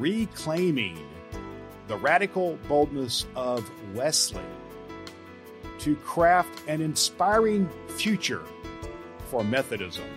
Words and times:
reclaiming 0.00 0.98
the 1.86 1.96
radical 1.98 2.58
boldness 2.68 3.26
of 3.36 3.70
Wesley 3.94 4.40
to 5.78 5.94
craft 5.96 6.66
an 6.68 6.80
inspiring 6.80 7.68
future 7.88 8.42
for 9.26 9.44
Methodism 9.44 10.08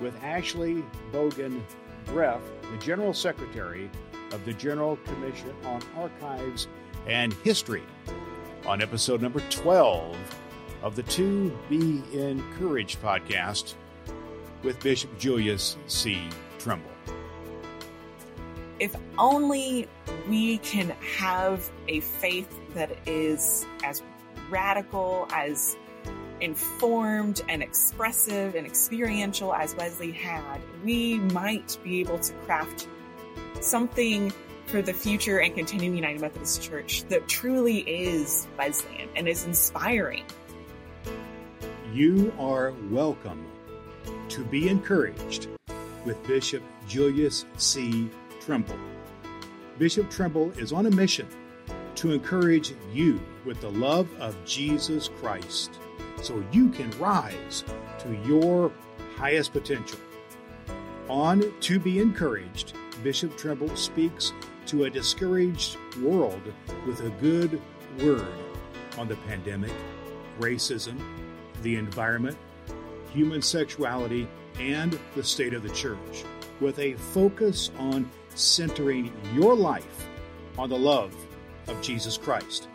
with 0.00 0.20
Ashley 0.22 0.84
Boggan 1.12 1.64
Dreff, 2.06 2.40
the 2.72 2.78
General 2.78 3.14
Secretary 3.14 3.88
of 4.32 4.44
the 4.44 4.52
General 4.52 4.96
Commission 5.04 5.54
on 5.64 5.80
Archives 5.96 6.66
and 7.06 7.32
History, 7.44 7.84
on 8.66 8.82
episode 8.82 9.22
number 9.22 9.40
12 9.50 10.16
of 10.82 10.96
the 10.96 11.02
To 11.04 11.56
Be 11.68 12.02
Encouraged 12.12 13.00
podcast 13.00 13.74
with 14.62 14.80
Bishop 14.80 15.16
Julius 15.18 15.76
C. 15.86 16.28
Trimble 16.58 16.93
if 18.80 18.94
only 19.18 19.88
we 20.28 20.58
can 20.58 20.90
have 21.18 21.70
a 21.88 22.00
faith 22.00 22.52
that 22.74 22.90
is 23.06 23.66
as 23.84 24.02
radical, 24.50 25.28
as 25.32 25.76
informed 26.40 27.40
and 27.48 27.62
expressive 27.62 28.54
and 28.54 28.66
experiential 28.66 29.54
as 29.54 29.74
Wesley 29.76 30.12
had, 30.12 30.60
we 30.84 31.18
might 31.18 31.78
be 31.84 32.00
able 32.00 32.18
to 32.18 32.32
craft 32.44 32.88
something 33.60 34.32
for 34.66 34.82
the 34.82 34.92
future 34.92 35.40
and 35.40 35.54
continuing 35.54 35.94
United 35.94 36.20
Methodist 36.20 36.62
Church 36.62 37.04
that 37.04 37.28
truly 37.28 37.78
is 37.80 38.46
Wesleyan 38.58 39.08
and 39.14 39.28
is 39.28 39.44
inspiring. 39.44 40.24
You 41.92 42.32
are 42.38 42.74
welcome 42.90 43.46
to 44.30 44.44
be 44.44 44.68
encouraged 44.68 45.48
with 46.04 46.22
Bishop 46.26 46.62
Julius 46.88 47.44
C. 47.56 48.10
Trimble. 48.44 48.78
Bishop 49.78 50.10
Trimble 50.10 50.50
is 50.58 50.72
on 50.72 50.86
a 50.86 50.90
mission 50.90 51.26
to 51.94 52.12
encourage 52.12 52.74
you 52.92 53.20
with 53.44 53.60
the 53.60 53.70
love 53.70 54.08
of 54.20 54.36
Jesus 54.44 55.08
Christ 55.20 55.78
so 56.22 56.44
you 56.52 56.68
can 56.68 56.90
rise 56.98 57.64
to 58.00 58.14
your 58.26 58.70
highest 59.16 59.52
potential. 59.52 59.98
On 61.08 61.42
To 61.60 61.78
Be 61.78 62.00
Encouraged, 62.00 62.74
Bishop 63.02 63.36
Trimble 63.36 63.74
speaks 63.76 64.32
to 64.66 64.84
a 64.84 64.90
discouraged 64.90 65.76
world 66.02 66.42
with 66.86 67.00
a 67.00 67.10
good 67.20 67.60
word 68.00 68.26
on 68.98 69.08
the 69.08 69.16
pandemic, 69.28 69.72
racism, 70.38 70.98
the 71.62 71.76
environment, 71.76 72.36
human 73.12 73.42
sexuality, 73.42 74.28
and 74.58 74.98
the 75.14 75.24
state 75.24 75.54
of 75.54 75.62
the 75.62 75.70
church, 75.70 76.24
with 76.60 76.78
a 76.78 76.94
focus 76.94 77.70
on 77.78 78.08
centering 78.34 79.12
your 79.34 79.54
life 79.54 80.08
on 80.58 80.68
the 80.68 80.78
love 80.78 81.14
of 81.68 81.80
Jesus 81.80 82.16
Christ. 82.16 82.68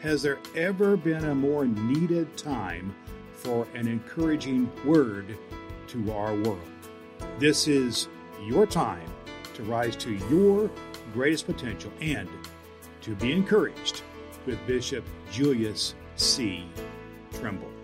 Has 0.00 0.22
there 0.22 0.38
ever 0.54 0.96
been 0.96 1.24
a 1.24 1.34
more 1.34 1.66
needed 1.66 2.36
time 2.36 2.94
for 3.32 3.66
an 3.74 3.88
encouraging 3.88 4.70
word 4.84 5.36
to 5.88 6.12
our 6.12 6.34
world? 6.34 6.60
This 7.38 7.66
is 7.68 8.08
your 8.44 8.66
time 8.66 9.08
to 9.54 9.62
rise 9.64 9.96
to 9.96 10.12
your 10.30 10.70
greatest 11.12 11.46
potential 11.46 11.92
and 12.00 12.28
to 13.00 13.14
be 13.16 13.32
encouraged 13.32 14.02
with 14.46 14.64
Bishop 14.66 15.04
Julius 15.32 15.94
C. 16.16 16.66
Trimble. 17.32 17.77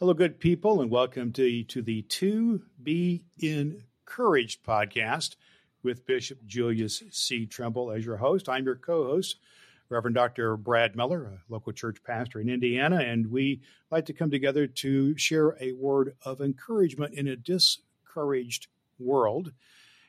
Hello, 0.00 0.14
good 0.14 0.38
people, 0.38 0.80
and 0.80 0.92
welcome 0.92 1.32
to, 1.32 1.64
to 1.64 1.82
the 1.82 2.02
To 2.02 2.62
Be 2.80 3.24
Encouraged 3.40 4.62
podcast 4.62 5.34
with 5.82 6.06
Bishop 6.06 6.38
Julius 6.46 7.02
C. 7.10 7.46
Trimble 7.46 7.90
as 7.90 8.06
your 8.06 8.18
host. 8.18 8.48
I'm 8.48 8.64
your 8.64 8.76
co 8.76 9.06
host, 9.06 9.40
Reverend 9.88 10.14
Dr. 10.14 10.56
Brad 10.56 10.94
Miller, 10.94 11.24
a 11.24 11.52
local 11.52 11.72
church 11.72 11.96
pastor 12.04 12.40
in 12.40 12.48
Indiana, 12.48 13.00
and 13.00 13.32
we 13.32 13.60
like 13.90 14.06
to 14.06 14.12
come 14.12 14.30
together 14.30 14.68
to 14.68 15.18
share 15.18 15.56
a 15.60 15.72
word 15.72 16.14
of 16.24 16.40
encouragement 16.40 17.14
in 17.14 17.26
a 17.26 17.34
discouraged 17.34 18.68
world. 19.00 19.50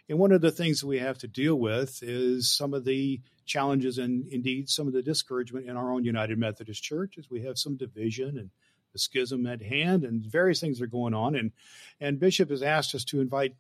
And 0.08 0.20
one 0.20 0.34
of 0.34 0.42
the 0.42 0.52
things 0.52 0.84
we 0.84 1.00
have 1.00 1.18
to 1.18 1.28
deal 1.28 1.56
with 1.56 2.04
is 2.04 2.56
some 2.56 2.76
of 2.76 2.86
the 2.86 3.22
challenges 3.48 3.98
and 3.98 4.28
indeed 4.28 4.70
some 4.70 4.86
of 4.86 4.94
the 4.94 5.02
discouragement 5.02 5.68
in 5.68 5.76
our 5.76 5.92
own 5.92 6.04
United 6.04 6.38
Methodist 6.38 6.84
Church 6.84 7.18
as 7.18 7.32
we 7.32 7.42
have 7.42 7.58
some 7.58 7.76
division 7.76 8.38
and 8.38 8.52
schism 9.00 9.46
at 9.46 9.62
hand, 9.62 10.04
and 10.04 10.26
various 10.26 10.60
things 10.60 10.82
are 10.82 10.88
going 10.88 11.14
on. 11.14 11.36
And 11.36 11.52
and 12.00 12.20
Bishop 12.20 12.50
has 12.50 12.64
asked 12.64 12.96
us 12.96 13.04
to 13.06 13.22
invite 13.22 13.56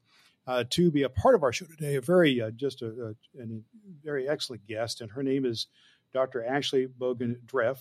uh, 0.47 0.63
to 0.71 0.91
be 0.91 1.03
a 1.03 1.09
part 1.09 1.35
of 1.35 1.43
our 1.43 1.53
show 1.53 1.65
today. 1.65 1.95
A 1.95 2.01
very 2.01 2.41
uh, 2.41 2.51
just 2.51 2.81
a, 2.81 2.87
a, 2.87 3.41
a, 3.41 3.45
very 4.03 4.27
excellent 4.27 4.65
guest, 4.67 5.01
and 5.01 5.11
her 5.11 5.23
name 5.23 5.45
is 5.45 5.67
Dr. 6.13 6.43
Ashley 6.43 6.87
Boggan 6.87 7.41
Dreff, 7.45 7.77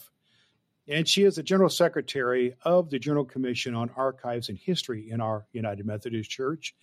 and 0.87 1.09
she 1.09 1.25
is 1.25 1.37
the 1.37 1.43
General 1.43 1.71
Secretary 1.71 2.55
of 2.63 2.91
the 2.91 2.99
General 2.99 3.25
Commission 3.25 3.75
on 3.75 3.91
Archives 3.97 4.49
and 4.49 4.59
History 4.59 5.11
in 5.11 5.21
our 5.21 5.47
United 5.53 5.87
Methodist 5.87 6.31
Church. 6.31 6.75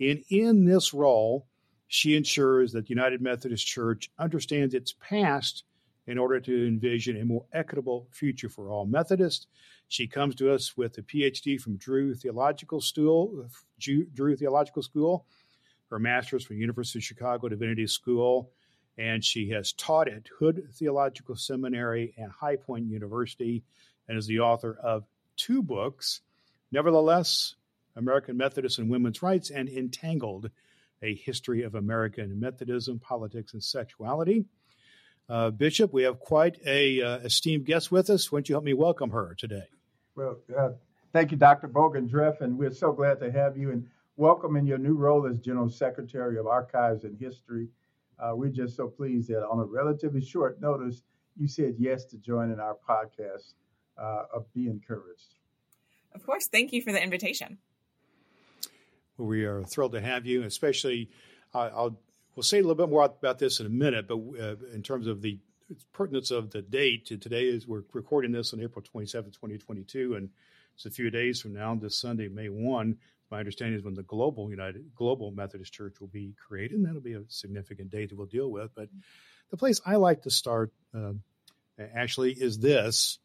And 0.00 0.22
in 0.28 0.64
this 0.64 0.94
role, 0.94 1.46
she 1.88 2.16
ensures 2.16 2.72
that 2.72 2.86
the 2.86 2.90
United 2.90 3.20
Methodist 3.20 3.66
Church 3.66 4.10
understands 4.18 4.74
its 4.74 4.94
past 5.00 5.64
in 6.06 6.18
order 6.18 6.40
to 6.40 6.66
envision 6.66 7.20
a 7.20 7.24
more 7.24 7.44
equitable 7.52 8.08
future 8.10 8.48
for 8.48 8.70
all 8.70 8.86
Methodists 8.86 9.46
she 9.88 10.06
comes 10.06 10.34
to 10.36 10.52
us 10.52 10.76
with 10.76 10.98
a 10.98 11.02
PhD 11.02 11.58
from 11.58 11.76
Drew 11.76 12.14
Theological 12.14 12.80
School, 12.80 13.48
Drew 13.78 14.36
Theological 14.36 14.82
School, 14.82 15.26
her 15.90 15.98
master's 15.98 16.44
from 16.44 16.58
University 16.58 16.98
of 16.98 17.04
Chicago 17.04 17.48
Divinity 17.48 17.86
School, 17.86 18.50
and 18.98 19.24
she 19.24 19.48
has 19.50 19.72
taught 19.72 20.08
at 20.08 20.26
Hood 20.38 20.68
Theological 20.74 21.36
Seminary 21.36 22.12
and 22.18 22.30
High 22.30 22.56
Point 22.56 22.86
University, 22.86 23.64
and 24.06 24.18
is 24.18 24.26
the 24.26 24.40
author 24.40 24.78
of 24.82 25.04
two 25.36 25.62
books, 25.62 26.20
nevertheless, 26.70 27.54
American 27.96 28.36
Methodist 28.36 28.78
and 28.78 28.90
Women's 28.90 29.22
Rights, 29.22 29.50
and 29.50 29.68
Entangled, 29.68 30.50
a 31.02 31.14
history 31.14 31.62
of 31.62 31.74
American 31.74 32.38
Methodism, 32.38 32.98
politics, 32.98 33.54
and 33.54 33.64
sexuality. 33.64 34.44
Uh, 35.28 35.50
Bishop, 35.50 35.92
we 35.92 36.02
have 36.02 36.20
quite 36.20 36.58
a 36.66 37.00
uh, 37.00 37.18
esteemed 37.18 37.64
guest 37.64 37.90
with 37.90 38.10
us. 38.10 38.30
Why 38.30 38.38
don't 38.38 38.48
you 38.48 38.54
help 38.54 38.64
me 38.64 38.74
welcome 38.74 39.10
her 39.10 39.34
today? 39.38 39.68
Well, 40.18 40.40
uh, 40.58 40.70
thank 41.12 41.30
you, 41.30 41.36
Dr. 41.36 41.68
Boggan 41.68 42.08
Dreff, 42.08 42.40
and 42.40 42.58
we're 42.58 42.72
so 42.72 42.90
glad 42.90 43.20
to 43.20 43.30
have 43.30 43.56
you 43.56 43.70
and 43.70 43.86
welcome 44.16 44.56
in 44.56 44.66
your 44.66 44.76
new 44.76 44.94
role 44.94 45.28
as 45.28 45.38
General 45.38 45.68
Secretary 45.68 46.40
of 46.40 46.48
Archives 46.48 47.04
and 47.04 47.16
History. 47.16 47.68
Uh, 48.18 48.32
we're 48.34 48.48
just 48.50 48.74
so 48.74 48.88
pleased 48.88 49.28
that 49.28 49.46
on 49.46 49.60
a 49.60 49.64
relatively 49.64 50.20
short 50.20 50.60
notice, 50.60 51.02
you 51.36 51.46
said 51.46 51.76
yes 51.78 52.04
to 52.06 52.16
joining 52.16 52.58
our 52.58 52.76
podcast 52.76 53.54
uh, 53.96 54.24
of 54.34 54.52
Be 54.54 54.66
Encouraged. 54.66 55.34
Of 56.16 56.26
course. 56.26 56.48
Thank 56.48 56.72
you 56.72 56.82
for 56.82 56.90
the 56.90 57.00
invitation. 57.00 57.58
Well, 59.18 59.28
we 59.28 59.44
are 59.44 59.62
thrilled 59.62 59.92
to 59.92 60.00
have 60.00 60.26
you, 60.26 60.42
especially. 60.42 61.10
Uh, 61.54 61.70
I'll 61.72 62.00
we'll 62.34 62.42
say 62.42 62.58
a 62.58 62.62
little 62.62 62.74
bit 62.74 62.88
more 62.88 63.04
about 63.04 63.38
this 63.38 63.60
in 63.60 63.66
a 63.66 63.70
minute, 63.70 64.08
but 64.08 64.16
uh, 64.16 64.56
in 64.74 64.82
terms 64.82 65.06
of 65.06 65.22
the 65.22 65.38
pertinence 65.92 66.30
of 66.30 66.50
the 66.50 66.62
date. 66.62 67.06
Today 67.06 67.44
is 67.44 67.66
we're 67.66 67.82
recording 67.92 68.32
this 68.32 68.52
on 68.52 68.60
April 68.60 68.82
27, 68.82 69.32
2022, 69.32 70.14
and 70.14 70.30
it's 70.74 70.86
a 70.86 70.90
few 70.90 71.10
days 71.10 71.40
from 71.40 71.54
now, 71.54 71.74
this 71.74 72.00
Sunday, 72.00 72.28
May 72.28 72.48
1. 72.48 72.96
My 73.30 73.38
understanding 73.38 73.78
is 73.78 73.84
when 73.84 73.94
the 73.94 74.02
global 74.02 74.50
United 74.50 74.94
Global 74.94 75.30
Methodist 75.30 75.72
Church 75.72 76.00
will 76.00 76.08
be 76.08 76.34
created, 76.46 76.78
and 76.78 76.86
that'll 76.86 77.00
be 77.00 77.14
a 77.14 77.24
significant 77.28 77.90
date 77.90 78.10
that 78.10 78.16
we'll 78.16 78.26
deal 78.26 78.50
with. 78.50 78.70
But 78.74 78.88
the 79.50 79.56
place 79.56 79.80
I 79.84 79.96
like 79.96 80.22
to 80.22 80.30
start, 80.30 80.72
uh, 80.94 81.12
actually, 81.94 82.32
is 82.32 82.58
this. 82.58 83.18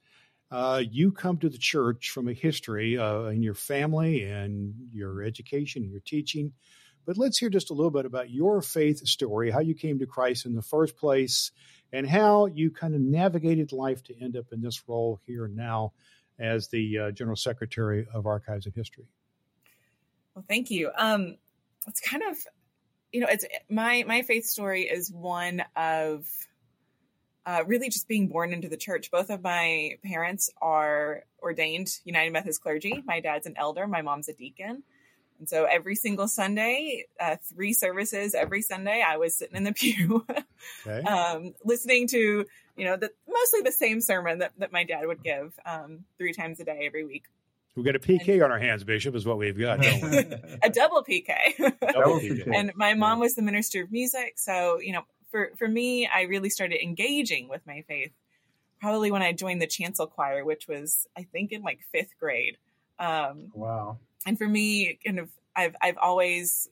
Uh, 0.52 0.84
you 0.92 1.12
come 1.12 1.38
to 1.38 1.50
the 1.50 1.58
church 1.58 2.10
from 2.10 2.28
a 2.28 2.34
history 2.34 2.98
uh, 2.98 3.24
in 3.26 3.42
your 3.42 3.56
family 3.56 4.24
and 4.24 4.74
your 4.92 5.24
education 5.24 5.90
your 5.90 6.02
teaching. 6.02 6.54
But 7.06 7.18
let's 7.18 7.38
hear 7.38 7.50
just 7.50 7.70
a 7.70 7.74
little 7.74 7.92
bit 7.92 8.06
about 8.06 8.30
your 8.30 8.62
faith 8.62 9.06
story, 9.08 9.52
how 9.52 9.60
you 9.60 9.76
came 9.76 10.00
to 10.00 10.06
Christ 10.06 10.46
in 10.46 10.56
the 10.56 10.62
first 10.62 10.96
place, 10.96 11.52
and 11.94 12.10
how 12.10 12.48
you 12.48 12.72
kind 12.72 12.96
of 12.96 13.02
navigated 13.02 13.72
life 13.72 14.04
to 14.04 14.20
end 14.20 14.36
up 14.36 14.46
in 14.52 14.62
this 14.62 14.84
role 14.88 15.20
here 15.26 15.48
now 15.48 15.94
as 16.40 16.68
the 16.68 16.98
uh, 16.98 17.12
General 17.12 17.38
Secretary 17.38 18.06
of 18.14 18.26
Archives 18.26 18.66
and 18.66 18.76
History. 18.76 19.06
Well, 20.36 20.44
thank 20.50 20.72
you. 20.72 20.90
Um, 20.98 21.38
it's 21.88 22.02
kind 22.02 22.24
of, 22.30 22.38
you 23.12 23.22
know, 23.22 23.28
it's 23.30 23.46
my 23.70 24.04
my 24.08 24.24
faith 24.24 24.46
story 24.46 24.84
is 24.84 25.12
one 25.12 25.64
of 25.76 26.26
uh, 27.46 27.64
really 27.68 27.90
just 27.90 28.08
being 28.08 28.28
born 28.28 28.54
into 28.54 28.70
the 28.70 28.78
church. 28.78 29.12
Both 29.12 29.30
of 29.30 29.44
my 29.44 29.98
parents 30.04 30.50
are 30.62 31.26
ordained 31.42 32.00
United 32.04 32.32
Methodist 32.34 32.64
clergy. 32.64 33.04
My 33.06 33.20
dad's 33.20 33.46
an 33.46 33.54
elder. 33.58 33.86
My 33.86 34.02
mom's 34.02 34.30
a 34.30 34.34
deacon. 34.34 34.84
And 35.44 35.50
so 35.50 35.66
every 35.66 35.96
single 35.96 36.30
Sunday, 36.30 37.06
uh, 37.20 37.36
three 37.54 37.74
services 37.74 38.34
every 38.34 38.62
Sunday, 38.62 39.04
I 39.06 39.18
was 39.18 39.36
sitting 39.36 39.58
in 39.58 39.66
the 39.66 39.74
pew, 39.78 40.26
okay. 40.88 41.06
um, 41.06 41.54
listening 41.66 42.08
to, 42.08 42.46
you 42.78 42.86
know, 42.86 42.96
the, 42.96 43.12
mostly 43.28 43.60
the 43.60 43.74
same 43.74 44.00
sermon 44.00 44.40
that, 44.40 44.54
that 44.60 44.72
my 44.72 44.86
dad 44.86 45.06
would 45.06 45.22
give 45.22 45.60
um, 45.66 46.06
three 46.18 46.32
times 46.32 46.62
a 46.62 46.64
day 46.64 46.84
every 46.86 47.04
week. 47.04 47.26
We've 47.76 47.86
got 47.86 47.98
a 47.98 48.00
PK 48.00 48.42
on 48.42 48.54
our 48.54 48.60
hands, 48.60 48.86
Bishop, 48.86 49.16
is 49.16 49.26
what 49.26 49.38
we've 49.38 49.60
got. 49.60 49.86
a 50.64 50.70
double 50.72 51.04
PK. 51.04 51.28
double 51.58 52.22
PK. 52.22 52.56
And 52.56 52.72
my 52.76 52.94
mom 52.94 53.20
was 53.20 53.36
the 53.36 53.42
minister 53.42 53.84
of 53.84 53.92
music, 53.92 54.36
so 54.38 54.80
you 54.80 54.94
know, 54.94 55.02
for 55.30 55.52
for 55.58 55.68
me, 55.68 56.08
I 56.08 56.22
really 56.22 56.50
started 56.50 56.82
engaging 56.82 57.50
with 57.50 57.68
my 57.68 57.84
faith 57.86 58.14
probably 58.80 59.12
when 59.12 59.22
I 59.22 59.34
joined 59.34 59.62
the 59.62 59.68
chancel 59.68 60.08
choir, 60.08 60.46
which 60.46 60.70
was 60.70 61.06
I 61.18 61.24
think 61.24 61.52
in 61.52 61.64
like 61.64 61.80
fifth 61.92 62.14
grade. 62.18 62.58
Um, 63.00 63.52
wow! 63.54 63.98
And 64.26 64.38
for 64.38 64.48
me, 64.48 64.98
kind 65.06 65.20
of, 65.20 65.30
I've 65.56 65.76
I've 65.82 65.98
always 65.98 66.70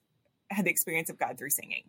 had 0.49 0.65
the 0.65 0.71
experience 0.71 1.09
of 1.09 1.17
God 1.17 1.37
through 1.37 1.49
singing, 1.49 1.83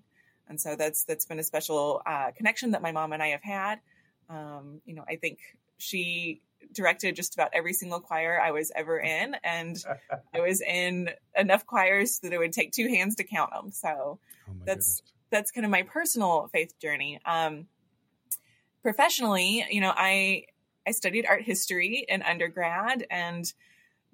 and 0.48 0.60
so 0.60 0.76
that's 0.76 1.04
that's 1.04 1.24
been 1.24 1.38
a 1.38 1.42
special 1.44 2.02
uh, 2.06 2.30
connection 2.36 2.72
that 2.72 2.82
my 2.82 2.92
mom 2.92 3.12
and 3.12 3.22
I 3.22 3.28
have 3.28 3.42
had. 3.42 3.80
Um, 4.28 4.80
you 4.84 4.94
know, 4.94 5.04
I 5.08 5.16
think 5.16 5.38
she 5.78 6.40
directed 6.72 7.16
just 7.16 7.34
about 7.34 7.50
every 7.52 7.72
single 7.72 8.00
choir 8.00 8.40
I 8.40 8.50
was 8.50 8.72
ever 8.74 8.98
in, 8.98 9.36
and 9.44 9.76
I 10.34 10.40
was 10.40 10.60
in 10.60 11.10
enough 11.36 11.66
choirs 11.66 12.18
that 12.20 12.32
it 12.32 12.38
would 12.38 12.52
take 12.52 12.72
two 12.72 12.88
hands 12.88 13.16
to 13.16 13.24
count 13.24 13.52
them. 13.52 13.70
So 13.70 14.18
oh 14.48 14.52
that's 14.64 15.00
goodness. 15.00 15.02
that's 15.30 15.50
kind 15.50 15.64
of 15.64 15.70
my 15.70 15.82
personal 15.82 16.48
faith 16.52 16.78
journey. 16.80 17.20
Um, 17.24 17.66
professionally, 18.82 19.64
you 19.70 19.80
know, 19.80 19.92
I 19.94 20.46
I 20.86 20.90
studied 20.90 21.26
art 21.26 21.42
history 21.42 22.04
in 22.08 22.22
undergrad 22.22 23.06
and 23.10 23.52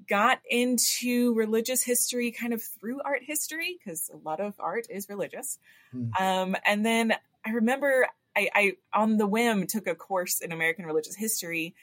got 0.09 0.41
into 0.49 1.35
religious 1.35 1.83
history 1.83 2.31
kind 2.31 2.53
of 2.53 2.63
through 2.63 3.01
art 3.05 3.23
history 3.23 3.79
because 3.79 4.11
a 4.13 4.17
lot 4.17 4.41
of 4.41 4.55
art 4.59 4.87
is 4.91 5.09
religious. 5.09 5.59
Hmm. 5.93 6.11
Um, 6.19 6.57
and 6.65 6.85
then 6.85 7.15
I 7.45 7.51
remember 7.51 8.09
I, 8.37 8.49
I, 8.55 8.73
on 8.93 9.17
the 9.17 9.27
whim, 9.27 9.67
took 9.67 9.87
a 9.87 9.95
course 9.95 10.41
in 10.41 10.53
American 10.53 10.87
religious 10.87 11.17
history 11.17 11.75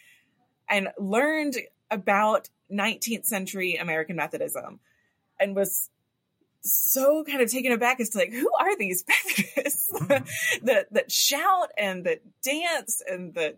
and 0.70 0.90
learned 0.98 1.58
about 1.92 2.50
19th 2.72 3.26
century 3.26 3.76
American 3.76 4.16
Methodism 4.16 4.80
and 5.40 5.56
was 5.56 5.90
so 6.62 7.24
kind 7.24 7.42
of 7.42 7.52
taken 7.52 7.72
aback 7.72 8.00
as 8.00 8.10
to 8.10 8.18
like 8.18 8.34
who 8.34 8.50
are 8.60 8.76
these 8.78 9.06
Methodists 9.28 9.90
that 10.64 10.88
that 10.92 11.12
shout 11.12 11.70
and 11.78 12.06
that 12.06 12.22
dance 12.42 13.02
and 13.08 13.34
that 13.36 13.58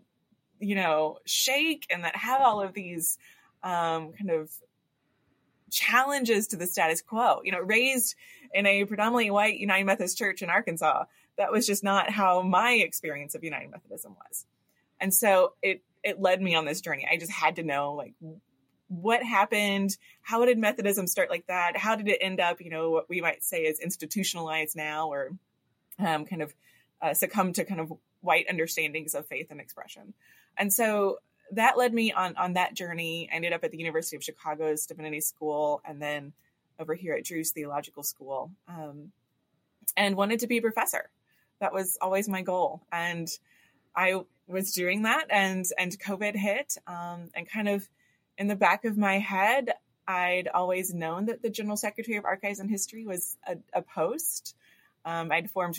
you 0.60 0.74
know 0.74 1.18
shake 1.24 1.86
and 1.90 2.04
that 2.04 2.16
have 2.16 2.40
all 2.40 2.60
of 2.60 2.74
these 2.74 3.16
um, 3.62 4.12
kind 4.12 4.30
of 4.30 4.50
challenges 5.70 6.48
to 6.48 6.56
the 6.56 6.66
status 6.66 7.02
quo. 7.02 7.40
You 7.44 7.52
know, 7.52 7.60
raised 7.60 8.14
in 8.52 8.66
a 8.66 8.84
predominantly 8.84 9.30
white 9.30 9.58
United 9.58 9.84
Methodist 9.84 10.18
church 10.18 10.42
in 10.42 10.50
Arkansas, 10.50 11.04
that 11.36 11.52
was 11.52 11.66
just 11.66 11.84
not 11.84 12.10
how 12.10 12.42
my 12.42 12.72
experience 12.72 13.34
of 13.34 13.44
United 13.44 13.70
Methodism 13.70 14.14
was. 14.14 14.44
And 15.00 15.12
so 15.12 15.52
it 15.62 15.82
it 16.02 16.20
led 16.20 16.40
me 16.40 16.54
on 16.54 16.64
this 16.64 16.80
journey. 16.80 17.06
I 17.10 17.16
just 17.16 17.32
had 17.32 17.56
to 17.56 17.62
know 17.62 17.94
like 17.94 18.14
what 18.88 19.22
happened, 19.22 19.96
how 20.22 20.44
did 20.44 20.58
Methodism 20.58 21.06
start 21.06 21.30
like 21.30 21.46
that? 21.46 21.76
How 21.76 21.94
did 21.94 22.08
it 22.08 22.18
end 22.20 22.40
up, 22.40 22.60
you 22.60 22.70
know, 22.70 22.90
what 22.90 23.08
we 23.08 23.20
might 23.20 23.44
say 23.44 23.62
is 23.62 23.80
institutionalized 23.80 24.76
now 24.76 25.08
or 25.08 25.36
um, 25.98 26.24
kind 26.24 26.42
of 26.42 26.54
uh, 27.02 27.14
succumb 27.14 27.52
to 27.52 27.64
kind 27.64 27.80
of 27.80 27.92
white 28.20 28.46
understandings 28.48 29.14
of 29.14 29.26
faith 29.26 29.48
and 29.50 29.60
expression. 29.60 30.14
And 30.56 30.72
so 30.72 31.18
that 31.52 31.78
led 31.78 31.94
me 31.94 32.12
on 32.12 32.36
on 32.36 32.54
that 32.54 32.74
journey. 32.74 33.28
I 33.32 33.36
ended 33.36 33.52
up 33.52 33.64
at 33.64 33.70
the 33.70 33.78
University 33.78 34.16
of 34.16 34.24
Chicago's 34.24 34.86
Divinity 34.86 35.20
School 35.20 35.80
and 35.84 36.00
then 36.00 36.32
over 36.78 36.94
here 36.94 37.14
at 37.14 37.24
Drew's 37.24 37.50
Theological 37.50 38.02
School 38.02 38.50
um, 38.68 39.12
and 39.96 40.16
wanted 40.16 40.40
to 40.40 40.46
be 40.46 40.58
a 40.58 40.62
professor 40.62 41.10
that 41.60 41.72
was 41.72 41.98
always 42.00 42.28
my 42.28 42.42
goal. 42.42 42.82
And 42.92 43.28
I 43.96 44.20
was 44.46 44.72
doing 44.72 45.02
that 45.02 45.26
and 45.30 45.64
and 45.78 45.98
COVID 45.98 46.36
hit 46.36 46.76
um, 46.86 47.30
and 47.34 47.48
kind 47.48 47.68
of 47.68 47.88
in 48.36 48.46
the 48.46 48.56
back 48.56 48.84
of 48.84 48.96
my 48.96 49.18
head, 49.18 49.72
I'd 50.06 50.48
always 50.48 50.94
known 50.94 51.26
that 51.26 51.42
the 51.42 51.50
General 51.50 51.76
Secretary 51.76 52.16
of 52.16 52.24
Archives 52.24 52.60
and 52.60 52.70
History 52.70 53.04
was 53.04 53.36
a, 53.46 53.56
a 53.74 53.82
post. 53.82 54.54
Um, 55.04 55.32
I'd 55.32 55.50
formed 55.50 55.76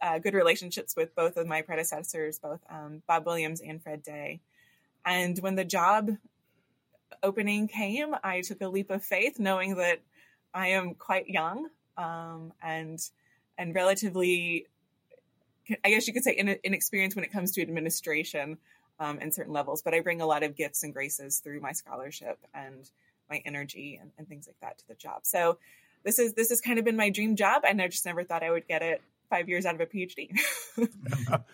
uh, 0.00 0.18
good 0.18 0.34
relationships 0.34 0.94
with 0.96 1.14
both 1.14 1.36
of 1.36 1.46
my 1.46 1.62
predecessors, 1.62 2.38
both 2.38 2.60
um, 2.70 3.02
Bob 3.08 3.26
Williams 3.26 3.60
and 3.60 3.82
Fred 3.82 4.02
Day. 4.02 4.40
And 5.06 5.38
when 5.38 5.54
the 5.54 5.64
job 5.64 6.10
opening 7.22 7.68
came, 7.68 8.14
I 8.22 8.42
took 8.42 8.60
a 8.60 8.68
leap 8.68 8.90
of 8.90 9.04
faith, 9.04 9.38
knowing 9.38 9.76
that 9.76 10.00
I 10.52 10.68
am 10.68 10.94
quite 10.94 11.28
young 11.28 11.68
um, 11.96 12.52
and 12.62 12.98
and 13.56 13.74
relatively 13.74 14.66
I 15.84 15.90
guess 15.90 16.06
you 16.06 16.12
could 16.12 16.22
say 16.22 16.32
in, 16.32 16.56
inexperienced 16.62 17.16
when 17.16 17.24
it 17.24 17.32
comes 17.32 17.52
to 17.52 17.62
administration 17.62 18.58
um, 19.00 19.18
in 19.18 19.32
certain 19.32 19.52
levels, 19.52 19.82
but 19.82 19.94
I 19.94 20.00
bring 20.00 20.20
a 20.20 20.26
lot 20.26 20.42
of 20.42 20.56
gifts 20.56 20.82
and 20.82 20.92
graces 20.92 21.38
through 21.38 21.60
my 21.60 21.72
scholarship 21.72 22.38
and 22.54 22.88
my 23.28 23.42
energy 23.44 23.98
and, 24.00 24.12
and 24.16 24.28
things 24.28 24.46
like 24.46 24.60
that 24.60 24.78
to 24.78 24.88
the 24.88 24.94
job. 24.94 25.20
So 25.24 25.58
this 26.04 26.18
is 26.18 26.34
this 26.34 26.50
has 26.50 26.60
kind 26.60 26.78
of 26.78 26.84
been 26.84 26.96
my 26.96 27.10
dream 27.10 27.36
job, 27.36 27.62
and 27.68 27.82
I 27.82 27.88
just 27.88 28.06
never 28.06 28.22
thought 28.22 28.42
I 28.42 28.50
would 28.50 28.68
get 28.68 28.82
it 28.82 29.02
five 29.28 29.48
years 29.48 29.66
out 29.66 29.74
of 29.74 29.80
a 29.80 29.86
PhD. 29.86 30.30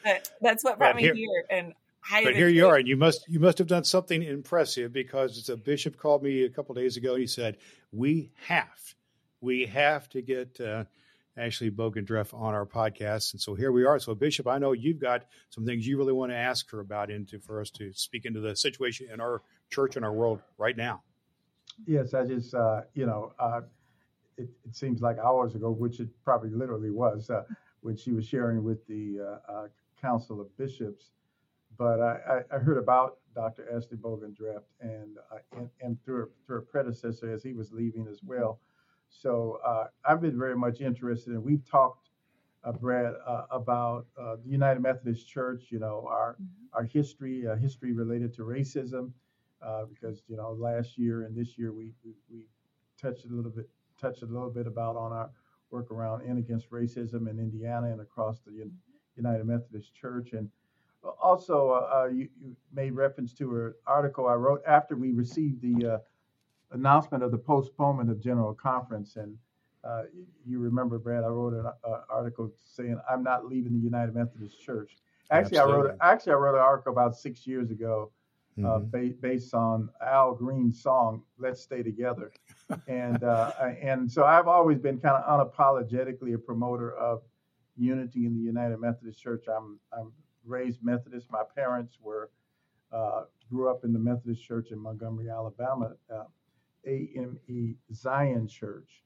but 0.04 0.30
that's 0.40 0.62
what 0.62 0.78
brought 0.78 0.96
me 0.96 1.02
here, 1.02 1.14
here 1.14 1.44
and. 1.50 1.74
But 2.10 2.34
here 2.34 2.48
you 2.48 2.66
are, 2.66 2.76
and 2.76 2.88
you 2.88 2.96
must 2.96 3.28
you 3.28 3.40
must 3.40 3.58
have 3.58 3.66
done 3.66 3.84
something 3.84 4.22
impressive 4.22 4.92
because 4.92 5.48
a 5.48 5.56
bishop 5.56 5.96
called 5.96 6.22
me 6.22 6.44
a 6.44 6.50
couple 6.50 6.74
days 6.74 6.96
ago. 6.96 7.12
and 7.12 7.20
He 7.20 7.26
said, 7.26 7.58
"We 7.92 8.32
have, 8.46 8.94
we 9.40 9.66
have 9.66 10.08
to 10.10 10.22
get 10.22 10.60
uh, 10.60 10.84
Ashley 11.36 11.70
Boggan 11.70 12.04
Dreff 12.04 12.34
on 12.34 12.54
our 12.54 12.66
podcast. 12.66 13.32
And 13.32 13.40
so 13.40 13.54
here 13.54 13.72
we 13.72 13.84
are. 13.84 13.98
So, 13.98 14.14
Bishop, 14.14 14.46
I 14.46 14.58
know 14.58 14.72
you've 14.72 14.98
got 14.98 15.24
some 15.50 15.64
things 15.64 15.86
you 15.86 15.96
really 15.96 16.12
want 16.12 16.30
to 16.30 16.36
ask 16.36 16.70
her 16.70 16.80
about 16.80 17.10
into 17.10 17.38
for 17.38 17.60
us 17.60 17.70
to 17.70 17.92
speak 17.92 18.26
into 18.26 18.40
the 18.40 18.54
situation 18.54 19.08
in 19.12 19.20
our 19.20 19.42
church 19.70 19.96
and 19.96 20.04
our 20.04 20.12
world 20.12 20.40
right 20.58 20.76
now. 20.76 21.02
Yes, 21.86 22.12
I 22.12 22.26
just, 22.26 22.54
uh, 22.54 22.82
you 22.94 23.06
know, 23.06 23.32
uh, 23.38 23.62
it, 24.36 24.50
it, 24.66 24.76
seems 24.76 25.00
like 25.00 25.18
hours 25.18 25.54
ago, 25.54 25.70
which 25.70 26.00
it 26.00 26.08
probably 26.22 26.50
literally 26.50 26.90
was, 26.90 27.30
uh, 27.30 27.44
when 27.80 27.96
she 27.96 28.12
was 28.12 28.26
sharing 28.26 28.62
with 28.62 28.86
the 28.86 29.18
uh, 29.20 29.52
uh, 29.52 29.66
Council 30.00 30.40
of 30.40 30.54
Bishops. 30.58 31.10
But 31.78 32.00
I, 32.00 32.42
I, 32.52 32.58
heard 32.58 32.76
about 32.76 33.18
Dr. 33.34 33.66
Ashley 33.74 33.96
Boggan 33.96 34.36
Dreff 34.38 34.62
and, 34.80 35.16
uh, 35.32 35.38
and, 35.56 35.70
and 35.80 36.04
through, 36.04 36.28
through 36.46 36.56
her 36.56 36.60
predecessor 36.60 37.32
as 37.32 37.42
he 37.42 37.54
was 37.54 37.72
leaving 37.72 38.06
as 38.08 38.20
well. 38.22 38.60
So 39.08 39.58
uh, 39.64 39.86
I've 40.04 40.20
been 40.20 40.38
very 40.38 40.56
much 40.56 40.80
interested, 40.80 41.34
and 41.34 41.42
we've 41.42 41.64
talked, 41.68 42.08
uh, 42.64 42.72
Brad, 42.72 43.14
uh, 43.26 43.44
about 43.50 44.06
uh, 44.18 44.36
the 44.42 44.50
United 44.50 44.80
Methodist 44.80 45.28
Church. 45.28 45.66
You 45.70 45.78
know, 45.78 46.06
our 46.08 46.34
mm-hmm. 46.34 46.44
our 46.72 46.84
history, 46.84 47.46
uh, 47.46 47.56
history 47.56 47.92
related 47.92 48.32
to 48.34 48.42
racism, 48.42 49.12
uh, 49.60 49.84
because 49.84 50.22
you 50.28 50.36
know 50.36 50.52
last 50.52 50.96
year 50.96 51.22
and 51.24 51.36
this 51.36 51.58
year 51.58 51.72
we, 51.72 51.92
we, 52.04 52.12
we 52.30 52.46
touched 53.00 53.26
a 53.26 53.28
little 53.28 53.50
bit 53.50 53.68
touched 54.00 54.22
a 54.22 54.26
little 54.26 54.50
bit 54.50 54.66
about 54.66 54.96
on 54.96 55.12
our 55.12 55.30
work 55.70 55.90
around 55.90 56.22
and 56.22 56.38
against 56.38 56.70
racism 56.70 57.28
in 57.28 57.38
Indiana 57.38 57.88
and 57.92 58.00
across 58.00 58.40
the 58.40 58.70
United 59.16 59.44
Methodist 59.44 59.94
Church, 59.94 60.32
and 60.32 60.48
also 61.20 62.08
you, 62.12 62.28
you, 62.40 62.56
made 62.72 62.92
reference 62.92 63.32
to 63.34 63.66
an 63.66 63.74
article 63.86 64.28
I 64.28 64.34
wrote 64.34 64.62
after 64.66 64.96
we 64.96 65.12
received 65.12 65.60
the 65.60 66.00
announcement 66.72 67.22
of 67.22 67.30
the 67.30 67.38
postponement 67.38 68.10
of 68.10 68.20
General 68.20 68.54
Conference. 68.54 69.16
And 69.16 69.36
uh, 69.84 70.02
you 70.46 70.58
remember, 70.58 70.98
Brad, 70.98 71.24
I 71.24 71.28
wrote 71.28 71.54
an 71.54 71.66
uh, 71.66 72.00
article 72.10 72.52
saying 72.64 72.98
I'm 73.10 73.22
not 73.22 73.46
leaving 73.46 73.72
the 73.72 73.80
United 73.80 74.14
Methodist 74.14 74.60
Church. 74.60 74.96
Actually, 75.30 75.58
Absolutely. 75.58 75.74
I 75.74 75.92
wrote 75.92 75.98
actually 76.00 76.32
I 76.32 76.36
wrote 76.36 76.54
an 76.54 76.60
article 76.60 76.92
about 76.92 77.16
six 77.16 77.46
years 77.46 77.70
ago, 77.70 78.10
uh, 78.58 78.60
mm-hmm. 78.60 78.90
ba- 78.90 79.14
based 79.20 79.54
on 79.54 79.88
Al 80.04 80.34
Green's 80.34 80.82
song 80.82 81.22
"Let's 81.38 81.62
Stay 81.62 81.82
Together," 81.82 82.32
and 82.86 83.24
uh, 83.24 83.52
and 83.80 84.10
so 84.10 84.24
I've 84.24 84.48
always 84.48 84.78
been 84.78 84.98
kind 84.98 85.22
of 85.22 85.52
unapologetically 85.52 86.34
a 86.34 86.38
promoter 86.38 86.94
of 86.96 87.22
unity 87.78 88.26
in 88.26 88.34
the 88.34 88.42
United 88.42 88.78
Methodist 88.78 89.22
Church. 89.22 89.46
I'm 89.48 89.78
I'm 89.92 90.12
raised 90.44 90.82
Methodist. 90.82 91.26
My 91.30 91.42
parents 91.54 91.98
were 92.00 92.30
uh, 92.92 93.24
grew 93.50 93.70
up 93.70 93.84
in 93.84 93.92
the 93.92 93.98
Methodist 93.98 94.42
Church 94.44 94.70
in 94.70 94.78
Montgomery, 94.78 95.30
Alabama. 95.30 95.92
Uh, 96.12 96.24
AME 96.86 97.76
Zion 97.92 98.48
Church. 98.48 99.02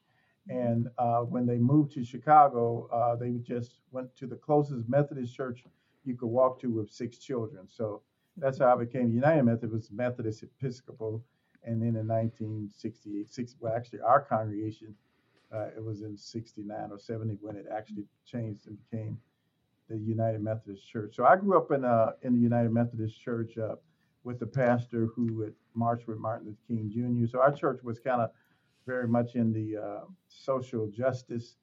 And 0.49 0.89
uh, 0.99 1.21
when 1.21 1.47
they 1.47 1.59
moved 1.59 1.93
to 1.93 2.05
Chicago, 2.05 2.89
uh, 2.93 3.17
they 3.17 3.33
just 3.43 3.81
went 3.91 4.15
to 4.17 4.27
the 4.27 4.37
closest 4.37 4.89
Methodist 4.89 5.35
church 5.35 5.65
you 6.05 6.17
could 6.17 6.29
walk 6.29 6.61
to 6.61 6.71
with 6.71 6.91
six 6.91 7.19
children. 7.19 7.67
So 7.69 8.03
that's 8.37 8.59
how 8.59 8.73
I 8.73 8.79
became 8.79 9.11
United 9.11 9.43
Methodist 9.43 9.93
Methodist 9.93 10.45
Episcopal. 10.45 11.25
And 11.65 11.83
then 11.83 11.97
in 11.97 12.07
1968, 12.07 13.29
six, 13.29 13.57
well, 13.59 13.75
actually, 13.75 14.01
our 14.03 14.21
congregation, 14.21 14.95
uh, 15.53 15.67
it 15.77 15.83
was 15.85 16.03
in 16.03 16.17
69 16.17 16.91
or 16.93 16.99
70 16.99 17.39
when 17.41 17.57
it 17.57 17.67
actually 17.75 18.05
changed 18.25 18.69
and 18.69 18.79
became 18.89 19.19
the 19.89 19.99
United 19.99 20.43
Methodist 20.43 20.89
Church. 20.89 21.17
So 21.17 21.25
I 21.25 21.37
grew 21.37 21.57
up 21.59 21.71
in 21.73 21.85
uh, 21.85 22.13
in 22.23 22.35
the 22.35 22.41
United 22.41 22.71
Methodist 22.73 23.21
Church. 23.21 23.59
Uh, 23.59 23.77
with 24.25 24.41
the 24.41 24.47
pastor 24.47 25.07
who 25.15 25.53
marched 25.75 26.09
with 26.09 26.19
Martin 26.19 26.49
Luther 26.49 26.59
King 26.67 26.91
Jr. 26.93 27.31
So 27.31 27.41
our 27.41 27.53
church 27.53 27.81
was 27.83 28.01
kind 28.01 28.21
of 28.21 28.31
very 28.87 29.07
much 29.09 29.37
in 29.37 29.53
the 29.53 29.81
uh, 29.81 30.01
social 30.29 30.89
justice 30.89 31.57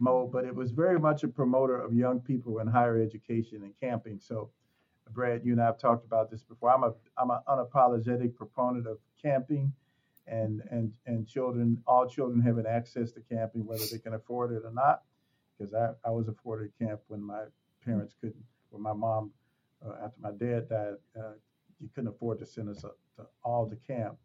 mode, 0.00 0.32
but 0.32 0.44
it 0.44 0.54
was 0.54 0.72
very 0.72 0.98
much 0.98 1.22
a 1.22 1.28
promoter 1.28 1.80
of 1.80 1.94
young 1.94 2.20
people 2.20 2.58
in 2.58 2.66
higher 2.66 3.00
education 3.00 3.62
and 3.62 3.72
camping. 3.80 4.18
So, 4.20 4.50
Brad, 5.12 5.44
you 5.44 5.52
and 5.52 5.62
I 5.62 5.66
have 5.66 5.78
talked 5.78 6.04
about 6.04 6.30
this 6.30 6.42
before. 6.42 6.72
I'm 6.72 6.84
a 6.84 6.92
I'm 7.16 7.30
an 7.30 7.40
unapologetic 7.48 8.34
proponent 8.34 8.86
of 8.86 8.98
camping, 9.20 9.72
and 10.26 10.62
and 10.70 10.92
and 11.06 11.26
children, 11.26 11.82
all 11.86 12.08
children 12.08 12.40
having 12.40 12.66
access 12.66 13.12
to 13.12 13.20
camping, 13.20 13.64
whether 13.66 13.84
they 13.90 13.98
can 13.98 14.14
afford 14.14 14.52
it 14.52 14.62
or 14.64 14.72
not. 14.72 15.02
Because 15.58 15.74
I, 15.74 15.90
I 16.06 16.10
was 16.10 16.28
afforded 16.28 16.70
camp 16.78 17.00
when 17.08 17.22
my 17.22 17.44
parents 17.88 18.14
couldn't, 18.20 18.44
when 18.70 18.82
my 18.82 18.92
mom, 18.92 19.30
uh, 19.84 20.04
after 20.04 20.20
my 20.20 20.30
dad 20.32 20.68
died, 20.68 20.94
uh, 21.18 21.32
you 21.80 21.88
couldn't 21.94 22.08
afford 22.08 22.38
to 22.38 22.46
send 22.46 22.68
us 22.68 22.82
to 22.82 22.90
all 23.42 23.68
to 23.68 23.76
camp. 23.76 24.16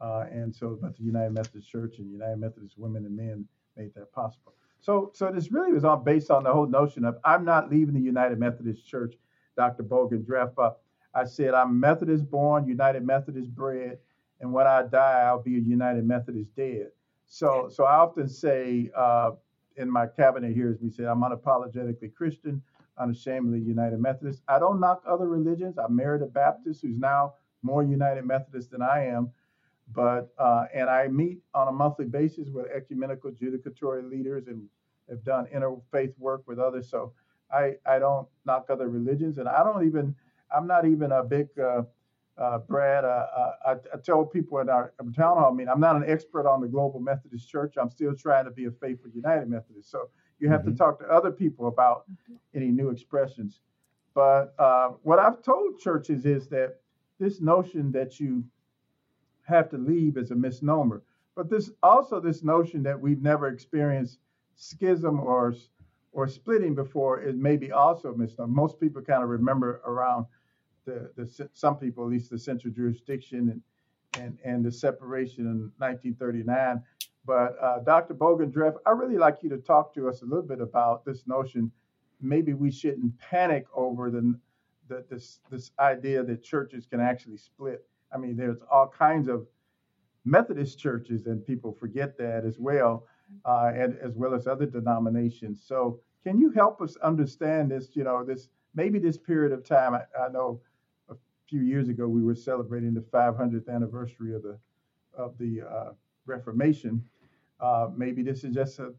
Uh, 0.00 0.24
and 0.30 0.54
so, 0.54 0.78
but 0.80 0.96
the 0.96 1.02
United 1.02 1.32
Methodist 1.32 1.70
Church 1.70 1.98
and 1.98 2.10
United 2.12 2.36
Methodist 2.36 2.74
women 2.76 3.06
and 3.06 3.16
men 3.16 3.46
made 3.76 3.94
that 3.94 4.12
possible. 4.12 4.52
So, 4.80 5.10
so 5.14 5.30
this 5.32 5.50
really 5.50 5.72
was 5.72 5.84
all 5.84 5.96
based 5.96 6.30
on 6.30 6.44
the 6.44 6.52
whole 6.52 6.66
notion 6.66 7.04
of 7.04 7.16
I'm 7.24 7.44
not 7.44 7.70
leaving 7.70 7.94
the 7.94 8.00
United 8.00 8.38
Methodist 8.38 8.86
Church, 8.86 9.14
Dr. 9.56 9.82
Boggan 9.82 10.22
Dreff. 10.22 10.74
I 11.14 11.24
said 11.24 11.54
I'm 11.54 11.80
Methodist 11.80 12.30
born, 12.30 12.68
United 12.68 13.04
Methodist 13.04 13.54
bred, 13.54 13.98
and 14.40 14.52
when 14.52 14.66
I 14.66 14.82
die, 14.82 15.22
I'll 15.24 15.42
be 15.42 15.56
a 15.56 15.60
United 15.60 16.04
Methodist 16.04 16.54
dead. 16.54 16.88
So, 17.26 17.70
so 17.72 17.84
I 17.84 17.96
often 17.96 18.28
say 18.28 18.90
uh, 18.94 19.30
in 19.76 19.90
my 19.90 20.06
cabinet 20.06 20.54
here, 20.54 20.70
as 20.70 20.80
we 20.80 20.90
say, 20.90 21.04
I'm 21.04 21.22
unapologetically 21.22 22.14
Christian, 22.14 22.62
unashamedly 22.98 23.60
United 23.60 23.98
Methodist. 23.98 24.42
I 24.48 24.58
don't 24.58 24.80
knock 24.80 25.02
other 25.06 25.28
religions. 25.28 25.78
I 25.78 25.88
married 25.88 26.22
a 26.22 26.26
Baptist 26.26 26.82
who's 26.82 26.98
now 26.98 27.34
more 27.62 27.82
United 27.82 28.24
Methodist 28.24 28.70
than 28.70 28.82
I 28.82 29.06
am. 29.06 29.30
But 29.92 30.32
uh, 30.38 30.64
and 30.74 30.90
I 30.90 31.06
meet 31.08 31.38
on 31.54 31.68
a 31.68 31.72
monthly 31.72 32.06
basis 32.06 32.48
with 32.50 32.66
ecumenical 32.74 33.30
judicatory 33.30 34.02
leaders 34.02 34.48
and 34.48 34.68
have 35.08 35.22
done 35.24 35.46
interfaith 35.54 36.12
work 36.18 36.42
with 36.46 36.58
others. 36.58 36.90
So 36.90 37.12
I 37.52 37.74
I 37.86 37.98
don't 37.98 38.26
knock 38.44 38.66
other 38.68 38.88
religions, 38.88 39.38
and 39.38 39.48
I 39.48 39.62
don't 39.62 39.86
even 39.86 40.14
I'm 40.54 40.66
not 40.66 40.86
even 40.86 41.12
a 41.12 41.22
big 41.22 41.48
uh, 41.58 41.82
uh, 42.36 42.58
Brad. 42.58 43.04
Uh, 43.04 43.26
uh 43.36 43.52
I, 43.64 43.72
I, 43.94 43.98
tell 44.04 44.24
people 44.24 44.58
in 44.58 44.68
our 44.68 44.92
town 45.16 45.38
hall 45.38 45.54
meeting 45.54 45.70
I'm 45.72 45.80
not 45.80 45.96
an 45.96 46.04
expert 46.06 46.48
on 46.48 46.60
the 46.60 46.68
Global 46.68 46.98
Methodist 46.98 47.48
Church. 47.48 47.74
I'm 47.80 47.90
still 47.90 48.14
trying 48.14 48.44
to 48.46 48.50
be 48.50 48.64
a 48.64 48.72
faithful 48.72 49.10
United 49.14 49.48
Methodist. 49.48 49.90
So 49.90 50.08
you 50.38 50.48
have 50.48 50.62
mm-hmm. 50.62 50.72
to 50.72 50.76
talk 50.76 50.98
to 51.00 51.06
other 51.06 51.30
people 51.30 51.68
about 51.68 52.04
any 52.54 52.68
new 52.68 52.90
expressions. 52.90 53.60
But 54.14 54.54
uh, 54.58 54.90
what 55.02 55.18
I've 55.18 55.42
told 55.42 55.78
churches 55.78 56.24
is 56.24 56.48
that 56.48 56.76
this 57.18 57.40
notion 57.40 57.92
that 57.92 58.18
you 58.20 58.44
have 59.46 59.70
to 59.70 59.78
leave 59.78 60.16
is 60.16 60.30
a 60.30 60.34
misnomer. 60.34 61.02
But 61.34 61.50
this 61.50 61.70
also 61.82 62.20
this 62.20 62.42
notion 62.42 62.82
that 62.84 62.98
we've 62.98 63.22
never 63.22 63.48
experienced 63.48 64.18
schism 64.56 65.20
or 65.20 65.54
or 66.12 66.26
splitting 66.28 66.74
before 66.74 67.20
is 67.20 67.36
maybe 67.36 67.72
also 67.72 68.12
a 68.12 68.16
misnomer. 68.16 68.52
Most 68.52 68.80
people 68.80 69.02
kind 69.02 69.22
of 69.22 69.28
remember 69.28 69.82
around 69.84 70.24
the, 70.86 71.10
the 71.16 71.48
some 71.52 71.76
people 71.76 72.04
at 72.04 72.10
least 72.10 72.30
the 72.30 72.38
central 72.38 72.72
jurisdiction 72.72 73.50
and 73.50 73.62
and, 74.18 74.38
and 74.44 74.64
the 74.64 74.72
separation 74.72 75.44
in 75.44 75.70
1939. 75.78 76.82
But 77.26 77.56
uh, 77.60 77.80
Dr. 77.80 78.14
Boggan 78.14 78.52
Dreff, 78.52 78.76
I 78.86 78.90
really 78.90 79.18
like 79.18 79.38
you 79.42 79.50
to 79.50 79.58
talk 79.58 79.92
to 79.94 80.08
us 80.08 80.22
a 80.22 80.24
little 80.24 80.42
bit 80.42 80.60
about 80.60 81.04
this 81.04 81.26
notion. 81.26 81.72
Maybe 82.20 82.54
we 82.54 82.70
shouldn't 82.70 83.18
panic 83.18 83.66
over 83.74 84.10
the, 84.10 84.38
the 84.88 85.04
this 85.10 85.40
this 85.50 85.72
idea 85.78 86.22
that 86.22 86.42
churches 86.42 86.86
can 86.86 87.00
actually 87.00 87.36
split 87.36 87.84
I 88.12 88.18
mean, 88.18 88.36
there's 88.36 88.58
all 88.70 88.88
kinds 88.88 89.28
of 89.28 89.46
Methodist 90.24 90.78
churches, 90.78 91.26
and 91.26 91.44
people 91.46 91.72
forget 91.72 92.18
that 92.18 92.44
as 92.44 92.58
well, 92.58 93.06
uh, 93.44 93.70
and 93.74 93.96
as 93.98 94.14
well 94.16 94.34
as 94.34 94.46
other 94.46 94.66
denominations. 94.66 95.62
So, 95.64 96.00
can 96.24 96.38
you 96.38 96.50
help 96.50 96.80
us 96.80 96.96
understand 96.96 97.70
this? 97.70 97.94
You 97.94 98.04
know, 98.04 98.24
this 98.24 98.48
maybe 98.74 98.98
this 98.98 99.16
period 99.16 99.52
of 99.52 99.64
time. 99.64 99.94
I, 99.94 100.02
I 100.20 100.28
know 100.28 100.60
a 101.08 101.14
few 101.48 101.60
years 101.60 101.88
ago 101.88 102.08
we 102.08 102.22
were 102.22 102.34
celebrating 102.34 102.94
the 102.94 103.02
500th 103.02 103.68
anniversary 103.68 104.34
of 104.34 104.42
the 104.42 104.58
of 105.16 105.38
the 105.38 105.62
uh, 105.62 105.92
Reformation. 106.26 107.04
Uh, 107.60 107.88
maybe 107.96 108.22
this 108.22 108.44
is 108.44 108.54
just 108.54 108.78
a 108.78 108.92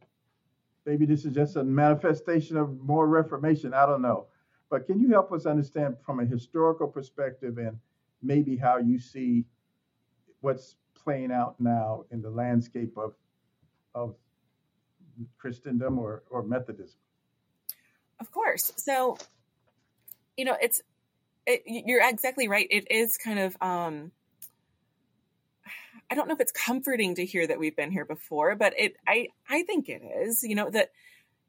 maybe 0.86 1.06
this 1.06 1.26
is 1.26 1.34
just 1.34 1.56
a 1.56 1.64
manifestation 1.64 2.58
of 2.58 2.80
more 2.82 3.08
Reformation. 3.08 3.74
I 3.74 3.86
don't 3.86 4.02
know, 4.02 4.28
but 4.70 4.86
can 4.86 5.00
you 5.00 5.10
help 5.10 5.32
us 5.32 5.46
understand 5.46 5.98
from 6.06 6.20
a 6.20 6.26
historical 6.26 6.88
perspective 6.88 7.58
and 7.58 7.78
maybe 8.22 8.58
how 8.58 8.78
you 8.78 9.00
see 9.00 9.46
what's 10.42 10.76
playing 10.96 11.32
out 11.32 11.56
now 11.60 12.04
in 12.12 12.22
the 12.22 12.30
landscape 12.30 12.98
of 12.98 13.14
of 13.94 14.16
Christendom 15.38 16.00
or, 16.00 16.24
or 16.30 16.44
Methodism. 16.44 17.00
Of 18.20 18.32
course. 18.32 18.72
So, 18.78 19.18
you 20.36 20.46
know, 20.46 20.58
it's 20.60 20.82
it, 21.46 21.64
you're 21.66 22.08
exactly 22.08 22.48
right. 22.48 22.68
It 22.70 22.92
is 22.92 23.18
kind 23.18 23.40
of 23.40 23.58
um 23.62 24.12
I 26.10 26.16
don't 26.16 26.28
know 26.28 26.34
if 26.34 26.40
it's 26.40 26.52
comforting 26.52 27.16
to 27.16 27.26
hear 27.26 27.46
that 27.46 27.60
we've 27.60 27.76
been 27.76 27.92
here 27.92 28.06
before, 28.06 28.56
but 28.56 28.74
it 28.78 28.96
I 29.08 29.30
I 29.50 29.64
think 29.64 29.90
it 29.90 30.02
is. 30.22 30.44
You 30.44 30.56
know 30.56 30.70
that 30.70 30.92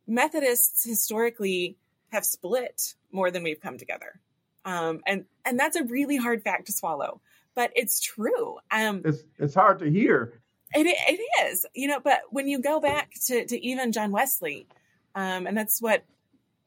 Methodists 0.07 0.85
historically 0.85 1.77
have 2.11 2.25
split 2.25 2.95
more 3.12 3.31
than 3.31 3.43
we've 3.43 3.61
come 3.61 3.79
together. 3.79 4.21
Um, 4.65 5.00
and 5.07 5.25
and 5.45 5.59
that's 5.59 5.77
a 5.77 5.85
really 5.85 6.17
hard 6.17 6.43
fact 6.43 6.67
to 6.67 6.73
swallow, 6.73 7.21
but 7.55 7.71
it's 7.75 8.00
true. 8.00 8.59
Um, 8.71 9.03
it's 9.05 9.23
it's 9.38 9.55
hard 9.55 9.79
to 9.81 9.91
hear. 9.91 10.41
It 10.75 10.87
it 10.87 11.47
is, 11.47 11.67
you 11.75 11.88
know. 11.88 12.00
But 12.00 12.21
when 12.31 12.49
you 12.49 12.61
go 12.61 12.81
back 12.81 13.12
to 13.27 13.47
to 13.47 13.67
even 13.67 13.93
John 13.93 14.11
Wesley, 14.11 14.67
um, 15.15 15.47
and 15.47 15.57
that's 15.57 15.81
what 15.81 16.05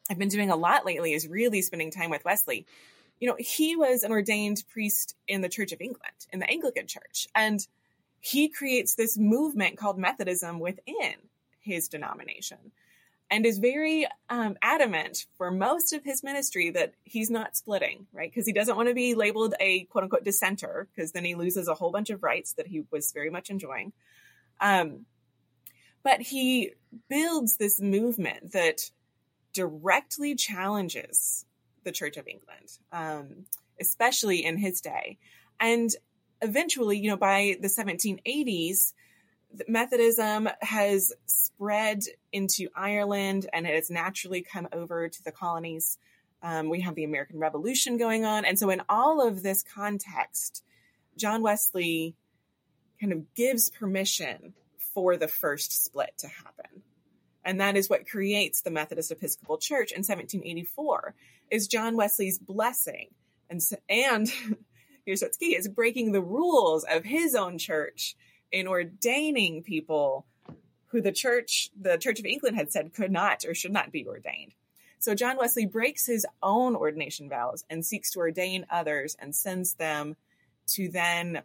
I've 0.10 0.18
been 0.18 0.30
doing 0.30 0.50
a 0.50 0.56
lot 0.56 0.86
lately 0.86 1.14
is 1.14 1.28
really 1.28 1.62
spending 1.62 1.92
time 1.92 2.10
with 2.10 2.26
Wesley. 2.26 2.66
You 3.20 3.28
know, 3.28 3.36
he 3.38 3.76
was 3.76 4.04
an 4.04 4.12
ordained 4.12 4.64
priest 4.72 5.16
in 5.28 5.42
the 5.42 5.50
Church 5.50 5.72
of 5.72 5.82
England, 5.82 6.26
in 6.32 6.40
the 6.40 6.50
Anglican 6.50 6.88
Church, 6.88 7.28
and 7.36 7.66
he 8.22 8.48
creates 8.48 8.96
this 8.96 9.18
movement 9.18 9.78
called 9.78 9.98
Methodism 9.98 10.60
within 10.60 11.16
his 11.60 11.88
denomination 11.90 12.72
and 13.32 13.46
is 13.46 13.60
very 13.60 14.06
um, 14.30 14.58
adamant 14.62 15.26
for 15.38 15.50
most 15.50 15.94
of 15.94 16.04
his 16.04 16.22
ministry 16.22 16.70
that 16.70 16.94
he's 17.06 17.32
not 17.32 17.56
splitting, 17.56 18.06
right? 18.12 18.30
Because 18.30 18.46
he 18.46 18.52
doesn't 18.52 18.76
want 18.76 18.90
to 18.90 18.94
be 18.94 19.16
labeled 19.16 19.56
a 19.60 19.86
quote 19.86 20.04
unquote 20.04 20.26
dissenter, 20.26 20.88
because 20.94 21.14
then 21.14 21.24
he 21.24 21.34
loses 21.34 21.68
a 21.68 21.74
whole 21.74 21.92
bunch 21.92 22.10
of 22.10 22.24
rights 22.24 22.54
that 22.54 22.68
he 22.68 22.84
was 22.92 23.14
very 23.14 23.30
much 23.30 23.50
enjoying. 23.50 23.94
Um, 24.60 25.06
but 26.04 26.22
he 26.22 26.74
builds 27.10 27.56
this 27.56 27.80
movement 27.80 28.52
that 28.52 28.92
directly 29.54 30.36
challenges 30.36 31.46
the 31.84 31.92
Church 31.92 32.18
of 32.18 32.28
England, 32.28 32.78
um, 32.92 33.46
especially 33.80 34.44
in 34.44 34.58
his 34.58 34.82
day. 34.82 35.18
And 35.60 35.90
eventually, 36.42 36.98
you 36.98 37.10
know, 37.10 37.18
by 37.18 37.58
the 37.60 37.68
1780s, 37.68 38.94
Methodism 39.68 40.50
has 40.62 41.14
spread 41.26 42.04
into 42.32 42.70
Ireland 42.76 43.48
and 43.52 43.68
it 43.68 43.76
has 43.76 43.90
naturally 43.90 44.42
come 44.42 44.68
over 44.72 45.10
to 45.10 45.24
the 45.24 45.32
colonies. 45.32 45.98
Um, 46.42 46.70
we 46.70 46.82
have 46.82 46.96
the 46.96 47.04
American 47.04 47.40
Revolution 47.40 47.98
going 47.98 48.26
on. 48.26 48.46
And 48.46 48.58
so, 48.58 48.70
in 48.70 48.82
all 48.90 49.26
of 49.26 49.44
this 49.44 49.64
context, 49.64 50.64
John 51.18 51.42
Wesley 51.42 52.16
kind 53.00 53.14
of 53.14 53.34
gives 53.36 53.70
permission 53.70 54.54
for 54.94 55.18
the 55.18 55.28
first 55.28 55.84
split 55.84 56.18
to 56.20 56.28
happen. 56.28 56.84
And 57.44 57.60
that 57.60 57.76
is 57.76 57.90
what 57.90 58.08
creates 58.08 58.62
the 58.62 58.72
Methodist 58.72 59.12
Episcopal 59.12 59.58
Church 59.58 59.92
in 59.92 60.00
1784 60.00 61.16
is 61.50 61.68
John 61.68 61.96
Wesley's 61.96 62.40
blessing. 62.40 63.08
And, 63.50 63.62
and 63.90 64.32
key 65.40 65.56
is 65.56 65.68
breaking 65.68 66.12
the 66.12 66.22
rules 66.22 66.84
of 66.84 67.04
his 67.04 67.36
own 67.36 67.58
church 67.58 68.16
in 68.52 68.68
ordaining 68.68 69.64
people 69.64 70.26
who 70.88 71.02
the 71.02 71.12
church, 71.12 71.70
the 71.80 71.98
Church 71.98 72.20
of 72.20 72.26
England 72.26 72.58
had 72.58 72.72
said 72.72 72.94
could 72.94 73.12
not 73.12 73.46
or 73.46 73.54
should 73.54 73.72
not 73.72 73.92
be 73.92 74.06
ordained. 74.06 74.54
So 75.00 75.16
John 75.16 75.38
Wesley 75.38 75.66
breaks 75.66 76.06
his 76.06 76.28
own 76.44 76.76
ordination 76.76 77.30
vows 77.30 77.64
and 77.70 77.86
seeks 77.86 78.12
to 78.12 78.20
ordain 78.20 78.66
others 78.70 79.16
and 79.20 79.36
sends 79.36 79.74
them 79.76 80.16
to 80.68 80.90
then 80.90 81.42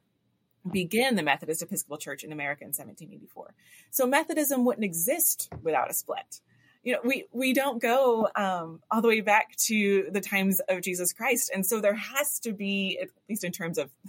begin 0.71 1.15
the 1.15 1.23
Methodist 1.23 1.63
Episcopal 1.63 1.97
Church 1.97 2.25
in 2.25 2.33
America 2.33 2.65
in 2.65 2.69
1784. 2.69 3.55
So 3.91 4.07
Methodism 4.07 4.65
wouldn't 4.65 4.85
exist 4.85 5.49
without 5.63 5.91
a 5.91 5.95
split. 5.95 6.41
You 6.87 6.93
know, 6.93 7.01
we 7.03 7.25
we 7.33 7.53
don't 7.53 7.83
go 7.83 8.29
um, 8.37 8.81
all 8.93 9.03
the 9.03 9.09
way 9.09 9.21
back 9.21 9.57
to 9.67 10.07
the 10.13 10.21
times 10.21 10.61
of 10.69 10.83
Jesus 10.83 11.13
Christ, 11.13 11.51
and 11.53 11.67
so 11.67 11.81
there 11.81 11.97
has 11.97 12.39
to 12.41 12.53
be, 12.53 12.97
at 13.03 13.09
least 13.29 13.43
in 13.43 13.51
terms 13.51 13.77
of 13.77 13.91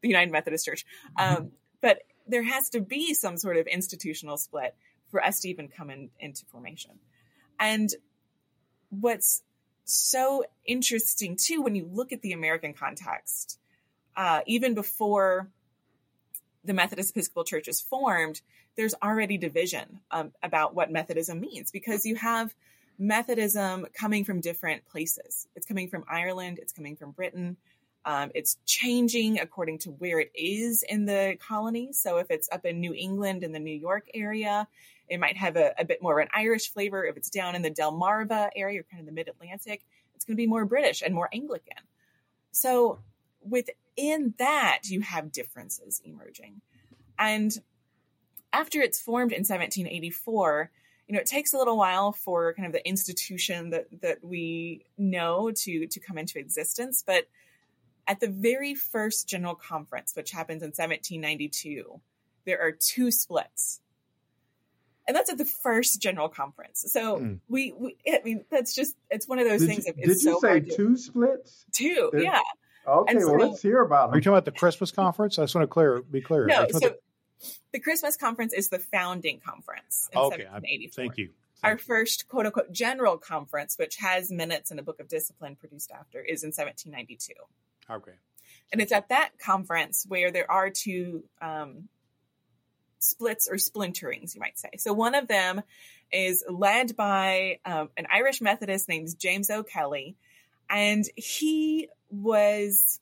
the 0.00 0.08
United 0.08 0.32
Methodist 0.32 0.64
Church, 0.64 0.86
um, 1.18 1.50
but 1.82 1.98
there 2.26 2.42
has 2.42 2.70
to 2.70 2.80
be 2.80 3.12
some 3.12 3.36
sort 3.36 3.58
of 3.58 3.66
institutional 3.66 4.38
split 4.38 4.74
for 5.10 5.22
us 5.22 5.40
to 5.40 5.50
even 5.50 5.68
come 5.68 5.90
in, 5.90 6.08
into 6.18 6.46
formation. 6.46 6.92
And 7.60 7.90
what's 8.88 9.42
so 9.84 10.44
interesting 10.64 11.36
too, 11.36 11.60
when 11.60 11.74
you 11.74 11.86
look 11.92 12.10
at 12.10 12.22
the 12.22 12.32
American 12.32 12.72
context, 12.72 13.58
uh, 14.16 14.40
even 14.46 14.72
before 14.72 15.50
the 16.64 16.72
Methodist 16.72 17.10
Episcopal 17.10 17.44
Church 17.44 17.68
is 17.68 17.82
formed, 17.82 18.40
there's 18.76 18.94
already 19.02 19.38
division 19.38 20.00
um, 20.10 20.32
about 20.42 20.74
what 20.74 20.90
Methodism 20.90 21.40
means 21.40 21.70
because 21.70 22.04
you 22.04 22.16
have 22.16 22.54
Methodism 22.98 23.86
coming 23.94 24.24
from 24.24 24.40
different 24.40 24.84
places. 24.86 25.48
It's 25.56 25.66
coming 25.66 25.88
from 25.88 26.04
Ireland, 26.08 26.58
it's 26.60 26.72
coming 26.72 26.96
from 26.96 27.12
Britain, 27.12 27.56
Um, 28.06 28.30
it's 28.34 28.58
changing 28.66 29.40
according 29.40 29.78
to 29.80 29.90
where 29.90 30.20
it 30.20 30.30
is 30.34 30.82
in 30.82 31.06
the 31.06 31.36
colony. 31.40 31.92
So 31.92 32.18
if 32.18 32.30
it's 32.30 32.48
up 32.52 32.64
in 32.66 32.80
New 32.80 32.92
England 32.92 33.42
in 33.42 33.52
the 33.52 33.58
New 33.58 33.78
York 33.88 34.06
area, 34.12 34.68
it 35.08 35.18
might 35.18 35.36
have 35.36 35.56
a, 35.56 35.72
a 35.78 35.84
bit 35.84 36.02
more 36.02 36.20
of 36.20 36.24
an 36.24 36.30
Irish 36.34 36.70
flavor. 36.72 37.04
If 37.04 37.16
it's 37.16 37.30
down 37.30 37.54
in 37.54 37.62
the 37.62 37.70
Delmarva 37.70 38.50
area, 38.54 38.80
or 38.80 38.84
kind 38.84 39.00
of 39.00 39.06
the 39.06 39.12
mid 39.12 39.28
Atlantic, 39.28 39.84
it's 40.14 40.24
going 40.24 40.36
to 40.36 40.42
be 40.42 40.46
more 40.46 40.66
British 40.66 41.02
and 41.02 41.14
more 41.14 41.28
Anglican. 41.32 41.82
So 42.52 42.98
within 43.40 44.34
that, 44.38 44.80
you 44.84 45.00
have 45.00 45.32
differences 45.32 46.02
emerging. 46.04 46.60
And 47.18 47.56
after 48.54 48.80
it's 48.80 49.00
formed 49.00 49.32
in 49.32 49.40
1784, 49.40 50.70
you 51.08 51.14
know, 51.14 51.20
it 51.20 51.26
takes 51.26 51.52
a 51.52 51.58
little 51.58 51.76
while 51.76 52.12
for 52.12 52.54
kind 52.54 52.66
of 52.66 52.72
the 52.72 52.86
institution 52.88 53.70
that 53.70 53.86
that 54.00 54.24
we 54.24 54.86
know 54.96 55.50
to 55.50 55.86
to 55.86 56.00
come 56.00 56.18
into 56.18 56.38
existence. 56.38 57.04
But 57.06 57.24
at 58.06 58.20
the 58.20 58.28
very 58.28 58.74
first 58.74 59.28
general 59.28 59.54
conference, 59.54 60.12
which 60.14 60.30
happens 60.30 60.62
in 60.62 60.68
1792, 60.68 62.00
there 62.44 62.60
are 62.60 62.72
two 62.72 63.10
splits 63.10 63.80
and 65.06 65.16
that's 65.16 65.30
at 65.30 65.38
the 65.38 65.44
first 65.44 66.00
general 66.00 66.28
conference. 66.28 66.84
So 66.88 67.18
mm. 67.18 67.38
we, 67.48 67.74
we, 67.78 67.96
I 68.08 68.20
mean, 68.24 68.44
that's 68.50 68.74
just 68.74 68.96
it's 69.10 69.28
one 69.28 69.38
of 69.38 69.46
those 69.46 69.60
did 69.60 69.68
things. 69.68 69.86
You, 69.86 69.92
did 69.94 70.08
you 70.08 70.14
so 70.14 70.40
say 70.40 70.60
two 70.60 70.96
splits? 70.96 71.64
Two, 71.72 72.10
There's, 72.12 72.24
yeah. 72.24 72.40
Okay, 72.86 73.16
well, 73.16 73.48
let's 73.48 73.62
hear 73.62 73.80
about 73.80 74.06
them. 74.06 74.14
Are 74.14 74.16
you 74.18 74.22
talking 74.22 74.34
about 74.34 74.44
the 74.44 74.52
Christmas 74.52 74.90
conference? 74.90 75.38
I 75.38 75.44
just 75.44 75.54
want 75.54 75.64
to 75.64 75.72
clear, 75.72 76.02
be 76.02 76.20
clear. 76.20 76.46
No, 76.46 76.66
so 76.70 76.78
the... 76.78 76.98
the... 77.72 77.80
Christmas 77.80 78.16
conference 78.16 78.52
is 78.52 78.68
the 78.68 78.78
founding 78.78 79.40
conference 79.40 80.08
in 80.12 80.18
okay, 80.18 80.44
1784. 80.44 81.04
Thank 81.04 81.18
you. 81.18 81.30
Thank 81.60 81.72
Our 81.72 81.78
first 81.78 82.28
quote 82.28 82.46
unquote 82.46 82.72
general 82.72 83.18
conference, 83.18 83.76
which 83.78 83.96
has 83.96 84.30
minutes 84.30 84.70
and 84.70 84.80
a 84.80 84.82
book 84.82 85.00
of 85.00 85.08
discipline 85.08 85.56
produced 85.56 85.90
after, 85.90 86.20
is 86.20 86.42
in 86.42 86.48
1792. 86.48 87.32
Okay. 87.90 88.12
And 88.72 88.80
it's 88.80 88.92
at 88.92 89.08
that 89.10 89.30
conference 89.38 90.04
where 90.08 90.30
there 90.30 90.50
are 90.50 90.70
two 90.70 91.24
um, 91.40 91.88
splits 92.98 93.48
or 93.48 93.56
splinterings, 93.56 94.34
you 94.34 94.40
might 94.40 94.58
say. 94.58 94.70
So 94.78 94.92
one 94.92 95.14
of 95.14 95.28
them 95.28 95.62
is 96.10 96.44
led 96.48 96.96
by 96.96 97.58
um, 97.64 97.90
an 97.96 98.06
Irish 98.12 98.40
Methodist 98.40 98.88
named 98.88 99.08
James 99.18 99.50
O'Kelly, 99.50 100.16
and 100.70 101.04
he 101.16 101.88
was 102.10 103.00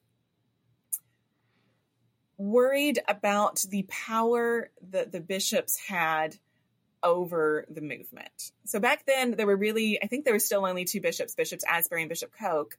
worried 2.43 2.99
about 3.09 3.65
the 3.69 3.85
power 3.85 4.71
that 4.91 5.13
the 5.13 5.21
bishops 5.21 5.79
had 5.79 6.37
over 7.03 7.65
the 7.71 7.81
movement. 7.81 8.53
So 8.65 8.81
back 8.81 9.07
then, 9.07 9.33
there 9.33 9.47
were 9.47 9.57
really, 9.57 10.03
I 10.03 10.07
think 10.07 10.25
there 10.25 10.35
were 10.35 10.41
still 10.41 10.67
only 10.67 10.85
two 10.85 11.01
bishops, 11.01 11.35
Bishops 11.35 11.65
Asbury 11.65 12.03
and 12.03 12.09
Bishop 12.09 12.33
Coke, 12.39 12.79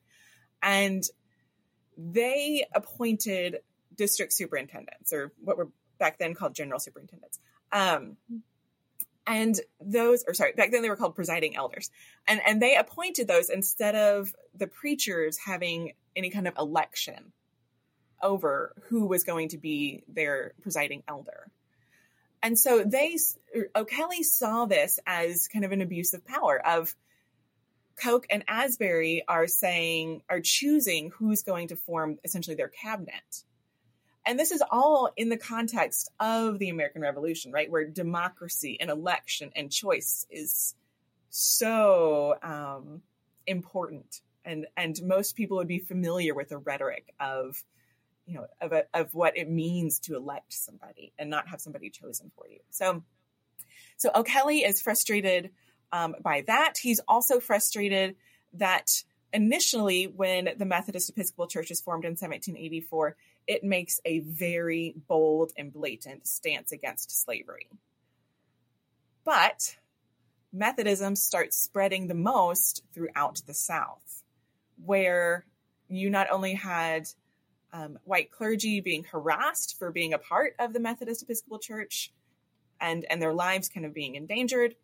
and 0.62 1.04
they 1.98 2.66
appointed 2.74 3.60
district 3.96 4.34
superintendents, 4.34 5.14
or 5.14 5.32
what 5.42 5.58
were 5.58 5.70
back 5.98 6.20
then 6.20 6.34
called 6.34 6.56
general 6.56 6.80
superintendents. 6.80 7.40
Um, 7.72 8.18
and 9.26 9.58
those, 9.80 10.26
or 10.28 10.34
sorry, 10.34 10.54
back 10.54 10.72
then 10.72 10.82
they 10.82 10.90
were 10.90 10.96
called 10.98 11.16
presiding 11.16 11.56
elders, 11.56 11.90
and 12.28 12.42
and 12.46 12.62
they 12.62 12.76
appointed 12.76 13.28
those 13.28 13.50
instead 13.50 13.96
of 13.96 14.34
the 14.54 14.68
preachers 14.68 15.38
having 15.38 15.94
any 16.16 16.30
kind 16.30 16.48
of 16.48 16.58
election 16.58 17.32
over 18.24 18.74
who 18.90 19.06
was 19.06 19.24
going 19.24 19.50
to 19.50 19.58
be 19.60 20.04
their 20.08 20.54
presiding 20.62 21.04
elder. 21.08 21.52
And 22.42 22.58
so 22.58 22.84
they, 22.84 23.18
O'Kelly 23.76 24.24
saw 24.24 24.66
this 24.66 25.00
as 25.06 25.48
kind 25.48 25.64
of 25.64 25.72
an 25.72 25.82
abuse 25.82 26.14
of 26.14 26.26
power 26.26 26.60
of 26.66 26.96
Coke 27.96 28.26
and 28.30 28.44
Asbury 28.48 29.24
are 29.28 29.48
saying, 29.48 30.24
are 30.30 30.42
choosing 30.42 31.12
who's 31.12 31.44
going 31.44 31.68
to 31.68 31.76
form 31.76 32.18
essentially 32.24 32.56
their 32.56 32.68
cabinet. 32.70 33.44
And 34.26 34.40
this 34.40 34.52
is 34.52 34.64
all 34.72 35.12
in 35.16 35.30
the 35.30 35.38
context 35.38 36.10
of 36.20 36.58
the 36.60 36.70
American 36.70 37.02
Revolution, 37.02 37.52
right? 37.52 37.70
Where 37.70 37.86
democracy 37.86 38.78
and 38.80 38.90
election 38.90 39.52
and 39.56 39.72
choice 39.72 40.26
is 40.30 40.76
so 41.30 42.36
um, 42.42 43.02
important. 43.46 44.22
And, 44.46 44.68
and 44.76 45.00
most 45.04 45.36
people 45.36 45.58
would 45.58 45.68
be 45.68 45.80
familiar 45.80 46.34
with 46.34 46.50
the 46.50 46.58
rhetoric 46.58 47.14
of, 47.20 47.64
you 48.26 48.36
know, 48.36 48.48
of, 48.62 48.72
a, 48.72 48.84
of 48.94 49.14
what 49.14 49.38
it 49.38 49.50
means 49.50 50.00
to 50.00 50.16
elect 50.16 50.54
somebody 50.54 51.14
and 51.18 51.30
not 51.30 51.48
have 51.50 51.62
somebody 51.62 51.90
chosen 51.90 52.32
for 52.36 52.48
you. 52.48 52.60
So, 52.70 53.04
so 53.98 54.12
O'Kelly 54.16 54.60
is 54.60 54.82
frustrated 54.82 55.52
um, 55.92 56.16
by 56.22 56.44
that. 56.48 56.76
He's 56.82 57.02
also 57.08 57.40
frustrated 57.40 58.16
that 58.54 59.04
initially, 59.34 60.06
when 60.06 60.50
the 60.58 60.66
Methodist 60.66 61.10
Episcopal 61.10 61.48
Church 61.48 61.72
is 61.72 61.82
formed 61.82 62.06
in 62.06 62.12
1784, 62.12 63.16
it 63.48 63.64
makes 63.64 64.00
a 64.06 64.20
very 64.20 64.96
bold 65.08 65.52
and 65.58 65.74
blatant 65.74 66.28
stance 66.28 66.72
against 66.72 67.24
slavery. 67.24 67.68
But 69.26 69.78
Methodism 70.52 71.16
starts 71.16 71.58
spreading 71.58 72.08
the 72.08 72.14
most 72.14 72.84
throughout 72.94 73.42
the 73.48 73.54
South, 73.54 74.24
where 74.84 75.46
you 75.88 76.10
not 76.10 76.30
only 76.30 76.54
had 76.54 77.08
um, 77.74 78.00
white 78.06 78.32
clergy 78.32 78.80
being 78.80 79.04
harassed 79.04 79.78
for 79.78 79.92
being 79.92 80.14
a 80.14 80.18
part 80.18 80.54
of 80.60 80.72
the 80.72 80.80
Methodist 80.80 81.24
Episcopal 81.24 81.60
Church 81.60 82.12
and, 82.80 83.06
and 83.10 83.22
their 83.22 83.34
lives 83.34 83.68
kind 83.68 83.86
of 83.86 83.94
being 83.94 84.16
endangered, 84.16 84.76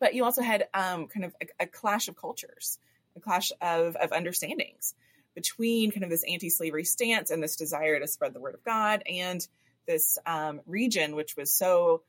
but 0.00 0.14
you 0.14 0.24
also 0.24 0.42
had 0.42 0.68
um, 0.74 1.06
kind 1.06 1.24
of 1.24 1.34
a, 1.40 1.64
a 1.64 1.66
clash 1.66 2.08
of 2.08 2.16
cultures, 2.16 2.78
a 3.16 3.20
clash 3.20 3.52
of, 3.60 3.96
of 3.96 4.12
understandings 4.12 4.94
between 5.34 5.92
kind 5.92 6.04
of 6.04 6.10
this 6.10 6.24
anti-slavery 6.28 6.84
stance 6.84 7.30
and 7.30 7.42
this 7.42 7.56
desire 7.56 8.00
to 8.00 8.06
spread 8.06 8.34
the 8.34 8.40
word 8.40 8.54
of 8.54 8.64
God 8.64 9.02
and 9.08 9.46
this 9.86 10.18
um, 10.26 10.60
region, 10.66 11.14
which 11.14 11.36
was 11.36 11.52
so 11.52 12.02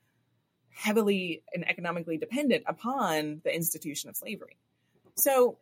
heavily 0.72 1.44
and 1.54 1.68
economically 1.68 2.18
dependent 2.18 2.64
upon 2.66 3.42
the 3.44 3.54
institution 3.54 4.10
of 4.10 4.16
slavery. 4.16 4.58
So 5.16 5.58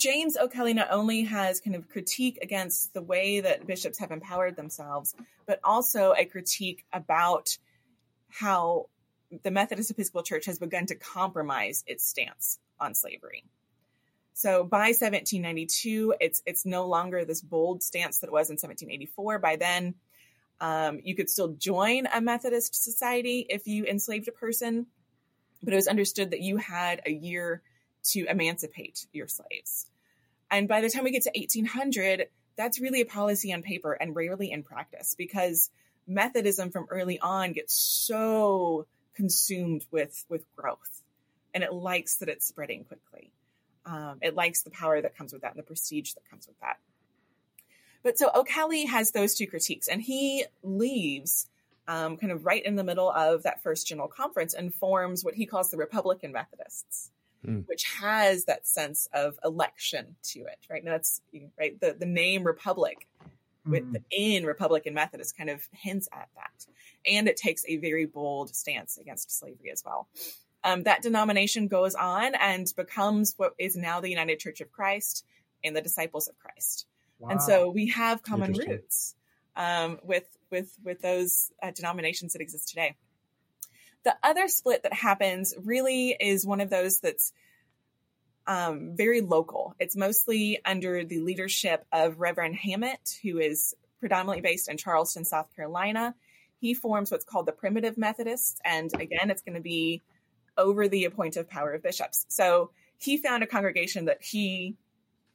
James 0.00 0.38
O'Kelly 0.38 0.72
not 0.72 0.88
only 0.90 1.24
has 1.24 1.60
kind 1.60 1.76
of 1.76 1.90
critique 1.90 2.38
against 2.40 2.94
the 2.94 3.02
way 3.02 3.40
that 3.40 3.66
bishops 3.66 3.98
have 3.98 4.10
empowered 4.10 4.56
themselves, 4.56 5.14
but 5.44 5.60
also 5.62 6.14
a 6.16 6.24
critique 6.24 6.86
about 6.90 7.58
how 8.30 8.86
the 9.42 9.50
Methodist 9.50 9.90
Episcopal 9.90 10.22
Church 10.22 10.46
has 10.46 10.58
begun 10.58 10.86
to 10.86 10.94
compromise 10.94 11.84
its 11.86 12.08
stance 12.08 12.58
on 12.80 12.94
slavery. 12.94 13.44
So 14.32 14.64
by 14.64 14.88
1792, 14.88 16.14
it's 16.18 16.42
it's 16.46 16.64
no 16.64 16.86
longer 16.86 17.26
this 17.26 17.42
bold 17.42 17.82
stance 17.82 18.20
that 18.20 18.28
it 18.28 18.32
was 18.32 18.48
in 18.48 18.54
1784. 18.54 19.38
By 19.38 19.56
then, 19.56 19.94
um, 20.62 21.00
you 21.04 21.14
could 21.14 21.28
still 21.28 21.48
join 21.48 22.06
a 22.06 22.22
Methodist 22.22 22.82
society 22.82 23.44
if 23.50 23.66
you 23.66 23.84
enslaved 23.84 24.28
a 24.28 24.32
person, 24.32 24.86
but 25.62 25.74
it 25.74 25.76
was 25.76 25.88
understood 25.88 26.30
that 26.30 26.40
you 26.40 26.56
had 26.56 27.02
a 27.04 27.12
year 27.12 27.60
to 28.02 28.24
emancipate 28.30 29.06
your 29.12 29.28
slaves. 29.28 29.89
And 30.50 30.68
by 30.68 30.80
the 30.80 30.90
time 30.90 31.04
we 31.04 31.10
get 31.10 31.22
to 31.22 31.32
1800, 31.34 32.28
that's 32.56 32.80
really 32.80 33.00
a 33.00 33.06
policy 33.06 33.52
on 33.52 33.62
paper 33.62 33.92
and 33.92 34.14
rarely 34.14 34.50
in 34.50 34.62
practice 34.62 35.14
because 35.16 35.70
Methodism 36.06 36.70
from 36.70 36.86
early 36.90 37.18
on 37.20 37.52
gets 37.52 37.74
so 37.74 38.86
consumed 39.14 39.84
with 39.90 40.24
with 40.28 40.44
growth, 40.56 41.02
and 41.54 41.62
it 41.62 41.72
likes 41.72 42.16
that 42.16 42.28
it's 42.28 42.46
spreading 42.46 42.84
quickly. 42.84 43.32
Um, 43.86 44.18
it 44.20 44.34
likes 44.34 44.62
the 44.62 44.70
power 44.70 45.00
that 45.00 45.16
comes 45.16 45.32
with 45.32 45.42
that 45.42 45.52
and 45.52 45.58
the 45.58 45.66
prestige 45.66 46.14
that 46.14 46.28
comes 46.28 46.46
with 46.46 46.58
that. 46.60 46.78
But 48.02 48.18
so 48.18 48.30
O'Kelly 48.34 48.86
has 48.86 49.12
those 49.12 49.34
two 49.34 49.46
critiques, 49.46 49.88
and 49.88 50.02
he 50.02 50.46
leaves 50.62 51.48
um, 51.86 52.16
kind 52.16 52.32
of 52.32 52.44
right 52.44 52.64
in 52.64 52.76
the 52.76 52.84
middle 52.84 53.10
of 53.10 53.42
that 53.44 53.62
first 53.62 53.86
general 53.86 54.08
conference 54.08 54.54
and 54.54 54.74
forms 54.74 55.24
what 55.24 55.34
he 55.34 55.46
calls 55.46 55.70
the 55.70 55.76
Republican 55.76 56.32
Methodists, 56.32 57.10
mm. 57.46 57.66
which 57.66 57.84
has 58.00 58.44
that 58.44 58.66
sense 58.66 59.08
of 59.12 59.38
election 59.44 60.16
to 60.22 60.40
it. 60.40 60.58
Right 60.68 60.84
now, 60.84 60.92
that's 60.92 61.20
right 61.58 61.78
the 61.80 61.96
the 61.98 62.06
name 62.06 62.44
Republic 62.44 63.08
with 63.66 63.84
mm. 63.84 63.92
the 63.92 64.02
in 64.10 64.44
Republican 64.44 64.94
Methodist 64.94 65.36
kind 65.36 65.50
of 65.50 65.68
hints 65.72 66.08
at 66.12 66.28
that, 66.34 66.66
and 67.06 67.28
it 67.28 67.36
takes 67.36 67.64
a 67.68 67.76
very 67.76 68.06
bold 68.06 68.54
stance 68.54 68.98
against 68.98 69.30
slavery 69.36 69.70
as 69.70 69.82
well. 69.84 70.08
Um, 70.62 70.82
that 70.82 71.02
denomination 71.02 71.68
goes 71.68 71.94
on 71.94 72.34
and 72.34 72.70
becomes 72.76 73.34
what 73.38 73.54
is 73.58 73.76
now 73.76 74.00
the 74.00 74.10
United 74.10 74.38
Church 74.38 74.60
of 74.60 74.70
Christ 74.70 75.24
and 75.64 75.74
the 75.74 75.80
Disciples 75.80 76.28
of 76.28 76.38
Christ. 76.38 76.86
Wow. 77.18 77.30
And 77.30 77.42
so 77.42 77.70
we 77.70 77.88
have 77.88 78.22
common 78.22 78.52
roots 78.52 79.14
um, 79.56 79.98
with 80.02 80.24
with 80.50 80.74
with 80.84 81.00
those 81.00 81.50
uh, 81.62 81.70
denominations 81.70 82.32
that 82.32 82.42
exist 82.42 82.68
today. 82.68 82.96
The 84.04 84.16
other 84.22 84.48
split 84.48 84.82
that 84.84 84.94
happens 84.94 85.54
really 85.62 86.16
is 86.18 86.46
one 86.46 86.60
of 86.60 86.70
those 86.70 87.00
that's 87.00 87.32
um, 88.46 88.96
very 88.96 89.20
local. 89.20 89.74
It's 89.78 89.96
mostly 89.96 90.60
under 90.64 91.04
the 91.04 91.20
leadership 91.20 91.84
of 91.92 92.18
Reverend 92.18 92.56
Hammett, 92.56 93.18
who 93.22 93.38
is 93.38 93.74
predominantly 94.00 94.40
based 94.40 94.68
in 94.68 94.76
Charleston, 94.76 95.24
South 95.24 95.54
Carolina. 95.54 96.14
He 96.60 96.74
forms 96.74 97.10
what's 97.10 97.24
called 97.24 97.46
the 97.46 97.52
Primitive 97.52 97.96
Methodists, 97.96 98.60
and 98.64 98.92
again, 99.00 99.30
it's 99.30 99.42
going 99.42 99.54
to 99.54 99.60
be 99.60 100.02
over 100.56 100.88
the 100.88 101.04
appointive 101.04 101.48
power 101.48 101.72
of 101.72 101.82
bishops. 101.82 102.26
So 102.28 102.70
he 102.98 103.18
found 103.18 103.42
a 103.42 103.46
congregation 103.46 104.06
that 104.06 104.22
he 104.22 104.76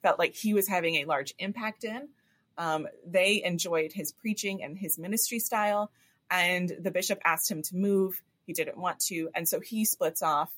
felt 0.02 0.20
like 0.20 0.36
he 0.36 0.54
was 0.54 0.68
having 0.68 0.96
a 0.96 1.06
large 1.06 1.34
impact 1.40 1.84
in. 1.84 2.10
Um, 2.58 2.88
they 3.06 3.44
enjoyed 3.44 3.92
his 3.92 4.12
preaching 4.12 4.64
and 4.64 4.78
his 4.78 4.98
ministry 5.00 5.40
style, 5.40 5.92
and 6.30 6.72
the 6.80 6.92
bishop 6.92 7.20
asked 7.24 7.50
him 7.50 7.62
to 7.64 7.76
move. 7.76 8.22
He 8.46 8.54
didn't 8.54 8.78
want 8.78 9.00
to, 9.08 9.30
and 9.36 9.48
so 9.48 9.60
he 9.60 9.86
splits 9.86 10.22
off 10.22 10.52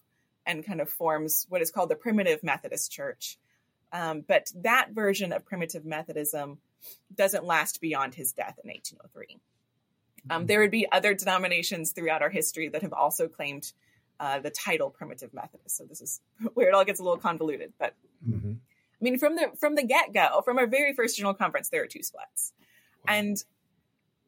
and 0.46 0.66
kind 0.66 0.82
of 0.82 0.90
forms 0.90 1.46
what 1.50 1.62
is 1.62 1.72
called 1.72 1.90
the 1.90 1.96
Primitive 1.96 2.44
Methodist 2.44 2.92
Church. 2.92 3.38
Um, 3.92 4.24
but 4.28 4.52
that 4.56 4.92
version 4.92 5.32
of 5.32 5.46
primitive 5.46 5.86
Methodism 5.86 6.58
doesn't 7.14 7.46
last 7.46 7.82
beyond 7.82 8.16
his 8.16 8.34
death 8.34 8.60
in 8.64 8.70
1803. 8.70 9.40
Um, 10.30 10.46
there 10.46 10.60
would 10.60 10.72
be 10.72 10.88
other 10.92 11.14
denominations 11.14 11.92
throughout 11.92 12.22
our 12.22 12.30
history 12.30 12.70
that 12.70 12.82
have 12.82 12.94
also 12.94 13.28
claimed 13.28 13.72
uh, 14.20 14.40
the 14.40 14.50
title 14.50 14.90
primitive 14.90 15.34
Methodist. 15.34 15.78
So 15.78 15.86
this 15.86 16.02
is 16.02 16.22
where 16.54 16.70
it 16.70 16.74
all 16.74 16.86
gets 16.86 17.00
a 17.00 17.04
little 17.04 17.18
convoluted. 17.18 17.74
But 17.80 17.94
mm-hmm. 18.28 18.54
I 18.54 19.04
mean, 19.04 19.20
from 19.20 19.36
the 19.36 19.52
from 19.60 19.76
the 19.76 19.84
get 19.84 20.14
go, 20.14 20.42
from 20.44 20.58
our 20.58 20.68
very 20.68 20.94
first 20.94 21.18
general 21.18 21.34
conference, 21.34 21.70
there 21.70 21.84
are 21.84 21.88
two 21.88 22.04
splits, 22.04 22.54
wow. 23.08 23.14
and 23.14 23.44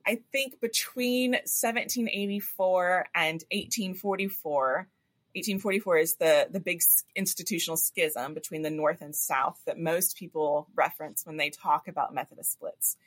I 0.09 0.19
think 0.31 0.59
between 0.59 1.31
1784 1.31 3.07
and 3.15 3.43
1844. 3.51 4.87
1844 5.35 5.97
is 5.97 6.15
the 6.15 6.47
the 6.49 6.59
big 6.59 6.81
institutional 7.15 7.77
schism 7.77 8.33
between 8.33 8.63
the 8.63 8.71
North 8.71 9.01
and 9.01 9.15
South 9.15 9.61
that 9.67 9.77
most 9.77 10.17
people 10.17 10.67
reference 10.75 11.23
when 11.23 11.37
they 11.37 11.51
talk 11.51 11.87
about 11.87 12.15
Methodist 12.15 12.51
splits 12.51 12.97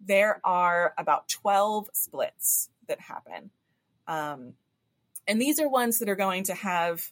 there 0.00 0.40
are 0.44 0.94
about 0.98 1.28
12 1.28 1.88
splits 1.92 2.68
that 2.88 3.00
happen. 3.00 3.50
Um, 4.06 4.54
and 5.26 5.40
these 5.40 5.58
are 5.60 5.68
ones 5.68 5.98
that 5.98 6.08
are 6.08 6.16
going 6.16 6.44
to 6.44 6.54
have 6.54 7.10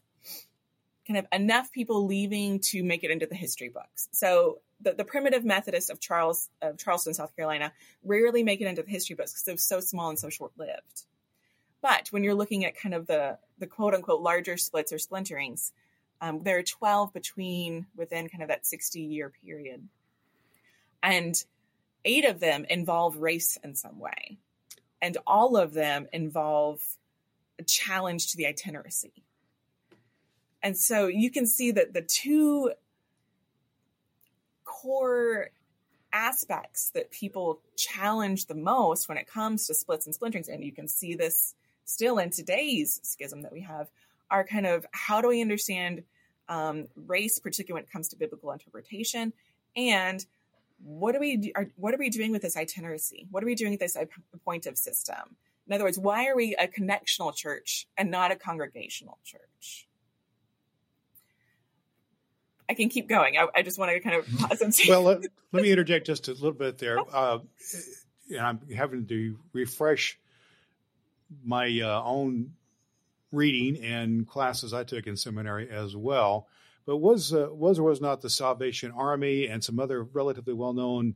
kind 1.06 1.18
of 1.18 1.26
enough 1.32 1.72
people 1.72 2.06
leaving 2.06 2.60
to 2.60 2.82
make 2.82 3.02
it 3.02 3.10
into 3.10 3.26
the 3.26 3.34
history 3.34 3.68
books. 3.68 4.08
So 4.12 4.58
the, 4.82 4.92
the 4.92 5.04
primitive 5.04 5.44
Methodist 5.44 5.90
of 5.90 6.00
Charles 6.00 6.48
of 6.60 6.78
Charleston, 6.78 7.14
South 7.14 7.34
Carolina, 7.36 7.72
rarely 8.04 8.42
make 8.42 8.60
it 8.60 8.66
into 8.66 8.82
the 8.82 8.90
history 8.90 9.16
books 9.16 9.32
because 9.32 9.44
they're 9.44 9.56
so 9.56 9.80
small 9.80 10.08
and 10.08 10.18
so 10.18 10.28
short 10.28 10.52
lived. 10.56 11.04
But 11.80 12.08
when 12.10 12.22
you're 12.22 12.34
looking 12.34 12.64
at 12.64 12.76
kind 12.76 12.94
of 12.94 13.06
the 13.06 13.38
the 13.58 13.66
quote 13.66 13.94
unquote 13.94 14.20
larger 14.20 14.56
splits 14.56 14.92
or 14.92 14.96
splinterings, 14.96 15.72
um, 16.20 16.42
there 16.42 16.58
are 16.58 16.62
12 16.62 17.12
between 17.12 17.86
within 17.96 18.28
kind 18.28 18.42
of 18.42 18.48
that 18.48 18.66
60 18.66 19.00
year 19.00 19.32
period. 19.44 19.88
And 21.02 21.42
eight 22.04 22.24
of 22.24 22.40
them 22.40 22.64
involve 22.70 23.16
race 23.16 23.58
in 23.62 23.74
some 23.74 23.98
way, 23.98 24.38
and 25.00 25.16
all 25.26 25.56
of 25.56 25.74
them 25.74 26.06
involve 26.12 26.80
a 27.58 27.64
challenge 27.64 28.30
to 28.30 28.36
the 28.36 28.46
itineracy. 28.46 29.24
And 30.62 30.76
so 30.76 31.08
you 31.08 31.30
can 31.30 31.46
see 31.46 31.72
that 31.72 31.92
the 31.92 32.02
two 32.02 32.72
core 34.82 35.50
aspects 36.12 36.90
that 36.90 37.10
people 37.10 37.60
challenge 37.76 38.46
the 38.46 38.54
most 38.54 39.08
when 39.08 39.16
it 39.16 39.26
comes 39.26 39.66
to 39.66 39.74
splits 39.74 40.06
and 40.06 40.14
splinterings, 40.14 40.48
and 40.48 40.62
you 40.64 40.72
can 40.72 40.88
see 40.88 41.14
this 41.14 41.54
still 41.84 42.18
in 42.18 42.30
today's 42.30 43.00
schism 43.02 43.42
that 43.42 43.52
we 43.52 43.60
have, 43.60 43.88
are 44.30 44.44
kind 44.44 44.66
of 44.66 44.86
how 44.92 45.20
do 45.20 45.28
we 45.28 45.40
understand 45.40 46.02
um, 46.48 46.88
race, 47.06 47.38
particularly 47.38 47.82
when 47.82 47.84
it 47.84 47.92
comes 47.92 48.08
to 48.08 48.16
biblical 48.16 48.50
interpretation, 48.50 49.32
and 49.76 50.26
what 50.84 51.14
are 51.14 51.20
we 51.20 51.52
are, 51.54 51.68
what 51.76 51.94
are 51.94 51.98
we 51.98 52.10
doing 52.10 52.32
with 52.32 52.42
this 52.42 52.56
itineracy? 52.56 53.26
What 53.30 53.42
are 53.42 53.46
we 53.46 53.54
doing 53.54 53.72
with 53.72 53.80
this 53.80 53.96
appointive 54.34 54.76
system? 54.76 55.36
In 55.66 55.72
other 55.72 55.84
words, 55.84 55.98
why 55.98 56.26
are 56.26 56.36
we 56.36 56.56
a 56.56 56.66
connectional 56.66 57.34
church 57.34 57.86
and 57.96 58.10
not 58.10 58.32
a 58.32 58.36
congregational 58.36 59.18
church? 59.24 59.86
I 62.68 62.74
can 62.74 62.88
keep 62.88 63.08
going. 63.08 63.36
I, 63.36 63.46
I 63.54 63.62
just 63.62 63.78
want 63.78 63.92
to 63.92 64.00
kind 64.00 64.16
of 64.16 64.26
pause 64.38 64.60
and 64.60 64.74
see. 64.74 64.88
Well, 64.88 65.02
let, 65.02 65.20
let, 65.52 65.62
me 65.62 65.70
interject 65.70 66.06
just 66.06 66.28
a 66.28 66.32
little 66.32 66.52
bit 66.52 66.78
there. 66.78 66.98
Uh, 67.12 67.38
and 68.30 68.40
I'm 68.40 68.60
having 68.74 69.06
to 69.06 69.38
refresh 69.52 70.18
my 71.44 71.80
uh, 71.80 72.02
own 72.04 72.52
reading 73.30 73.82
and 73.82 74.26
classes 74.26 74.74
I 74.74 74.84
took 74.84 75.06
in 75.06 75.16
seminary 75.16 75.70
as 75.70 75.96
well. 75.96 76.46
But 76.84 76.98
was 76.98 77.32
uh, 77.32 77.48
was 77.50 77.78
or 77.78 77.84
was 77.84 78.00
not 78.00 78.20
the 78.20 78.30
Salvation 78.30 78.92
Army 78.92 79.46
and 79.46 79.62
some 79.62 79.78
other 79.78 80.02
relatively 80.02 80.54
well 80.54 80.72
known 80.72 81.14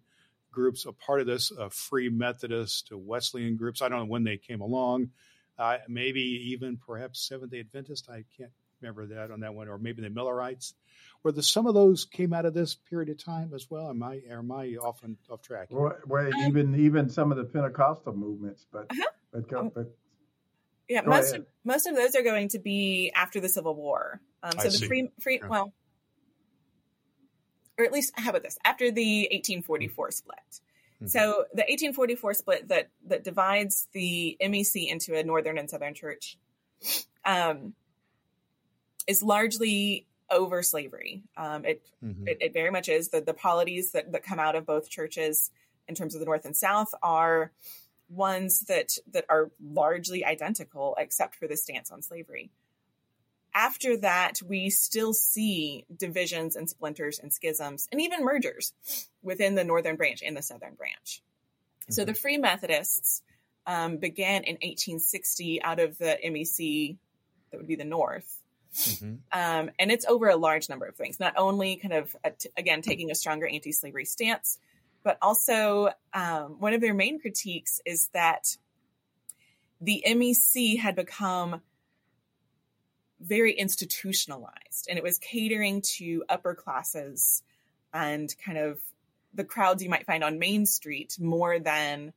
groups 0.52 0.86
a 0.86 0.92
part 0.92 1.20
of 1.20 1.26
this? 1.26 1.52
Uh, 1.52 1.68
Free 1.70 2.08
Methodist, 2.08 2.90
Wesleyan 2.92 3.56
groups. 3.56 3.82
I 3.82 3.88
don't 3.88 3.98
know 3.98 4.04
when 4.06 4.24
they 4.24 4.36
came 4.36 4.60
along. 4.60 5.10
Uh, 5.58 5.78
maybe 5.88 6.20
even 6.20 6.76
perhaps 6.76 7.26
Seventh 7.26 7.50
Day 7.50 7.60
Adventist. 7.60 8.08
I 8.08 8.24
can't 8.36 8.52
remember 8.80 9.06
that 9.06 9.30
on 9.30 9.40
that 9.40 9.54
one, 9.54 9.68
or 9.68 9.78
maybe 9.78 10.02
the 10.02 10.10
Millerites. 10.10 10.74
Where 11.22 11.32
the 11.32 11.42
some 11.42 11.66
of 11.66 11.74
those 11.74 12.04
came 12.04 12.32
out 12.32 12.46
of 12.46 12.54
this 12.54 12.74
period 12.74 13.08
of 13.08 13.22
time 13.22 13.52
as 13.54 13.66
well. 13.68 13.90
Am 13.90 14.02
I 14.02 14.20
am 14.30 14.52
I 14.52 14.76
often 14.80 15.16
off 15.30 15.42
track? 15.42 15.68
Well, 15.70 15.96
well 16.06 16.30
even 16.46 16.78
even 16.78 17.08
some 17.08 17.32
of 17.32 17.38
the 17.38 17.44
Pentecostal 17.44 18.14
movements, 18.14 18.66
but 18.72 18.86
uh-huh. 18.90 19.10
but, 19.32 19.52
um, 19.56 19.70
but 19.74 19.96
yeah, 20.88 21.02
Go 21.02 21.10
most 21.10 21.34
of, 21.34 21.46
most 21.64 21.86
of 21.86 21.96
those 21.96 22.14
are 22.14 22.22
going 22.22 22.48
to 22.50 22.58
be 22.58 23.10
after 23.14 23.40
the 23.40 23.48
Civil 23.48 23.74
War. 23.74 24.20
Um, 24.42 24.52
so 24.52 24.60
I 24.60 24.64
the 24.64 24.70
see. 24.72 24.86
free 24.86 25.10
free 25.20 25.40
yeah. 25.42 25.48
well, 25.48 25.72
or 27.78 27.84
at 27.84 27.92
least 27.92 28.12
how 28.16 28.30
about 28.30 28.42
this? 28.42 28.56
After 28.64 28.90
the 28.90 29.22
1844 29.32 30.10
split. 30.12 30.36
Mm-hmm. 30.96 31.06
So 31.08 31.44
the 31.52 31.62
1844 31.62 32.34
split 32.34 32.68
that 32.68 32.88
that 33.08 33.24
divides 33.24 33.88
the 33.92 34.36
MEC 34.40 34.88
into 34.88 35.16
a 35.18 35.24
northern 35.24 35.58
and 35.58 35.68
southern 35.68 35.94
church 35.94 36.38
um, 37.24 37.74
is 39.06 39.22
largely 39.22 40.06
over 40.30 40.62
slavery. 40.62 41.22
Um, 41.36 41.64
it, 41.64 41.82
mm-hmm. 42.04 42.26
it, 42.26 42.38
it 42.40 42.52
very 42.52 42.70
much 42.70 42.88
is 42.88 43.08
the 43.08 43.20
the 43.20 43.34
polities 43.34 43.92
that 43.92 44.12
that 44.12 44.22
come 44.22 44.38
out 44.38 44.56
of 44.56 44.66
both 44.66 44.90
churches 44.90 45.50
in 45.88 45.94
terms 45.94 46.14
of 46.14 46.20
the 46.20 46.26
north 46.26 46.44
and 46.44 46.56
south 46.56 46.92
are 47.02 47.52
ones 48.08 48.60
that 48.68 48.98
that 49.12 49.24
are 49.28 49.50
largely 49.62 50.24
identical 50.24 50.96
except 50.98 51.36
for 51.36 51.46
the 51.46 51.56
stance 51.56 51.90
on 51.90 52.02
slavery. 52.02 52.50
After 53.54 53.96
that, 53.98 54.42
we 54.46 54.68
still 54.68 55.14
see 55.14 55.86
divisions 55.96 56.56
and 56.56 56.68
splinters 56.68 57.18
and 57.18 57.32
schisms 57.32 57.88
and 57.90 58.00
even 58.00 58.24
mergers 58.24 58.74
within 59.22 59.54
the 59.54 59.64
northern 59.64 59.96
branch 59.96 60.22
and 60.24 60.36
the 60.36 60.42
southern 60.42 60.74
branch. 60.74 61.22
Mm-hmm. 61.82 61.92
So 61.92 62.04
the 62.04 62.12
Free 62.12 62.36
Methodists 62.36 63.22
um, 63.66 63.96
began 63.96 64.44
in 64.44 64.56
1860 64.56 65.62
out 65.62 65.80
of 65.80 65.96
the 65.96 66.18
MEC, 66.24 66.96
that 67.50 67.56
would 67.56 67.66
be 67.66 67.76
the 67.76 67.84
North. 67.84 68.42
Mm-hmm. 68.74 69.14
Um, 69.32 69.70
and 69.78 69.90
it's 69.90 70.04
over 70.06 70.28
a 70.28 70.36
large 70.36 70.68
number 70.68 70.86
of 70.86 70.96
things, 70.96 71.18
not 71.20 71.34
only 71.36 71.76
kind 71.76 71.94
of, 71.94 72.14
again, 72.56 72.82
taking 72.82 73.10
a 73.10 73.14
stronger 73.14 73.46
anti 73.46 73.72
slavery 73.72 74.04
stance, 74.04 74.58
but 75.02 75.18
also 75.22 75.90
um, 76.12 76.56
one 76.58 76.74
of 76.74 76.80
their 76.80 76.94
main 76.94 77.20
critiques 77.20 77.80
is 77.86 78.08
that 78.12 78.56
the 79.80 80.04
MEC 80.06 80.78
had 80.78 80.96
become 80.96 81.60
very 83.20 83.52
institutionalized 83.52 84.86
and 84.88 84.98
it 84.98 85.02
was 85.02 85.18
catering 85.18 85.80
to 85.82 86.24
upper 86.28 86.54
classes 86.54 87.42
and 87.94 88.34
kind 88.44 88.58
of 88.58 88.78
the 89.32 89.44
crowds 89.44 89.82
you 89.82 89.88
might 89.88 90.06
find 90.06 90.24
on 90.24 90.38
Main 90.38 90.66
Street 90.66 91.16
more 91.20 91.58
than 91.58 92.12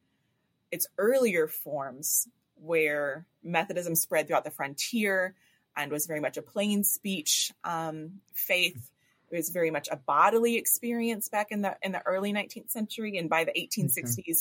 its 0.71 0.87
earlier 0.97 1.47
forms 1.47 2.27
where 2.55 3.25
Methodism 3.43 3.95
spread 3.95 4.27
throughout 4.27 4.43
the 4.43 4.51
frontier 4.51 5.35
and 5.79 5.91
was 5.91 6.05
very 6.05 6.19
much 6.19 6.37
a 6.37 6.41
plain 6.41 6.83
speech 6.83 7.51
um, 7.63 8.19
faith 8.33 8.91
it 9.31 9.35
was 9.35 9.49
very 9.49 9.71
much 9.71 9.87
a 9.91 9.95
bodily 9.95 10.55
experience 10.55 11.29
back 11.29 11.51
in 11.51 11.61
the 11.61 11.75
in 11.81 11.91
the 11.91 12.01
early 12.05 12.33
19th 12.33 12.69
century, 12.69 13.17
and 13.17 13.29
by 13.29 13.43
the 13.43 13.51
1860s, 13.51 14.17
okay. 14.17 14.33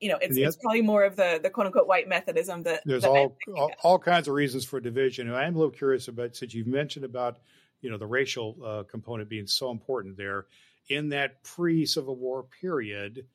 you 0.00 0.08
know, 0.08 0.18
it's, 0.20 0.36
it's 0.36 0.56
probably 0.56 0.82
more 0.82 1.04
of 1.04 1.16
the 1.16 1.40
the 1.42 1.50
quote 1.50 1.66
unquote 1.66 1.88
white 1.88 2.08
Methodism. 2.08 2.62
That 2.62 2.82
there's 2.84 3.04
all 3.04 3.36
all, 3.56 3.72
all, 3.82 3.98
kinds 3.98 4.28
of 4.28 4.34
reasons 4.34 4.64
for 4.64 4.80
division. 4.80 5.28
And 5.28 5.36
I'm 5.36 5.54
a 5.56 5.58
little 5.58 5.72
curious 5.72 6.08
about 6.08 6.36
since 6.36 6.54
you've 6.54 6.66
mentioned 6.66 7.04
about 7.04 7.38
you 7.80 7.90
know 7.90 7.98
the 7.98 8.06
racial 8.06 8.56
uh, 8.64 8.82
component 8.84 9.28
being 9.28 9.46
so 9.46 9.70
important 9.70 10.16
there 10.16 10.46
in 10.88 11.08
that 11.10 11.42
pre 11.42 11.84
Civil 11.84 12.16
War 12.16 12.44
period. 12.60 13.26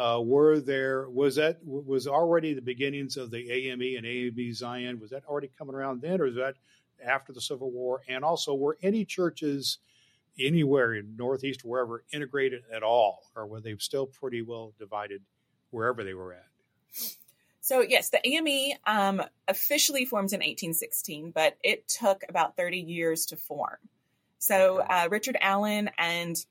Uh, 0.00 0.18
were 0.18 0.60
there 0.60 1.10
was 1.10 1.36
that 1.36 1.58
was 1.62 2.06
already 2.06 2.54
the 2.54 2.62
beginnings 2.62 3.18
of 3.18 3.30
the 3.30 3.50
AME 3.50 3.98
and 3.98 4.06
AME 4.06 4.54
Zion? 4.54 4.98
Was 4.98 5.10
that 5.10 5.26
already 5.26 5.50
coming 5.58 5.74
around 5.74 6.00
then, 6.00 6.22
or 6.22 6.26
is 6.26 6.36
that 6.36 6.54
after 7.04 7.34
the 7.34 7.40
Civil 7.40 7.70
War? 7.70 8.00
And 8.08 8.24
also, 8.24 8.54
were 8.54 8.78
any 8.82 9.04
churches 9.04 9.76
anywhere 10.38 10.94
in 10.94 11.16
Northeast, 11.18 11.66
wherever, 11.66 12.02
integrated 12.14 12.62
at 12.72 12.82
all, 12.82 13.24
or 13.36 13.46
were 13.46 13.60
they 13.60 13.76
still 13.76 14.06
pretty 14.06 14.40
well 14.40 14.72
divided 14.78 15.20
wherever 15.70 16.02
they 16.02 16.14
were 16.14 16.32
at? 16.32 16.46
So, 17.60 17.82
yes, 17.82 18.08
the 18.08 18.26
AME 18.26 18.78
um, 18.86 19.22
officially 19.48 20.06
forms 20.06 20.32
in 20.32 20.38
1816, 20.38 21.30
but 21.30 21.58
it 21.62 21.86
took 21.88 22.24
about 22.26 22.56
30 22.56 22.78
years 22.78 23.26
to 23.26 23.36
form. 23.36 23.76
So, 24.38 24.78
uh, 24.78 25.08
Richard 25.10 25.36
Allen 25.42 25.90
and 25.98 26.42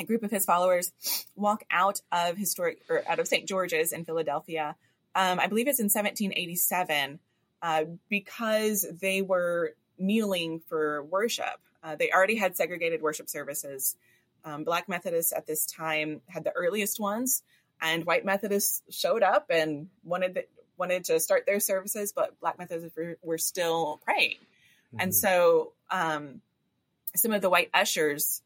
a 0.00 0.04
group 0.04 0.22
of 0.22 0.30
his 0.30 0.44
followers 0.44 0.92
walk 1.36 1.64
out 1.70 2.00
of 2.10 2.36
historic 2.36 2.82
or 2.88 3.02
out 3.08 3.18
of 3.18 3.28
St. 3.28 3.46
George's 3.46 3.92
in 3.92 4.04
Philadelphia. 4.04 4.76
Um, 5.14 5.38
I 5.38 5.46
believe 5.46 5.68
it's 5.68 5.80
in 5.80 5.84
1787 5.86 7.18
uh, 7.62 7.84
because 8.08 8.86
they 9.00 9.22
were 9.22 9.74
kneeling 9.98 10.60
for 10.68 11.04
worship. 11.04 11.60
Uh, 11.82 11.96
they 11.96 12.10
already 12.10 12.36
had 12.36 12.56
segregated 12.56 13.02
worship 13.02 13.28
services. 13.28 13.96
um, 14.44 14.64
Black 14.64 14.88
Methodists 14.88 15.32
at 15.32 15.46
this 15.46 15.66
time 15.66 16.20
had 16.26 16.44
the 16.44 16.52
earliest 16.52 16.98
ones, 16.98 17.42
and 17.80 18.04
white 18.04 18.24
Methodists 18.24 18.82
showed 18.90 19.22
up 19.22 19.46
and 19.50 19.88
wanted 20.04 20.34
the, 20.34 20.44
wanted 20.76 21.04
to 21.04 21.20
start 21.20 21.44
their 21.46 21.60
services, 21.60 22.12
but 22.12 22.38
Black 22.40 22.58
Methodists 22.58 22.96
were, 22.96 23.18
were 23.22 23.38
still 23.38 24.00
praying, 24.04 24.36
mm-hmm. 24.38 25.00
and 25.00 25.14
so 25.14 25.72
um, 25.90 26.40
some 27.14 27.32
of 27.32 27.42
the 27.42 27.50
white 27.50 27.70
ushers 27.74 28.42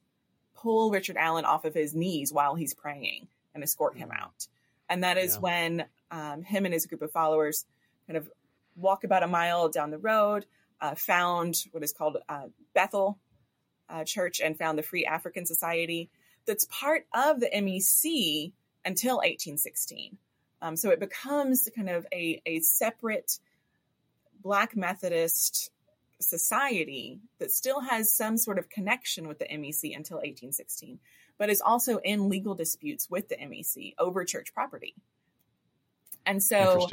pull 0.56 0.90
Richard 0.90 1.16
Allen 1.16 1.44
off 1.44 1.64
of 1.64 1.74
his 1.74 1.94
knees 1.94 2.32
while 2.32 2.54
he's 2.54 2.74
praying 2.74 3.28
and 3.54 3.62
escort 3.62 3.96
him 3.96 4.10
out, 4.12 4.46
and 4.88 5.04
that 5.04 5.18
is 5.18 5.34
yeah. 5.34 5.40
when 5.40 5.84
um, 6.10 6.42
him 6.42 6.64
and 6.64 6.74
his 6.74 6.86
group 6.86 7.02
of 7.02 7.10
followers 7.10 7.64
kind 8.06 8.16
of 8.16 8.30
walk 8.76 9.04
about 9.04 9.22
a 9.22 9.26
mile 9.26 9.68
down 9.68 9.90
the 9.90 9.98
road, 9.98 10.46
uh, 10.80 10.94
found 10.94 11.64
what 11.72 11.82
is 11.82 11.92
called 11.92 12.18
uh, 12.28 12.46
Bethel 12.74 13.18
uh, 13.88 14.04
Church 14.04 14.40
and 14.40 14.58
found 14.58 14.78
the 14.78 14.82
Free 14.82 15.06
African 15.06 15.46
Society 15.46 16.10
that's 16.46 16.66
part 16.70 17.06
of 17.12 17.40
the 17.40 17.50
MEC 17.52 18.52
until 18.84 19.16
1816. 19.16 20.16
Um, 20.62 20.76
so 20.76 20.90
it 20.90 21.00
becomes 21.00 21.68
kind 21.74 21.90
of 21.90 22.06
a, 22.12 22.40
a 22.46 22.60
separate 22.60 23.38
Black 24.42 24.76
Methodist 24.76 25.70
society 26.20 27.20
that 27.38 27.50
still 27.50 27.80
has 27.80 28.12
some 28.12 28.36
sort 28.36 28.58
of 28.58 28.68
connection 28.68 29.28
with 29.28 29.38
the 29.38 29.46
MEC 29.46 29.96
until 29.96 30.18
1816, 30.18 30.98
but 31.38 31.50
is 31.50 31.60
also 31.60 31.98
in 31.98 32.28
legal 32.28 32.54
disputes 32.54 33.08
with 33.10 33.28
the 33.28 33.36
MEC 33.36 33.94
over 33.98 34.24
church 34.24 34.52
property. 34.54 34.94
And 36.24 36.42
so 36.42 36.88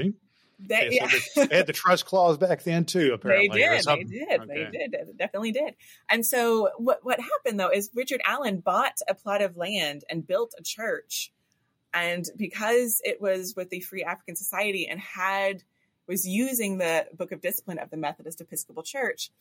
they, 0.59 0.99
so 1.33 1.45
they, 1.45 1.57
had 1.57 1.67
the 1.67 1.73
trust 1.73 2.05
clause 2.05 2.37
back 2.37 2.63
then 2.63 2.85
too. 2.85 3.13
Apparently, 3.13 3.49
they 3.49 3.77
did. 3.77 3.85
They 3.85 4.03
did. 4.03 4.41
Okay. 4.41 4.69
They 4.71 4.77
did. 4.77 4.91
They 4.91 5.13
definitely 5.17 5.51
did. 5.51 5.75
And 6.09 6.25
so, 6.25 6.69
what 6.77 6.99
what 7.03 7.19
happened 7.19 7.59
though 7.59 7.71
is 7.71 7.89
Richard 7.93 8.21
Allen 8.25 8.59
bought 8.59 8.99
a 9.09 9.15
plot 9.15 9.41
of 9.41 9.57
land 9.57 10.03
and 10.09 10.25
built 10.25 10.53
a 10.57 10.63
church, 10.63 11.31
and 11.93 12.25
because 12.37 13.01
it 13.03 13.21
was 13.21 13.55
with 13.55 13.69
the 13.69 13.81
Free 13.81 14.03
African 14.03 14.35
Society 14.35 14.87
and 14.87 14.99
had 14.99 15.63
was 16.07 16.27
using 16.27 16.77
the 16.77 17.07
Book 17.15 17.31
of 17.31 17.41
Discipline 17.41 17.79
of 17.79 17.89
the 17.89 17.97
Methodist 17.97 18.41
Episcopal 18.41 18.83
Church, 18.83 19.31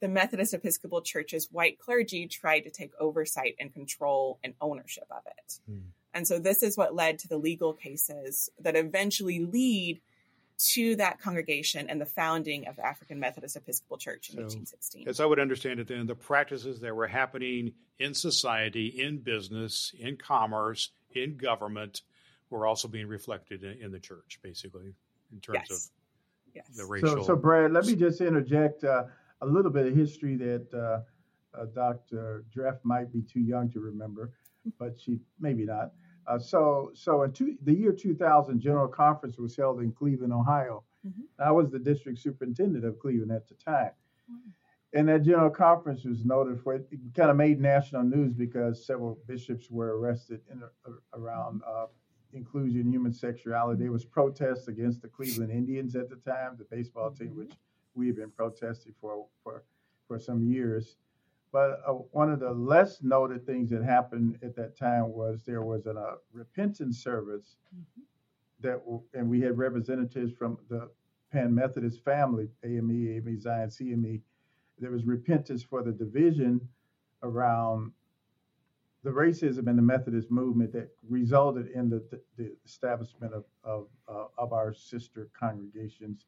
the 0.00 0.08
Methodist 0.08 0.54
Episcopal 0.54 1.00
Church's 1.00 1.48
white 1.50 1.78
clergy 1.78 2.26
tried 2.26 2.60
to 2.60 2.70
take 2.70 2.92
oversight 3.00 3.56
and 3.58 3.72
control 3.72 4.38
and 4.44 4.54
ownership 4.60 5.06
of 5.10 5.22
it. 5.26 5.58
Hmm. 5.68 5.78
And 6.12 6.26
so 6.26 6.38
this 6.38 6.62
is 6.62 6.76
what 6.76 6.94
led 6.94 7.18
to 7.20 7.28
the 7.28 7.36
legal 7.36 7.72
cases 7.72 8.48
that 8.60 8.76
eventually 8.76 9.40
lead 9.40 10.00
to 10.58 10.96
that 10.96 11.20
congregation 11.20 11.90
and 11.90 12.00
the 12.00 12.06
founding 12.06 12.66
of 12.66 12.76
the 12.76 12.86
African 12.86 13.20
Methodist 13.20 13.56
Episcopal 13.56 13.98
Church 13.98 14.30
in 14.30 14.36
so, 14.36 14.42
1816. 14.42 15.08
As 15.08 15.20
I 15.20 15.26
would 15.26 15.38
understand 15.38 15.80
it, 15.80 15.88
then 15.88 16.06
the 16.06 16.14
practices 16.14 16.80
that 16.80 16.94
were 16.94 17.06
happening 17.06 17.72
in 17.98 18.14
society, 18.14 18.86
in 18.86 19.18
business, 19.18 19.92
in 19.98 20.16
commerce, 20.16 20.90
in 21.14 21.36
government, 21.36 22.02
were 22.48 22.66
also 22.66 22.88
being 22.88 23.08
reflected 23.08 23.64
in, 23.64 23.82
in 23.82 23.92
the 23.92 24.00
church, 24.00 24.38
basically, 24.42 24.94
in 25.32 25.40
terms 25.40 25.66
yes. 25.68 25.90
Of 26.58 26.64
yes. 26.68 26.76
the 26.76 26.84
racial. 26.84 27.16
So, 27.18 27.22
so, 27.22 27.36
Brad, 27.36 27.72
let 27.72 27.86
me 27.86 27.94
just 27.94 28.20
interject 28.20 28.84
uh, 28.84 29.04
a 29.40 29.46
little 29.46 29.70
bit 29.70 29.86
of 29.86 29.96
history 29.96 30.36
that 30.36 30.66
uh, 30.74 31.58
uh, 31.58 31.66
Dr. 31.74 32.44
Dreff 32.54 32.78
might 32.82 33.12
be 33.12 33.22
too 33.22 33.40
young 33.40 33.70
to 33.70 33.80
remember, 33.80 34.32
but 34.78 34.98
she 35.00 35.18
maybe 35.40 35.64
not. 35.64 35.92
Uh, 36.26 36.38
so, 36.38 36.90
so 36.94 37.22
in 37.22 37.32
two, 37.32 37.56
the 37.62 37.72
year 37.72 37.92
2000, 37.92 38.60
General 38.60 38.88
Conference 38.88 39.38
was 39.38 39.56
held 39.56 39.80
in 39.80 39.92
Cleveland, 39.92 40.32
Ohio. 40.32 40.82
Mm-hmm. 41.06 41.22
I 41.38 41.52
was 41.52 41.70
the 41.70 41.78
district 41.78 42.18
superintendent 42.18 42.84
of 42.84 42.98
Cleveland 42.98 43.30
at 43.30 43.48
the 43.48 43.54
time. 43.54 43.92
Mm-hmm. 44.30 44.50
And 44.98 45.08
that 45.08 45.22
General 45.22 45.50
Conference 45.50 46.04
was 46.04 46.24
noted 46.24 46.60
for 46.62 46.74
it. 46.74 46.88
It 46.90 46.98
kind 47.14 47.30
of 47.30 47.36
made 47.36 47.60
national 47.60 48.02
news 48.02 48.32
because 48.32 48.86
several 48.86 49.18
bishops 49.26 49.70
were 49.70 49.98
arrested 49.98 50.40
in, 50.50 50.62
uh, 50.62 50.90
around 51.14 51.60
uh, 51.66 51.86
inclusion, 52.36 52.90
human 52.90 53.12
sexuality. 53.12 53.82
There 53.82 53.92
was 53.92 54.04
protests 54.04 54.68
against 54.68 55.02
the 55.02 55.08
Cleveland 55.08 55.50
Indians 55.50 55.96
at 55.96 56.08
the 56.08 56.16
time, 56.16 56.56
the 56.58 56.64
baseball 56.64 57.10
team, 57.10 57.28
mm-hmm. 57.28 57.38
which 57.38 57.52
we 57.94 58.06
have 58.08 58.16
been 58.16 58.30
protesting 58.30 58.94
for 59.00 59.26
for 59.42 59.64
for 60.06 60.18
some 60.18 60.44
years. 60.44 60.96
But 61.52 61.80
uh, 61.86 61.92
one 61.92 62.30
of 62.30 62.40
the 62.40 62.50
less 62.50 63.02
noted 63.02 63.46
things 63.46 63.70
that 63.70 63.82
happened 63.82 64.38
at 64.42 64.54
that 64.56 64.76
time 64.76 65.12
was 65.12 65.42
there 65.44 65.62
was 65.62 65.86
a 65.86 65.92
uh, 65.92 66.14
repentance 66.32 67.02
service 67.02 67.56
mm-hmm. 67.74 68.02
that, 68.60 68.82
and 69.14 69.28
we 69.30 69.40
had 69.40 69.56
representatives 69.56 70.32
from 70.32 70.58
the 70.68 70.90
Pan 71.32 71.54
Methodist 71.54 72.04
family, 72.04 72.48
AME, 72.64 72.90
AME 72.90 73.40
Zion, 73.40 73.68
CME. 73.68 74.20
There 74.78 74.90
was 74.90 75.04
repentance 75.04 75.62
for 75.62 75.82
the 75.82 75.92
division 75.92 76.60
around 77.22 77.92
the 79.06 79.12
racism 79.12 79.68
in 79.68 79.76
the 79.76 79.82
Methodist 79.82 80.32
movement 80.32 80.72
that 80.72 80.88
resulted 81.08 81.68
in 81.68 81.88
the, 81.88 82.02
the 82.36 82.50
establishment 82.64 83.32
of, 83.32 83.44
of, 83.62 83.86
uh, 84.08 84.24
of 84.36 84.52
our 84.52 84.74
sister 84.74 85.28
congregations 85.38 86.26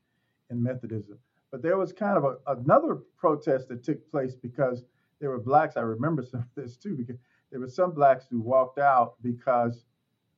in 0.51 0.63
Methodism. 0.63 1.19
But 1.51 1.61
there 1.61 1.77
was 1.77 1.93
kind 1.93 2.17
of 2.17 2.23
a, 2.23 2.37
another 2.47 2.99
protest 3.17 3.67
that 3.69 3.83
took 3.83 4.09
place 4.13 4.37
because 4.37 4.85
there 5.19 5.31
were 5.31 5.41
blacks. 5.41 5.77
I 5.77 5.81
remember 5.81 6.23
some 6.23 6.39
of 6.39 6.47
this 6.55 6.77
too 6.77 6.95
because 6.95 7.17
there 7.51 7.59
were 7.59 7.69
some 7.69 7.91
blacks 7.91 8.27
who 8.31 8.41
walked 8.41 8.79
out 8.79 9.15
because 9.23 9.85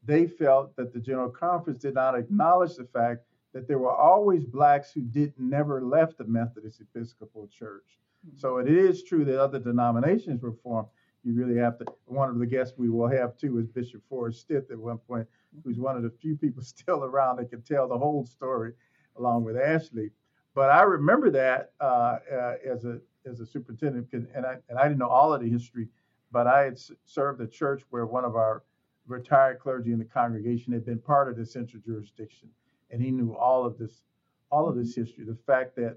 they 0.03 0.27
felt 0.27 0.75
that 0.77 0.95
the 0.95 1.01
General 1.01 1.29
Conference 1.29 1.83
did 1.83 1.93
not 1.93 2.19
acknowledge 2.19 2.75
the 2.77 2.87
fact 2.87 3.27
that 3.53 3.69
there 3.69 3.79
were 3.79 3.95
always 3.95 4.47
blacks 4.47 4.93
who 4.93 5.03
did 5.03 5.35
never 5.37 5.83
left 5.83 6.17
the 6.17 6.25
Methodist 6.25 6.81
Episcopal 6.81 7.49
Church. 7.49 7.99
Mm-hmm. 8.27 8.39
So 8.39 8.57
it 8.57 8.69
is 8.71 9.03
true 9.03 9.27
that 9.27 9.39
other 9.39 9.59
denominations 9.59 10.41
were 10.41 10.55
formed. 10.63 10.89
You 11.23 11.35
really 11.35 11.59
have 11.59 11.79
to. 11.79 11.85
One 12.07 12.31
of 12.31 12.39
the 12.39 12.47
guests 12.47 12.75
we 12.77 12.89
will 12.89 13.09
have 13.09 13.37
too 13.37 13.59
is 13.59 13.67
Bishop 13.67 14.03
Forrest 14.09 14.41
Stith 14.41 14.71
at 14.71 14.79
one 14.79 14.99
point, 14.99 15.27
who's 15.65 15.79
one 15.79 15.97
of 15.97 16.03
the 16.03 16.11
few 16.11 16.37
people 16.37 16.63
still 16.65 17.05
around 17.05 17.37
that 17.37 17.51
can 17.51 17.63
tell 17.63 17.89
the 17.89 17.99
whole 17.99 18.25
story, 18.25 18.73
along 19.17 19.45
with 19.45 19.57
Ashley. 19.57 20.11
But 20.55 20.71
I 20.71 20.83
remember 20.83 21.31
that 21.31 21.73
uh, 21.81 22.19
uh, 22.33 22.55
as 22.67 22.85
a 22.85 23.01
as 23.27 23.41
a 23.41 23.47
superintendent, 23.47 24.09
and 24.13 24.47
I 24.47 24.57
and 24.69 24.79
I 24.79 24.85
didn't 24.85 24.99
know 24.99 25.09
all 25.09 25.33
of 25.33 25.43
the 25.43 25.49
history, 25.49 25.89
but 26.33 26.47
I 26.47 26.65
had 26.65 26.79
served 27.05 27.41
a 27.41 27.47
church 27.47 27.83
where 27.91 28.07
one 28.07 28.25
of 28.25 28.35
our 28.35 28.63
retired 29.07 29.59
clergy 29.59 29.93
in 29.93 29.99
the 29.99 30.05
congregation 30.05 30.73
had 30.73 30.87
been 30.87 30.99
part 30.99 31.29
of 31.29 31.37
the 31.37 31.45
central 31.45 31.83
jurisdiction, 31.85 32.49
and 32.91 33.03
he 33.03 33.11
knew 33.11 33.35
all 33.35 33.67
of 33.67 33.77
this, 33.79 34.03
all 34.51 34.69
of 34.69 34.77
this 34.77 34.95
history. 34.95 35.25
The 35.25 35.39
fact 35.47 35.77
that, 35.77 35.97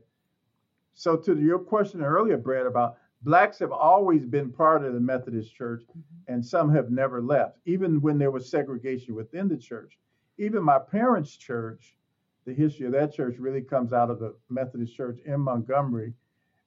so 0.94 1.16
to 1.18 1.40
your 1.40 1.60
question 1.60 2.02
earlier, 2.02 2.38
Brad, 2.38 2.66
about 2.66 2.98
blacks 3.24 3.60
have 3.60 3.72
always 3.72 4.26
been 4.26 4.52
part 4.52 4.84
of 4.84 4.94
the 4.94 5.00
Methodist 5.00 5.56
Church, 5.56 5.84
mm-hmm. 5.84 6.34
and 6.34 6.46
some 6.46 6.74
have 6.74 6.92
never 6.92 7.22
left, 7.22 7.58
even 7.66 8.02
when 8.02 8.18
there 8.18 8.32
was 8.32 8.50
segregation 8.50 9.16
within 9.16 9.48
the 9.48 9.58
church. 9.58 9.98
Even 10.38 10.64
my 10.64 10.80
parents' 10.80 11.36
church, 11.38 11.96
the 12.46 12.54
history 12.54 12.86
of 12.86 12.92
that 12.94 13.14
church 13.14 13.36
really 13.38 13.62
comes 13.62 13.94
out 13.94 14.10
of 14.10 14.20
the 14.20 14.36
Methodist 14.50 14.96
Church 14.96 15.20
in 15.26 15.40
Montgomery 15.40 16.14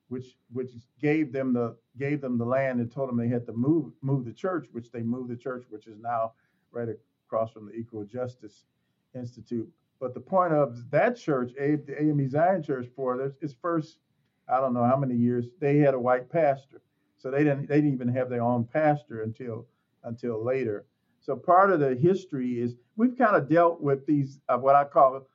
which 0.09 0.37
which 0.53 0.71
gave 1.01 1.33
them 1.33 1.53
the 1.53 1.77
gave 1.99 2.21
them 2.21 2.39
the 2.39 2.45
land 2.45 2.81
and 2.81 2.91
told 2.91 3.09
them 3.09 3.17
they 3.17 3.29
had 3.29 3.47
to 3.47 3.53
move 3.53 3.93
move 4.03 4.25
the 4.25 4.33
church, 4.33 4.67
which 4.73 4.91
they 4.91 5.03
moved 5.03 5.31
the 5.31 5.37
church, 5.37 5.65
which 5.69 5.87
is 5.87 5.99
now 5.99 6.33
right 6.71 6.89
across 7.27 7.51
from 7.51 7.67
the 7.67 7.73
Equal 7.73 8.05
Justice 8.05 8.65
Institute. 9.15 9.69
But 9.99 10.15
the 10.15 10.21
point 10.21 10.53
of 10.53 10.91
that 10.91 11.17
church, 11.17 11.53
Abe 11.59 11.87
the 11.87 12.01
AME 12.01 12.29
Zion 12.29 12.63
Church, 12.63 12.87
for 12.95 13.33
its 13.41 13.55
first, 13.55 13.99
I 14.49 14.61
don't 14.61 14.75
know 14.75 14.85
how 14.85 14.97
many 14.97 15.15
years, 15.15 15.47
they 15.61 15.79
had 15.79 15.95
a 15.95 16.01
white 16.01 16.31
pastor, 16.31 16.81
so 17.19 17.31
they 17.31 17.45
didn't 17.45 17.69
they 17.69 17.77
didn't 17.77 17.95
even 17.95 18.09
have 18.09 18.29
their 18.29 18.43
own 18.43 18.65
pastor 18.65 19.23
until 19.23 19.67
until 20.05 20.45
later. 20.45 20.87
So 21.21 21.35
part 21.35 21.71
of 21.71 21.81
the 21.81 21.95
history 21.95 22.61
is 22.61 22.77
we've 22.97 23.17
kind 23.19 23.35
of 23.35 23.49
dealt 23.49 23.81
with 23.81 24.07
these 24.07 24.41
uh, 24.49 24.59
what 24.59 24.77
I 24.77 24.85
call 24.85 25.27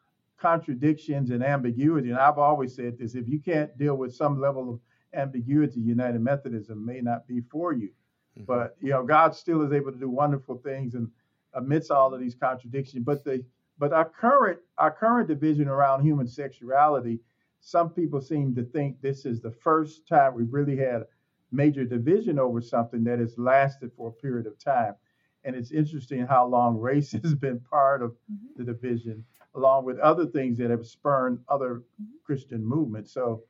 contradictions 0.41 1.30
and 1.30 1.43
ambiguity. 1.43 2.10
And 2.10 2.19
I've 2.19 2.39
always 2.39 2.76
said 2.76 2.97
this 2.97 3.15
if 3.15 3.28
you 3.28 3.39
can't 3.39 3.78
deal 3.78 3.95
with 3.95 4.15
some 4.15 4.39
level 4.39 4.69
of 4.74 4.80
ambiguity, 5.13 5.80
United 5.80 6.21
Methodism 6.21 6.84
may 6.84 7.02
not 7.02 7.28
be 7.28 7.41
for 7.52 7.74
you. 7.74 7.89
Mm-hmm. 8.38 8.45
But 8.45 8.76
you 8.82 8.89
know, 8.89 9.04
God 9.04 9.36
still 9.36 9.62
is 9.62 9.71
able 9.71 9.91
to 9.91 9.97
do 9.97 10.10
wonderful 10.10 10.58
things 10.58 10.95
and 10.95 11.10
amidst 11.54 11.91
all 11.91 12.13
of 12.13 12.19
these 12.19 12.36
contradictions. 12.36 13.04
But 13.06 13.24
the 13.24 13.43
but 13.78 13.93
our 13.93 14.06
current 14.06 14.60
our 14.78 14.91
current 14.91 15.28
division 15.28 15.67
around 15.67 16.04
human 16.04 16.28
sexuality, 16.28 17.19
some 17.62 17.91
people 17.91 18.19
seem 18.19 18.56
to 18.56 18.63
think 18.63 19.00
this 19.02 19.26
is 19.26 19.39
the 19.39 19.52
first 19.52 20.08
time 20.08 20.34
we 20.34 20.43
really 20.43 20.76
had 20.76 21.04
major 21.52 21.86
division 21.86 22.39
over 22.39 22.60
something 22.60 23.04
that 23.04 23.19
has 23.19 23.38
lasted 23.38 23.91
for 23.95 24.10
a 24.10 24.12
period 24.12 24.47
of 24.47 24.58
time. 24.58 24.95
And 25.43 25.56
it's 25.56 25.71
interesting 25.71 26.26
how 26.26 26.47
long 26.47 26.78
race 26.78 27.12
has 27.24 27.36
been 27.36 27.60
part 27.60 28.02
of 28.02 28.12
mm-hmm. 28.12 28.45
the 28.58 28.63
division 28.63 29.24
along 29.54 29.86
with 29.86 30.00
other 30.00 30.26
things 30.26 30.58
that 30.58 30.71
have 30.71 30.86
spurned 30.86 31.39
other 31.50 31.84
Christian 32.24 32.65
movements. 32.65 33.13
So 33.13 33.43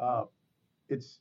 uh, 0.00 0.24
it's 0.88 1.20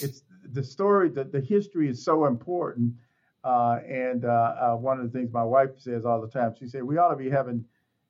it's 0.00 0.22
the 0.44 0.62
story, 0.62 1.10
the, 1.10 1.24
the 1.24 1.40
history 1.40 1.88
is 1.88 2.04
so 2.04 2.26
important. 2.26 2.94
Uh, 3.42 3.80
and 3.86 4.24
uh, 4.24 4.54
uh, 4.58 4.76
one 4.76 4.98
of 4.98 5.10
the 5.10 5.18
things 5.18 5.30
my 5.32 5.44
wife 5.44 5.78
says 5.78 6.06
all 6.06 6.20
the 6.20 6.28
time, 6.28 6.54
she 6.58 6.66
said, 6.66 6.82
we 6.82 6.96
ought 6.96 7.10
to 7.10 7.16
be 7.16 7.28
having 7.28 7.64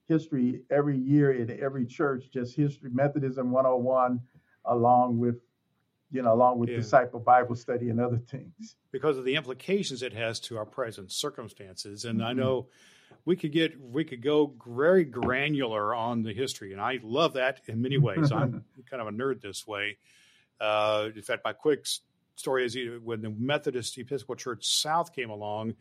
history 0.09 0.63
every 0.71 0.99
year 0.99 1.33
in 1.33 1.51
every 1.63 1.87
church, 1.87 2.31
just 2.31 2.55
history, 2.57 2.91
Methodism 2.93 3.51
101, 3.51 4.21
along 4.67 5.19
with 5.19 5.37
you 6.11 6.23
know, 6.23 6.33
along 6.33 6.61
with 6.61 6.71
Yeah. 6.71 6.77
disciple 6.77 7.19
Bible 7.19 7.57
study 7.57 7.89
and 7.91 7.99
other 8.01 8.19
things. 8.19 8.77
because 8.93 9.19
of 9.19 9.25
the 9.25 9.35
implications 9.35 10.01
it 10.01 10.13
has 10.13 10.39
to 10.39 10.57
our 10.57 10.65
present 10.67 11.11
circumstances. 11.11 12.05
And 12.05 12.23
I 12.23 12.33
Mhm. 12.33 12.37
know 12.37 12.69
we 13.25 13.35
could 13.35 13.51
get 13.51 13.81
we 13.81 14.05
could 14.05 14.23
go 14.23 14.55
very 14.65 15.05
granular 15.05 15.93
on 15.93 16.23
the 16.23 16.33
history, 16.33 16.71
and 16.73 16.81
I 16.81 17.01
love 17.03 17.33
that 17.33 17.63
in 17.67 17.83
many 17.83 17.99
ways. 17.99 18.31
I'm 18.31 18.65
kind 18.87 19.01
of 19.03 19.09
a 19.09 19.11
nerd 19.11 19.41
this 19.41 19.67
way. 19.67 19.97
Uh, 20.61 21.11
in 21.17 21.23
fact, 21.23 21.43
my 21.45 21.53
quick 21.53 21.85
story 22.37 22.65
is 22.65 22.77
when 23.03 23.21
the 23.21 23.31
Methodist 23.31 23.99
Episcopal 23.99 24.37
Church 24.37 24.65
South 24.67 25.13
came 25.13 25.31
along. 25.31 25.75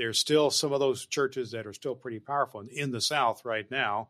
There's 0.00 0.18
still 0.18 0.48
some 0.50 0.72
of 0.72 0.80
those 0.80 1.04
churches 1.04 1.50
that 1.50 1.66
are 1.66 1.74
still 1.74 1.94
pretty 1.94 2.20
powerful 2.20 2.64
in, 2.72 2.90
the 2.90 3.02
South 3.02 3.44
right 3.44 3.70
now. 3.70 4.08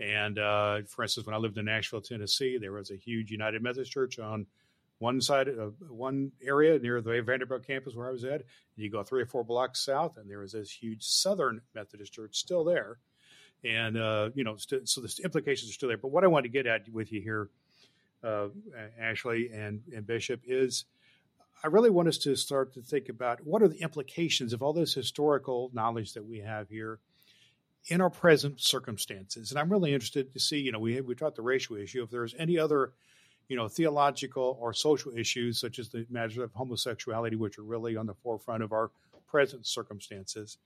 And 0.00 0.36
uh, 0.40 0.80
for 0.88 1.04
instance, 1.04 1.24
when 1.24 1.36
I 1.36 1.38
lived 1.38 1.56
in 1.56 1.66
Nashville, 1.66 2.00
Tennessee, 2.00 2.58
there 2.58 2.72
was 2.72 2.90
a 2.90 2.96
huge 2.96 3.30
United 3.30 3.62
Methodist 3.62 3.92
Church 3.92 4.18
on 4.18 4.46
one 4.98 5.20
side 5.20 5.46
of 5.46 5.74
one 5.88 6.32
area 6.42 6.80
near 6.80 7.00
the 7.00 7.22
Vanderbilt 7.22 7.64
campus 7.64 7.94
where 7.94 8.08
I 8.08 8.10
was 8.10 8.24
at. 8.24 8.42
You 8.74 8.90
go 8.90 9.04
three 9.04 9.22
or 9.22 9.26
four 9.26 9.44
blocks 9.44 9.78
south, 9.78 10.16
and 10.16 10.28
there 10.28 10.40
was 10.40 10.50
this 10.50 10.68
huge 10.68 11.04
Southern 11.04 11.60
Methodist 11.76 12.12
church 12.12 12.34
still 12.36 12.64
there. 12.64 12.98
And 13.62 13.96
uh, 13.96 14.30
you 14.34 14.42
know, 14.42 14.56
st- 14.56 14.88
so 14.88 15.00
the 15.00 15.14
implications 15.22 15.70
are 15.70 15.74
still 15.74 15.90
there. 15.90 15.96
But 15.96 16.10
what 16.10 16.24
I 16.24 16.26
want 16.26 16.42
to 16.42 16.50
get 16.50 16.66
at 16.66 16.88
with 16.88 17.12
you 17.12 17.20
here, 17.20 17.50
uh, 18.24 18.48
Ashley 19.00 19.50
and, 19.54 19.80
and 19.94 20.04
Bishop, 20.04 20.40
is 20.44 20.86
I 21.62 21.66
really 21.66 21.90
want 21.90 22.08
us 22.08 22.18
to 22.18 22.36
start 22.36 22.72
to 22.74 22.80
think 22.80 23.10
about 23.10 23.46
what 23.46 23.62
are 23.62 23.68
the 23.68 23.82
implications 23.82 24.52
of 24.52 24.62
all 24.62 24.72
this 24.72 24.94
historical 24.94 25.70
knowledge 25.74 26.14
that 26.14 26.24
we 26.24 26.38
have 26.40 26.68
here 26.70 27.00
in 27.88 28.00
our 28.00 28.08
present 28.08 28.60
circumstances. 28.60 29.50
And 29.50 29.60
I'm 29.60 29.70
really 29.70 29.92
interested 29.92 30.32
to 30.32 30.40
see, 30.40 30.58
you 30.58 30.72
know, 30.72 30.78
we 30.78 31.00
we 31.02 31.14
talked 31.14 31.36
the 31.36 31.42
racial 31.42 31.76
issue. 31.76 32.02
If 32.02 32.10
there's 32.10 32.34
any 32.38 32.58
other, 32.58 32.92
you 33.48 33.56
know, 33.56 33.68
theological 33.68 34.56
or 34.58 34.72
social 34.72 35.12
issues 35.14 35.60
such 35.60 35.78
as 35.78 35.90
the 35.90 36.06
matter 36.08 36.42
of 36.42 36.52
homosexuality, 36.54 37.36
which 37.36 37.58
are 37.58 37.62
really 37.62 37.96
on 37.96 38.06
the 38.06 38.14
forefront 38.14 38.62
of 38.62 38.72
our 38.72 38.90
present 39.28 39.66
circumstances, 39.66 40.56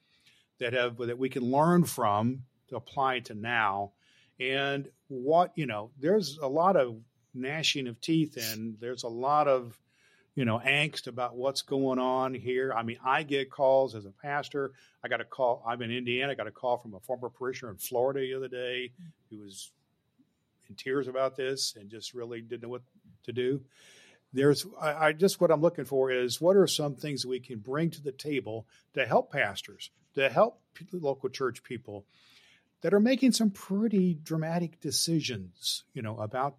that 0.58 0.72
have 0.74 0.96
that 0.98 1.18
we 1.18 1.28
can 1.28 1.42
learn 1.42 1.84
from 1.84 2.44
to 2.68 2.76
apply 2.76 3.20
to 3.20 3.34
now. 3.34 3.92
And 4.38 4.88
what 5.08 5.52
you 5.56 5.66
know, 5.66 5.90
there's 5.98 6.38
a 6.38 6.48
lot 6.48 6.76
of 6.76 6.96
gnashing 7.34 7.88
of 7.88 8.00
teeth, 8.00 8.36
and 8.52 8.76
there's 8.80 9.02
a 9.02 9.08
lot 9.08 9.48
of 9.48 9.76
you 10.34 10.44
know 10.44 10.60
angst 10.64 11.06
about 11.06 11.36
what's 11.36 11.62
going 11.62 11.98
on 11.98 12.34
here. 12.34 12.72
I 12.72 12.82
mean, 12.82 12.98
I 13.04 13.22
get 13.22 13.50
calls 13.50 13.94
as 13.94 14.04
a 14.04 14.10
pastor. 14.10 14.72
I 15.02 15.08
got 15.08 15.20
a 15.20 15.24
call. 15.24 15.62
I'm 15.66 15.82
in 15.82 15.90
Indiana. 15.90 16.32
I 16.32 16.34
got 16.34 16.46
a 16.46 16.52
call 16.52 16.78
from 16.78 16.94
a 16.94 17.00
former 17.00 17.28
parishioner 17.28 17.72
in 17.72 17.78
Florida 17.78 18.20
the 18.20 18.34
other 18.34 18.48
day 18.48 18.92
who 19.30 19.38
was 19.38 19.70
in 20.68 20.74
tears 20.74 21.08
about 21.08 21.36
this 21.36 21.76
and 21.78 21.90
just 21.90 22.14
really 22.14 22.40
didn't 22.40 22.62
know 22.62 22.68
what 22.68 22.82
to 23.24 23.32
do. 23.32 23.62
There's, 24.32 24.66
I, 24.80 25.06
I 25.06 25.12
just 25.12 25.40
what 25.40 25.50
I'm 25.50 25.60
looking 25.60 25.84
for 25.84 26.10
is 26.10 26.40
what 26.40 26.56
are 26.56 26.66
some 26.66 26.96
things 26.96 27.22
that 27.22 27.28
we 27.28 27.38
can 27.38 27.58
bring 27.58 27.90
to 27.90 28.02
the 28.02 28.12
table 28.12 28.66
to 28.94 29.06
help 29.06 29.30
pastors, 29.30 29.90
to 30.14 30.28
help 30.28 30.60
local 30.92 31.28
church 31.28 31.62
people 31.62 32.04
that 32.80 32.92
are 32.92 33.00
making 33.00 33.32
some 33.32 33.50
pretty 33.50 34.14
dramatic 34.14 34.80
decisions, 34.80 35.84
you 35.94 36.02
know, 36.02 36.18
about 36.18 36.56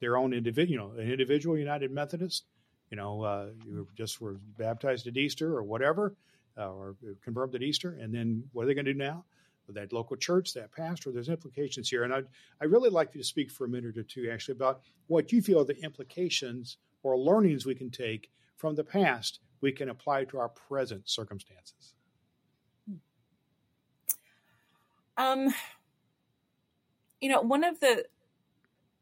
their 0.00 0.16
own 0.16 0.32
individual, 0.32 0.70
you 0.70 0.76
know, 0.76 1.00
an 1.00 1.10
individual 1.10 1.56
United 1.56 1.92
Methodist, 1.92 2.44
you 2.92 2.96
know, 2.96 3.22
uh, 3.22 3.46
you 3.66 3.88
just 3.96 4.20
were 4.20 4.36
baptized 4.58 5.06
at 5.06 5.16
Easter 5.16 5.56
or 5.56 5.62
whatever, 5.62 6.14
uh, 6.58 6.70
or 6.70 6.94
confirmed 7.24 7.54
at 7.54 7.62
Easter, 7.62 7.96
and 7.98 8.14
then 8.14 8.44
what 8.52 8.64
are 8.64 8.66
they 8.66 8.74
going 8.74 8.84
to 8.84 8.92
do 8.92 8.98
now? 8.98 9.24
With 9.66 9.76
that 9.76 9.94
local 9.94 10.16
church, 10.16 10.52
that 10.52 10.72
pastor, 10.72 11.10
there's 11.10 11.30
implications 11.30 11.88
here, 11.88 12.02
and 12.04 12.12
I 12.12 12.22
I 12.60 12.64
really 12.66 12.90
like 12.90 13.14
you 13.14 13.20
to 13.20 13.26
speak 13.26 13.50
for 13.50 13.64
a 13.64 13.68
minute 13.68 13.96
or 13.96 14.02
two, 14.02 14.28
actually, 14.30 14.56
about 14.56 14.82
what 15.06 15.32
you 15.32 15.40
feel 15.40 15.60
are 15.60 15.64
the 15.64 15.82
implications 15.82 16.76
or 17.02 17.16
learnings 17.16 17.64
we 17.64 17.74
can 17.74 17.90
take 17.90 18.30
from 18.56 18.74
the 18.74 18.84
past 18.84 19.40
we 19.62 19.72
can 19.72 19.88
apply 19.88 20.24
to 20.24 20.38
our 20.38 20.48
present 20.48 21.08
circumstances. 21.08 21.94
Um, 25.16 25.54
you 27.20 27.30
know, 27.30 27.40
one 27.40 27.64
of 27.64 27.80
the 27.80 28.04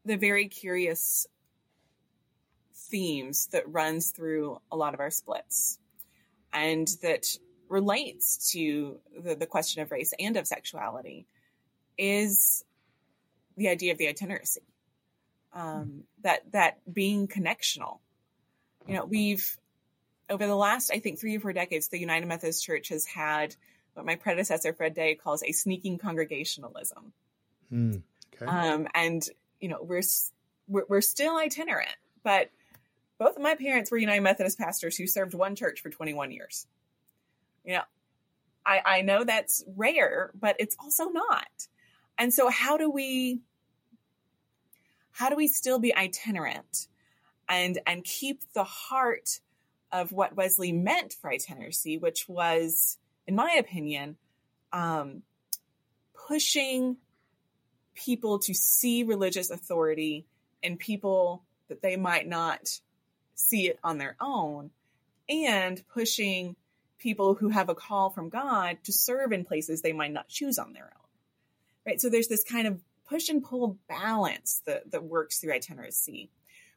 the 0.05 0.15
very 0.15 0.47
curious 0.47 1.27
themes 2.91 3.47
that 3.53 3.71
runs 3.71 4.11
through 4.11 4.59
a 4.71 4.77
lot 4.77 4.93
of 4.93 4.99
our 4.99 5.11
splits, 5.11 5.79
and 6.53 6.87
that 7.01 7.25
relates 7.69 8.51
to 8.51 8.99
the, 9.23 9.35
the 9.35 9.47
question 9.47 9.81
of 9.81 9.91
race 9.91 10.13
and 10.19 10.37
of 10.37 10.45
sexuality, 10.45 11.25
is 11.97 12.63
the 13.57 13.69
idea 13.69 13.93
of 13.93 13.97
the 13.97 14.07
itineracy. 14.07 14.59
Um, 15.53 16.03
that 16.23 16.51
that 16.51 16.79
being 16.91 17.27
connectional. 17.27 17.99
You 18.87 18.95
know, 18.95 19.05
we've 19.05 19.57
over 20.29 20.47
the 20.47 20.55
last, 20.55 20.91
I 20.93 20.99
think, 20.99 21.19
three 21.19 21.35
or 21.35 21.39
four 21.39 21.53
decades, 21.53 21.89
the 21.89 21.99
United 21.99 22.25
Methodist 22.25 22.63
Church 22.63 22.89
has 22.89 23.05
had 23.05 23.55
what 23.93 24.05
my 24.05 24.15
predecessor 24.15 24.73
Fred 24.73 24.93
Day 24.93 25.15
calls 25.15 25.43
a 25.43 25.51
sneaking 25.51 25.97
congregationalism. 25.97 27.11
Okay. 27.73 28.45
Um, 28.45 28.87
and 28.95 29.27
you 29.59 29.67
know, 29.67 29.79
we're, 29.81 30.01
we're 30.67 30.85
we're 30.87 31.01
still 31.01 31.37
itinerant, 31.37 31.95
but 32.23 32.49
both 33.21 33.35
of 33.35 33.43
my 33.43 33.53
parents 33.53 33.91
were 33.91 33.99
United 33.99 34.21
Methodist 34.21 34.57
pastors 34.57 34.97
who 34.97 35.05
served 35.05 35.35
one 35.35 35.55
church 35.55 35.81
for 35.81 35.91
21 35.91 36.31
years. 36.31 36.65
You 37.63 37.73
know, 37.73 37.83
I 38.65 38.81
I 38.83 39.01
know 39.03 39.23
that's 39.23 39.63
rare, 39.75 40.31
but 40.33 40.55
it's 40.57 40.75
also 40.79 41.09
not. 41.09 41.67
And 42.17 42.33
so, 42.33 42.49
how 42.49 42.77
do 42.77 42.89
we 42.89 43.41
how 45.11 45.29
do 45.29 45.35
we 45.35 45.47
still 45.47 45.77
be 45.77 45.95
itinerant 45.95 46.87
and 47.47 47.77
and 47.85 48.03
keep 48.03 48.41
the 48.55 48.63
heart 48.63 49.39
of 49.91 50.11
what 50.11 50.35
Wesley 50.35 50.71
meant 50.71 51.13
for 51.13 51.31
itinerancy, 51.31 51.99
which 51.99 52.27
was, 52.27 52.97
in 53.27 53.35
my 53.35 53.55
opinion, 53.59 54.17
um, 54.73 55.21
pushing 56.27 56.97
people 57.93 58.39
to 58.39 58.55
see 58.55 59.03
religious 59.03 59.51
authority 59.51 60.25
in 60.63 60.75
people 60.75 61.43
that 61.67 61.83
they 61.83 61.97
might 61.97 62.27
not 62.27 62.79
see 63.41 63.67
it 63.67 63.79
on 63.83 63.97
their 63.97 64.15
own, 64.19 64.71
and 65.29 65.81
pushing 65.93 66.55
people 66.99 67.35
who 67.35 67.49
have 67.49 67.69
a 67.69 67.75
call 67.75 68.09
from 68.09 68.29
God 68.29 68.77
to 68.83 68.93
serve 68.93 69.31
in 69.31 69.43
places 69.43 69.81
they 69.81 69.93
might 69.93 70.13
not 70.13 70.27
choose 70.27 70.59
on 70.59 70.73
their 70.73 70.85
own. 70.85 71.09
Right? 71.85 71.99
So 71.99 72.09
there's 72.09 72.27
this 72.27 72.43
kind 72.43 72.67
of 72.67 72.79
push 73.09 73.27
and 73.27 73.43
pull 73.43 73.77
balance 73.89 74.61
that, 74.65 74.91
that 74.91 75.03
works 75.03 75.39
through 75.39 75.53
itineracy, 75.53 76.29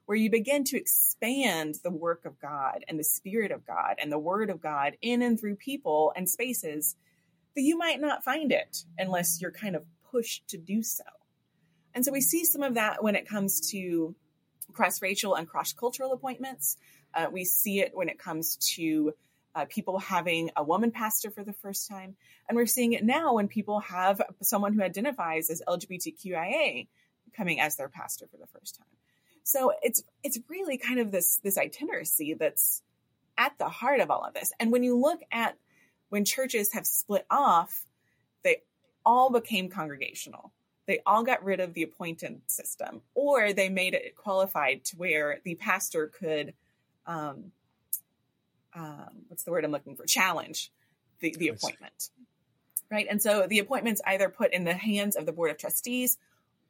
where 0.07 0.17
you 0.17 0.31
begin 0.31 0.65
to 0.65 0.77
expand 0.77 1.77
the 1.83 1.91
work 1.91 2.25
of 2.25 2.41
God 2.41 2.85
and 2.89 2.99
the 2.99 3.05
Spirit 3.05 3.53
of 3.53 3.67
God 3.67 3.97
and 3.99 4.11
the 4.11 4.19
Word 4.19 4.51
of 4.51 4.61
God 4.61 4.97
in 5.01 5.23
and 5.23 5.39
through 5.39 5.57
people 5.57 6.13
and 6.17 6.29
spaces 6.29 6.97
that 7.55 7.63
you 7.63 7.79
might 7.79 8.01
not 8.01 8.25
find 8.25 8.51
it 8.51 8.85
unless 8.99 9.41
you're 9.41 9.53
kind 9.53 9.77
of 9.77 9.85
pushed 10.11 10.49
to 10.49 10.59
do 10.59 10.83
so. 10.83 11.05
And 11.95 12.05
so 12.05 12.11
we 12.11 12.21
see 12.21 12.45
some 12.45 12.63
of 12.63 12.75
that 12.75 13.03
when 13.03 13.15
it 13.15 13.29
comes 13.29 13.71
to 13.71 14.15
cross 14.73 15.03
racial 15.03 15.35
and 15.35 15.49
cross 15.49 15.73
cultural 15.73 16.13
appointments. 16.13 16.77
Uh, 17.15 17.27
we 17.31 17.45
see 17.45 17.81
it 17.81 17.93
when 17.95 18.09
it 18.09 18.19
comes 18.19 18.57
to 18.75 19.15
uh, 19.55 19.67
people 19.69 19.99
having 19.99 20.51
a 20.57 20.65
woman 20.65 20.91
pastor 20.91 21.31
for 21.31 21.45
the 21.45 21.53
first 21.53 21.89
time. 21.89 22.17
And 22.49 22.57
we're 22.57 22.67
seeing 22.67 22.93
it 22.93 23.05
now 23.05 23.35
when 23.35 23.49
people 23.49 23.81
have 23.81 24.21
someone 24.43 24.73
who 24.73 24.83
identifies 24.83 25.51
as 25.51 25.63
LGBTQIA 25.67 26.89
coming 27.37 27.61
as 27.61 27.77
their 27.77 27.89
pastor 27.89 28.27
for 28.27 28.37
the 28.37 28.47
first 28.47 28.77
time. 28.77 28.87
So 29.45 29.73
it's 29.83 30.03
it's 30.23 30.39
really 30.49 30.79
kind 30.79 30.99
of 30.99 31.11
this 31.11 31.37
this 31.43 31.59
itineracy 31.59 32.39
that's 32.39 32.83
at 33.37 33.57
the 33.59 33.69
heart 33.69 34.01
of 34.01 34.11
all 34.11 34.25
of 34.25 34.35
this. 34.35 34.53
And 34.59 34.73
when 34.73 34.83
you 34.83 34.99
look 34.99 35.21
at 35.31 35.57
when 36.09 36.25
churches 36.25 36.73
have 36.73 36.87
split 36.87 37.27
off, 37.31 37.85
they 38.43 38.63
all 39.05 39.31
became 39.31 39.69
congregational. 39.69 40.53
They 40.87 41.01
all 41.07 41.23
got 41.23 41.45
rid 41.45 41.61
of 41.61 41.75
the 41.75 41.83
appointed 41.83 42.43
system, 42.47 43.01
or 43.15 43.53
they 43.53 43.69
made 43.69 43.95
it 43.95 44.17
qualified 44.17 44.85
to 44.87 44.97
where 44.97 45.41
the 45.45 45.55
pastor 45.55 46.09
could, 46.09 46.53
um, 47.07 47.53
um, 48.75 49.25
what's 49.29 49.45
the 49.45 49.51
word 49.51 49.65
I'm 49.65 49.71
looking 49.71 49.97
for? 49.97 50.05
Challenge 50.05 50.71
the, 51.21 51.35
the 51.39 51.49
appointment. 51.49 52.11
Right. 52.91 53.07
And 53.09 53.21
so 53.21 53.47
the 53.49 53.61
appointment's 53.61 54.03
either 54.07 54.29
put 54.29 54.53
in 54.53 54.65
the 54.65 54.75
hands 54.75 55.17
of 55.17 55.27
the 55.27 55.33
board 55.33 55.51
of 55.51 55.59
trustees 55.59 56.19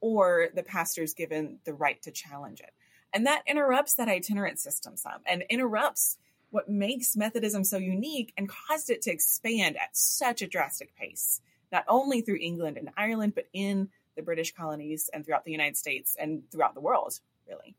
or 0.00 0.48
the 0.54 0.62
pastor's 0.62 1.14
given 1.14 1.58
the 1.64 1.74
right 1.74 2.00
to 2.02 2.10
challenge 2.10 2.60
it. 2.60 2.72
And 3.12 3.26
that 3.26 3.42
interrupts 3.46 3.94
that 3.94 4.08
itinerant 4.08 4.58
system 4.58 4.96
some 4.96 5.20
and 5.26 5.44
interrupts 5.48 6.18
what 6.50 6.68
makes 6.68 7.16
Methodism 7.16 7.64
so 7.64 7.78
unique 7.78 8.32
and 8.36 8.48
caused 8.48 8.90
it 8.90 9.02
to 9.02 9.10
expand 9.10 9.76
at 9.76 9.96
such 9.96 10.40
a 10.40 10.46
drastic 10.46 10.94
pace, 10.94 11.40
not 11.72 11.84
only 11.88 12.20
through 12.20 12.38
England 12.40 12.76
and 12.76 12.90
Ireland, 12.96 13.34
but 13.34 13.46
in 13.52 13.88
the 14.16 14.22
British 14.22 14.54
colonies 14.54 15.10
and 15.12 15.24
throughout 15.24 15.44
the 15.44 15.52
United 15.52 15.76
States 15.76 16.16
and 16.18 16.42
throughout 16.50 16.74
the 16.74 16.80
world, 16.80 17.18
really. 17.48 17.74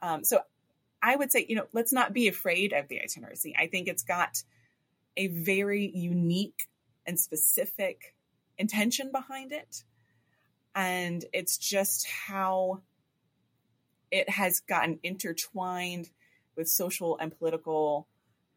Um, 0.00 0.24
so 0.24 0.40
I 1.02 1.16
would 1.16 1.32
say, 1.32 1.46
you 1.48 1.56
know, 1.56 1.66
let's 1.72 1.92
not 1.92 2.12
be 2.12 2.28
afraid 2.28 2.72
of 2.72 2.88
the 2.88 3.00
itineracy. 3.00 3.54
I 3.58 3.66
think 3.66 3.88
it's 3.88 4.02
got 4.02 4.42
a 5.16 5.26
very 5.28 5.90
unique 5.94 6.68
and 7.06 7.18
specific 7.18 8.14
intention 8.58 9.10
behind 9.10 9.52
it. 9.52 9.84
And 10.74 11.24
it's 11.32 11.58
just 11.58 12.06
how 12.06 12.80
it 14.10 14.28
has 14.28 14.60
gotten 14.60 15.00
intertwined 15.02 16.10
with 16.56 16.68
social 16.68 17.18
and 17.18 17.36
political 17.36 18.06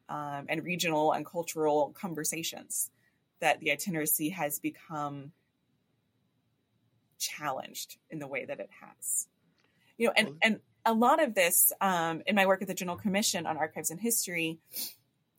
um, 0.08 0.46
and 0.48 0.64
regional 0.64 1.14
and 1.14 1.26
cultural 1.26 1.94
conversations 2.00 2.92
that 3.40 3.60
the 3.60 3.72
itineracy 3.72 4.32
has 4.32 4.60
become 4.60 5.32
challenged 7.18 7.98
in 8.10 8.20
the 8.20 8.28
way 8.28 8.46
that 8.46 8.60
it 8.60 8.70
has. 8.82 9.28
You 9.98 10.08
know, 10.08 10.14
and, 10.16 10.36
and 10.42 10.60
a 10.86 10.94
lot 10.94 11.22
of 11.22 11.34
this 11.34 11.72
um, 11.82 12.22
in 12.26 12.36
my 12.36 12.46
work 12.46 12.62
at 12.62 12.68
the 12.68 12.74
General 12.74 12.98
Commission 12.98 13.46
on 13.46 13.58
Archives 13.58 13.92
and 13.92 14.00
History, 14.00 14.60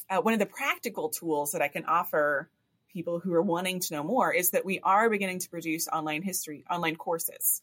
uh, 0.09 0.19
one 0.19 0.33
of 0.33 0.39
the 0.39 0.47
practical 0.47 1.09
tools 1.09 1.53
that 1.53 1.63
I 1.63 1.69
can 1.69 1.85
offer 1.85 2.49
people 2.93 3.19
who 3.21 3.35
are 3.35 3.43
wanting 3.43 3.81
to 3.81 3.95
know 3.95 4.03
more 4.03 4.33
is 4.33 4.51
that 4.51 4.65
we 4.65 4.81
are 4.81 5.11
beginning 5.11 5.39
to 5.41 5.51
produce 5.51 5.89
online 5.89 6.23
history, 6.23 6.65
online 6.71 6.97
courses 6.97 7.63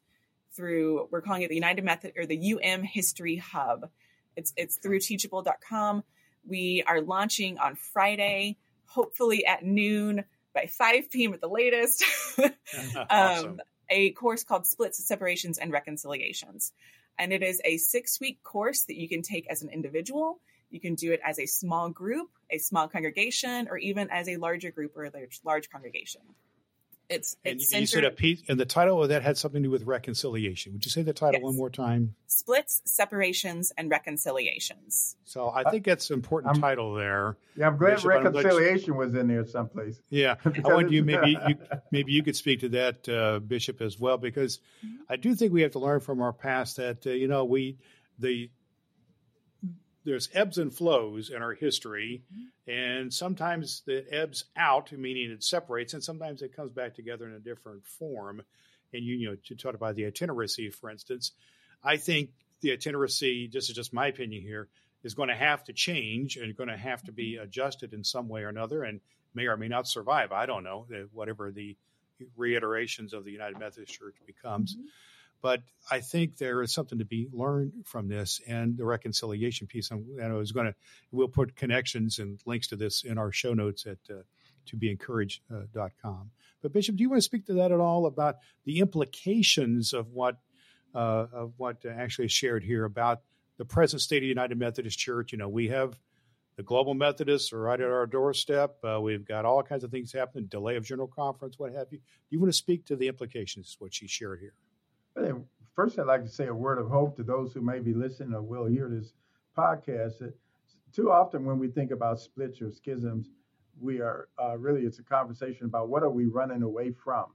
through, 0.56 1.08
we're 1.12 1.22
calling 1.22 1.42
it 1.42 1.50
the 1.50 1.56
United 1.56 1.84
Method 1.84 2.14
or 2.16 2.26
the 2.26 2.54
UM 2.54 2.84
History 2.84 3.38
Hub. 3.38 3.90
It's, 4.36 4.54
it's 4.56 4.78
through 4.78 5.00
teachable.com. 5.00 6.04
We 6.48 6.84
are 6.86 7.02
launching 7.02 7.58
on 7.58 7.76
Friday, 7.76 8.58
hopefully 8.86 9.46
at 9.46 9.64
noon 9.64 10.24
by 10.54 10.68
5 10.68 11.10
p.m. 11.10 11.34
at 11.34 11.42
the 11.42 11.50
latest. 11.50 12.04
um, 12.40 12.54
awesome. 13.10 13.62
A 13.90 14.12
course 14.12 14.44
called 14.44 14.66
Splits, 14.66 15.06
Separations, 15.06 15.58
and 15.58 15.72
Reconciliations. 15.72 16.74
And 17.18 17.32
it 17.32 17.44
is 17.44 17.62
a 17.64 17.78
six 17.78 18.20
week 18.20 18.42
course 18.44 18.82
that 18.84 19.00
you 19.00 19.08
can 19.08 19.22
take 19.22 19.48
as 19.50 19.62
an 19.62 19.70
individual. 19.70 20.40
You 20.70 20.80
can 20.80 20.96
do 20.96 21.12
it 21.12 21.22
as 21.24 21.40
a 21.40 21.46
small 21.46 21.90
group, 21.90 22.30
a 22.50 22.58
small 22.58 22.88
congregation, 22.88 23.68
or 23.70 23.78
even 23.78 24.10
as 24.10 24.28
a 24.28 24.38
larger 24.38 24.72
group 24.72 24.98
or 24.98 25.06
a 25.06 25.12
large, 25.14 25.40
large 25.44 25.70
congregation. 25.70 26.22
It's, 27.14 27.36
and 27.46 27.56
it's 27.62 27.72
you 27.74 27.86
said 27.86 28.04
a 28.06 28.12
piece, 28.12 28.42
and 28.50 28.60
the 28.60 28.66
title 28.66 29.02
of 29.04 29.10
that 29.10 29.22
had 29.22 29.38
something 29.38 29.62
to 29.62 29.68
do 29.68 29.72
with 29.72 29.84
reconciliation. 29.84 30.74
Would 30.74 30.84
you 30.86 30.92
say 30.92 31.04
the 31.04 31.14
title 31.14 31.36
Yes. 31.42 31.44
one 31.44 31.56
more 31.56 31.70
time? 31.70 32.16
splits, 32.26 32.82
separations, 32.86 33.72
and 33.78 33.92
reconciliations. 33.92 35.16
So 35.24 35.50
I 35.50 35.70
think 35.70 35.86
that's 35.86 36.10
an 36.10 36.16
important 36.16 36.54
I'm- 36.54 36.62
title 36.62 36.96
there. 36.96 37.38
Yeah, 37.56 37.68
I'm 37.68 37.78
glad 37.78 37.96
Bishop, 37.98 38.12
I'm 38.12 38.22
glad 38.24 38.34
you- 38.34 38.38
reconciliation 38.50 38.96
was 38.98 39.14
in 39.14 39.28
there 39.28 39.46
someplace. 39.46 40.00
Yeah, 40.10 40.36
I 40.46 40.50
Because 40.50 40.74
want 40.74 40.92
you 40.92 41.04
maybe 41.04 41.38
you 41.48 41.56
maybe 41.92 42.12
you 42.12 42.24
could 42.24 42.36
speak 42.36 42.62
to 42.62 42.70
that, 42.70 43.08
uh, 43.08 43.40
Bishop, 43.40 43.82
as 43.82 44.00
well, 44.00 44.18
because 44.18 44.60
I 45.10 45.16
do 45.16 45.36
think 45.36 45.54
we 45.54 45.62
have 45.62 45.72
to 45.74 45.80
learn 45.80 46.00
from 46.00 46.22
our 46.22 46.34
past 46.34 46.78
that 46.78 47.06
uh, 47.06 47.12
you 47.12 47.28
know 47.28 47.46
we 47.46 47.78
the 48.20 48.50
there's 50.06 50.30
ebbs 50.34 50.58
and 50.58 50.74
flows 50.74 51.30
in 51.30 51.42
our 51.42 51.54
history, 51.54 52.24
mm-hmm. 52.34 52.72
and 52.72 53.14
sometimes 53.14 53.84
it 53.88 54.08
ebbs 54.12 54.46
out, 54.56 54.92
meaning 54.92 55.32
it 55.32 55.44
separates, 55.44 55.94
and 55.94 56.04
sometimes 56.04 56.42
it 56.42 56.56
comes 56.56 56.72
back 56.72 56.96
together 56.96 57.28
in 57.28 57.34
a 57.34 57.40
different 57.40 57.86
form. 57.86 58.42
And 58.94 59.04
you, 59.04 59.16
you 59.16 59.30
know, 59.30 59.38
to 59.46 59.56
talk 59.56 59.76
about 59.76 59.96
the 59.96 60.06
itineracy, 60.06 60.70
for 60.74 60.90
instance, 60.90 61.32
I 61.84 61.98
think 61.98 62.32
the 62.62 62.72
itineracy, 62.72 63.52
this 63.52 63.70
is 63.70 63.76
just 63.76 63.94
my 63.94 64.08
opinion 64.08 64.42
here, 64.42 64.68
is 65.04 65.16
going 65.16 65.30
to 65.30 65.36
have 65.36 65.64
to 65.66 65.74
change 65.74 66.38
and 66.38 66.56
going 66.56 66.70
to 66.70 66.78
have 66.78 67.04
to 67.04 67.12
be 67.12 67.34
mm-hmm. 67.34 67.44
adjusted 67.44 67.94
in 67.94 68.04
some 68.04 68.28
way 68.28 68.44
or 68.44 68.50
another, 68.50 68.84
and 68.84 69.00
may 69.34 69.48
or 69.48 69.58
may 69.58 69.68
not 69.68 69.88
survive. 69.88 70.32
I 70.32 70.46
don't 70.46 70.64
know, 70.64 70.86
uh, 70.94 71.06
whatever 71.12 71.52
the 71.52 71.76
reiterations 72.38 73.14
of 73.14 73.26
the 73.26 73.32
United 73.32 73.60
Methodist 73.60 73.94
Church 73.94 74.16
becomes. 74.26 74.76
Mm-hmm. 74.76 74.86
But 75.44 75.62
I 75.92 76.00
think 76.00 76.38
there 76.38 76.62
is 76.62 76.74
something 76.74 77.00
to 77.00 77.06
be 77.06 77.28
learned 77.34 77.74
from 77.86 78.08
this 78.08 78.40
and 78.48 78.78
the 78.78 78.86
reconciliation 78.86 79.68
piece. 79.68 79.92
And 79.92 80.24
I 80.24 80.32
was 80.32 80.54
going 80.54 80.68
to, 80.68 80.76
we'll 81.12 81.28
put 81.28 81.58
connections 81.58 82.18
and 82.18 82.40
links 82.46 82.68
to 82.68 82.78
this 82.78 83.04
in 83.04 83.18
our 83.18 83.34
show 83.34 83.54
notes 83.54 83.86
at 83.86 83.98
uh, 84.10 84.22
to 84.68 84.78
be 84.78 84.90
encouraged.com. 84.90 86.32
But 86.62 86.72
Bishop, 86.72 86.96
do 86.96 87.04
you 87.04 87.10
want 87.10 87.18
to 87.18 87.26
speak 87.26 87.46
to 87.48 87.54
that 87.56 87.74
at 87.74 87.82
all 87.82 88.06
about 88.06 88.38
the 88.64 88.80
implications 88.80 89.92
of 89.92 90.12
what 90.14 90.38
uh, 90.96 91.26
of 91.34 91.54
what 91.58 91.84
actually 91.86 92.26
is 92.26 92.32
shared 92.32 92.64
here 92.64 92.86
about 92.86 93.20
the 93.58 93.66
present 93.66 94.02
state 94.02 94.18
of 94.18 94.22
the 94.22 94.28
United 94.28 94.58
Methodist 94.58 94.98
Church? 94.98 95.34
You 95.34 95.40
know, 95.40 95.50
we 95.50 95.68
have 95.68 96.00
the 96.56 96.64
global 96.64 96.94
Methodists 96.94 97.52
are 97.52 97.60
right 97.60 97.82
at 97.82 97.90
our 97.90 98.06
doorstep. 98.06 98.78
Uh, 98.82 99.02
we've 99.02 99.26
got 99.26 99.44
all 99.44 99.62
kinds 99.62 99.84
of 99.84 99.92
things 99.92 100.14
happening, 100.14 100.46
delay 100.46 100.78
of 100.78 100.86
general 100.86 101.10
conference, 101.10 101.60
what 101.60 101.74
have 101.74 101.88
you. 101.92 101.98
Do 101.98 102.04
you 102.30 102.40
want 102.40 102.54
to 102.54 102.58
speak 102.58 102.86
to 102.86 102.96
the 102.96 103.10
implications, 103.10 103.76
of 103.76 103.82
what 103.82 103.94
she 103.94 104.08
shared 104.08 104.40
here? 104.40 104.54
First, 105.76 105.98
I'd 105.98 106.06
like 106.06 106.24
to 106.24 106.30
say 106.30 106.48
a 106.48 106.54
word 106.54 106.78
of 106.78 106.88
hope 106.88 107.16
to 107.18 107.24
those 107.24 107.54
who 107.54 107.62
may 107.62 107.80
be 107.80 107.94
listening 107.94 108.34
or 108.34 108.42
will 108.44 108.66
hear 108.66 108.90
this 108.90 109.14
podcast. 109.58 110.20
That 110.20 110.36
too 110.92 111.12
often, 111.12 111.46
when 111.46 111.58
we 111.58 111.68
think 111.68 111.90
about 111.92 112.20
splits 112.20 112.62
or 112.62 112.72
schisms, 112.72 113.32
we 113.82 114.00
are 114.00 114.30
uh, 114.42 114.56
really 114.58 114.86
it's 114.86 115.00
a 115.00 115.04
conversation 115.04 115.66
about 115.66 115.90
what 115.90 116.04
are 116.04 116.12
we 116.12 116.26
running 116.26 116.62
away 116.62 116.92
from. 116.92 117.26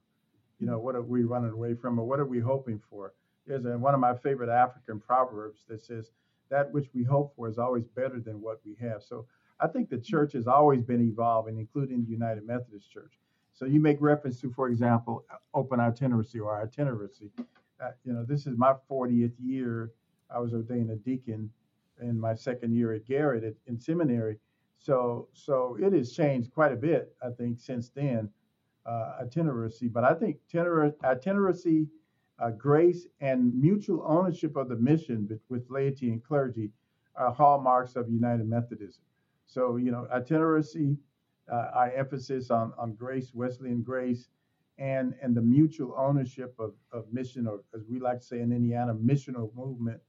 You 0.60 0.66
know, 0.66 0.78
what 0.78 0.94
are 0.94 1.02
we 1.02 1.24
running 1.24 1.50
away 1.50 1.74
from, 1.74 1.98
or 1.98 2.04
what 2.04 2.20
are 2.20 2.26
we 2.26 2.38
hoping 2.38 2.80
for? 2.90 3.12
There's 3.46 3.64
a, 3.64 3.76
one 3.76 3.94
of 3.94 4.00
my 4.00 4.14
favorite 4.14 4.50
African 4.50 5.00
proverbs 5.00 5.64
that 5.68 5.80
says, 5.80 6.12
"That 6.48 6.72
which 6.72 6.88
we 6.94 7.02
hope 7.02 7.34
for 7.34 7.48
is 7.48 7.58
always 7.58 7.88
better 7.88 8.20
than 8.20 8.40
what 8.40 8.60
we 8.64 8.76
have." 8.80 9.02
So 9.02 9.26
I 9.58 9.66
think 9.66 9.90
the 9.90 9.98
church 9.98 10.32
has 10.34 10.46
always 10.46 10.82
been 10.82 11.02
evolving, 11.02 11.58
including 11.58 12.04
the 12.04 12.10
United 12.10 12.46
Methodist 12.46 12.90
Church. 12.90 13.18
So 13.52 13.64
you 13.64 13.80
make 13.80 14.00
reference 14.00 14.40
to, 14.42 14.52
for 14.52 14.68
example, 14.68 15.24
open 15.54 15.80
itinerancy 15.80 16.38
or 16.38 16.64
itineracy. 16.64 17.30
You 18.04 18.12
know, 18.12 18.24
this 18.24 18.46
is 18.46 18.56
my 18.56 18.74
40th 18.90 19.32
year. 19.38 19.92
I 20.30 20.38
was 20.38 20.52
ordained 20.52 20.90
a 20.90 20.96
deacon 20.96 21.50
in 22.00 22.18
my 22.18 22.34
second 22.34 22.74
year 22.74 22.92
at 22.92 23.06
Garrett 23.06 23.44
at, 23.44 23.54
in 23.66 23.78
seminary. 23.80 24.38
So, 24.78 25.28
so 25.32 25.76
it 25.80 25.92
has 25.92 26.12
changed 26.12 26.52
quite 26.52 26.72
a 26.72 26.76
bit, 26.76 27.14
I 27.22 27.30
think, 27.30 27.58
since 27.58 27.88
then, 27.90 28.28
uh, 28.86 29.18
itineracy. 29.22 29.92
But 29.92 30.04
I 30.04 30.14
think 30.14 30.38
itiner- 30.52 30.94
itineracy, 31.02 31.88
uh, 32.38 32.50
grace, 32.50 33.06
and 33.20 33.52
mutual 33.54 34.04
ownership 34.06 34.56
of 34.56 34.68
the 34.68 34.76
mission 34.76 35.26
with, 35.28 35.40
with 35.48 35.68
laity 35.68 36.10
and 36.10 36.22
clergy 36.22 36.70
are 37.16 37.32
hallmarks 37.32 37.96
of 37.96 38.08
United 38.08 38.48
Methodism. 38.48 39.02
So, 39.46 39.76
you 39.76 39.90
know, 39.90 40.06
itineracy, 40.14 40.96
uh, 41.50 41.70
our 41.74 41.90
emphasis 41.90 42.50
on, 42.50 42.72
on 42.78 42.94
grace, 42.94 43.32
Wesleyan 43.34 43.82
grace, 43.82 44.28
and 44.78 45.14
and 45.22 45.36
the 45.36 45.42
mutual 45.42 45.94
ownership 45.96 46.54
of, 46.58 46.72
of 46.92 47.12
mission, 47.12 47.46
or 47.46 47.60
as 47.74 47.82
we 47.88 47.98
like 47.98 48.20
to 48.20 48.26
say 48.26 48.40
in 48.40 48.52
Indiana, 48.52 48.94
missional 48.94 49.54
movement, 49.54 50.00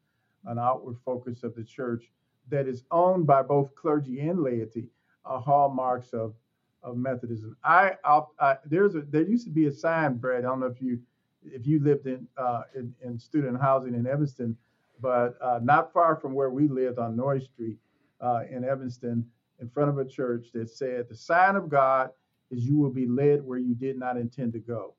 an 0.45 0.59
outward 0.59 0.97
focus 1.03 1.43
of 1.43 1.55
the 1.55 1.63
church 1.63 2.11
that 2.49 2.67
is 2.67 2.83
owned 2.91 3.27
by 3.27 3.41
both 3.41 3.73
clergy 3.75 4.19
and 4.21 4.41
laity, 4.41 4.89
are 5.25 5.39
hallmarks 5.39 6.13
of 6.13 6.33
of 6.81 6.97
Methodism. 6.97 7.57
I, 7.63 7.93
I'll, 8.05 8.33
I 8.39 8.57
there's 8.65 8.95
a 8.95 9.01
there 9.01 9.23
used 9.23 9.45
to 9.45 9.51
be 9.51 9.65
a 9.65 9.71
sign, 9.71 10.15
Brad. 10.15 10.39
I 10.39 10.47
don't 10.47 10.59
know 10.59 10.67
if 10.67 10.81
you 10.81 10.99
if 11.43 11.65
you 11.65 11.83
lived 11.83 12.07
in 12.07 12.27
uh, 12.37 12.63
in, 12.75 12.93
in 13.03 13.17
student 13.19 13.59
housing 13.59 13.95
in 13.95 14.07
Evanston, 14.07 14.55
but 15.01 15.37
uh, 15.41 15.59
not 15.63 15.91
far 15.91 16.15
from 16.15 16.33
where 16.33 16.49
we 16.49 16.67
lived 16.67 16.99
on 16.99 17.15
North 17.15 17.43
Street 17.43 17.77
uh, 18.21 18.41
in 18.49 18.63
Evanston, 18.63 19.25
in 19.59 19.69
front 19.69 19.89
of 19.89 19.97
a 19.97 20.05
church 20.05 20.47
that 20.53 20.69
said, 20.69 21.09
"The 21.09 21.15
sign 21.15 21.55
of 21.55 21.69
God." 21.69 22.11
Is 22.51 22.65
you 22.65 22.77
will 22.77 22.89
be 22.91 23.07
led 23.07 23.43
where 23.43 23.59
you 23.59 23.75
did 23.75 23.97
not 23.97 24.17
intend 24.17 24.53
to 24.53 24.59
go. 24.59 24.93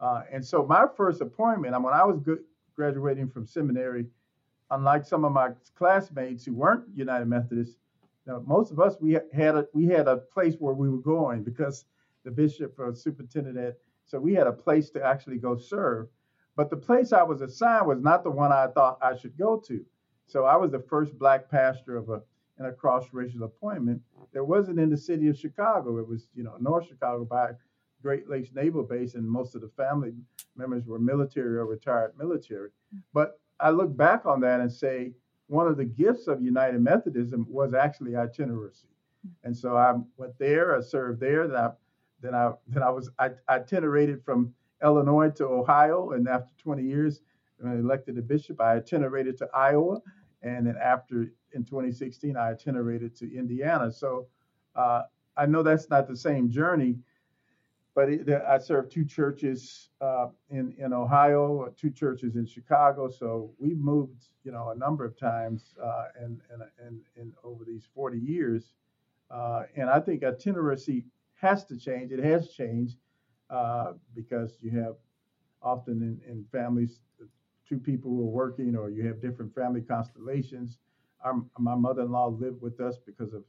Uh, 0.00 0.22
and 0.32 0.44
so 0.44 0.66
my 0.66 0.84
first 0.96 1.20
appointment, 1.20 1.80
when 1.82 1.94
I 1.94 2.04
was 2.04 2.20
graduating 2.74 3.28
from 3.28 3.46
seminary, 3.46 4.06
unlike 4.70 5.04
some 5.04 5.24
of 5.24 5.32
my 5.32 5.50
classmates 5.76 6.44
who 6.44 6.54
weren't 6.54 6.84
United 6.94 7.26
Methodists, 7.26 7.76
most 8.46 8.70
of 8.70 8.80
us 8.80 8.96
we 9.00 9.18
had 9.32 9.56
a 9.56 9.66
we 9.72 9.86
had 9.86 10.06
a 10.06 10.16
place 10.16 10.54
where 10.58 10.74
we 10.74 10.88
were 10.88 10.98
going 10.98 11.42
because 11.42 11.86
the 12.24 12.30
bishop 12.30 12.78
or 12.78 12.94
superintendent 12.94 13.74
so 14.04 14.18
we 14.20 14.34
had 14.34 14.46
a 14.46 14.52
place 14.52 14.90
to 14.90 15.02
actually 15.02 15.38
go 15.38 15.56
serve. 15.56 16.08
But 16.54 16.70
the 16.70 16.76
place 16.76 17.12
I 17.12 17.22
was 17.22 17.40
assigned 17.40 17.86
was 17.86 18.00
not 18.00 18.24
the 18.24 18.30
one 18.30 18.52
I 18.52 18.66
thought 18.66 18.98
I 19.00 19.16
should 19.16 19.38
go 19.38 19.56
to. 19.66 19.84
So 20.26 20.44
I 20.44 20.56
was 20.56 20.70
the 20.70 20.80
first 20.80 21.18
black 21.18 21.50
pastor 21.50 21.96
of 21.96 22.10
a 22.10 22.22
in 22.58 22.66
a 22.66 22.72
cross-racial 22.72 23.44
appointment. 23.44 24.00
There 24.32 24.44
wasn't 24.44 24.78
in 24.78 24.90
the 24.90 24.96
city 24.96 25.28
of 25.28 25.38
Chicago. 25.38 25.98
It 25.98 26.06
was, 26.06 26.28
you 26.34 26.42
know, 26.42 26.56
North 26.60 26.86
Chicago 26.86 27.24
by 27.24 27.52
Great 28.02 28.28
Lakes 28.28 28.50
Naval 28.54 28.82
Base, 28.82 29.14
and 29.14 29.28
most 29.28 29.54
of 29.54 29.60
the 29.60 29.70
family 29.76 30.12
members 30.56 30.86
were 30.86 30.98
military 30.98 31.56
or 31.56 31.66
retired 31.66 32.12
military. 32.18 32.70
But 33.14 33.40
I 33.60 33.70
look 33.70 33.96
back 33.96 34.26
on 34.26 34.40
that 34.40 34.60
and 34.60 34.72
say 34.72 35.12
one 35.46 35.68
of 35.68 35.76
the 35.76 35.84
gifts 35.84 36.26
of 36.26 36.42
United 36.42 36.80
Methodism 36.80 37.46
was 37.48 37.74
actually 37.74 38.12
itineracy. 38.12 38.86
And 39.44 39.56
so 39.56 39.76
I 39.76 39.94
went 40.16 40.36
there, 40.38 40.76
I 40.76 40.80
served 40.80 41.20
there, 41.20 41.46
then 41.46 41.56
I 41.56 41.70
then 42.20 42.34
I 42.34 42.52
then 42.68 42.82
I 42.82 42.90
was 42.90 43.10
I 43.18 43.30
itinerated 43.48 44.24
from 44.24 44.52
Illinois 44.82 45.30
to 45.30 45.46
Ohio, 45.46 46.10
and 46.10 46.28
after 46.28 46.52
20 46.58 46.82
years, 46.82 47.20
when 47.58 47.72
I 47.72 47.76
elected 47.76 48.18
a 48.18 48.22
bishop, 48.22 48.60
I 48.60 48.76
itinerated 48.76 49.38
to 49.38 49.48
Iowa, 49.54 50.00
and 50.42 50.66
then 50.66 50.76
after 50.82 51.32
in 51.54 51.64
2016, 51.64 52.36
I 52.36 52.50
itinerated 52.50 53.16
to 53.16 53.36
Indiana. 53.36 53.90
So 53.90 54.26
uh, 54.74 55.02
I 55.36 55.46
know 55.46 55.62
that's 55.62 55.90
not 55.90 56.08
the 56.08 56.16
same 56.16 56.50
journey, 56.50 56.96
but 57.94 58.08
it, 58.08 58.28
I 58.28 58.58
served 58.58 58.90
two 58.92 59.04
churches 59.04 59.90
uh, 60.00 60.28
in 60.50 60.74
in 60.78 60.92
Ohio, 60.92 61.72
two 61.76 61.90
churches 61.90 62.36
in 62.36 62.46
Chicago. 62.46 63.08
So 63.10 63.52
we've 63.58 63.78
moved, 63.78 64.24
you 64.44 64.52
know, 64.52 64.70
a 64.70 64.74
number 64.74 65.04
of 65.04 65.18
times, 65.18 65.74
uh, 65.82 66.04
and 66.18 66.40
and 66.78 67.00
and 67.16 67.32
over 67.44 67.64
these 67.64 67.86
40 67.94 68.18
years, 68.18 68.74
uh, 69.30 69.64
and 69.76 69.90
I 69.90 70.00
think 70.00 70.22
itinerancy 70.22 71.04
has 71.34 71.64
to 71.66 71.76
change. 71.76 72.12
It 72.12 72.24
has 72.24 72.50
changed 72.50 72.96
uh, 73.50 73.92
because 74.14 74.56
you 74.60 74.70
have 74.80 74.94
often 75.62 76.02
in, 76.02 76.30
in 76.30 76.44
families 76.50 77.00
two 77.68 77.78
people 77.78 78.10
who 78.10 78.20
are 78.22 78.30
working, 78.30 78.76
or 78.76 78.90
you 78.90 79.06
have 79.06 79.20
different 79.20 79.54
family 79.54 79.80
constellations. 79.80 80.78
Our, 81.24 81.42
my 81.58 81.74
mother-in-law 81.74 82.28
lived 82.28 82.60
with 82.60 82.80
us 82.80 82.96
because 83.04 83.32
of 83.32 83.44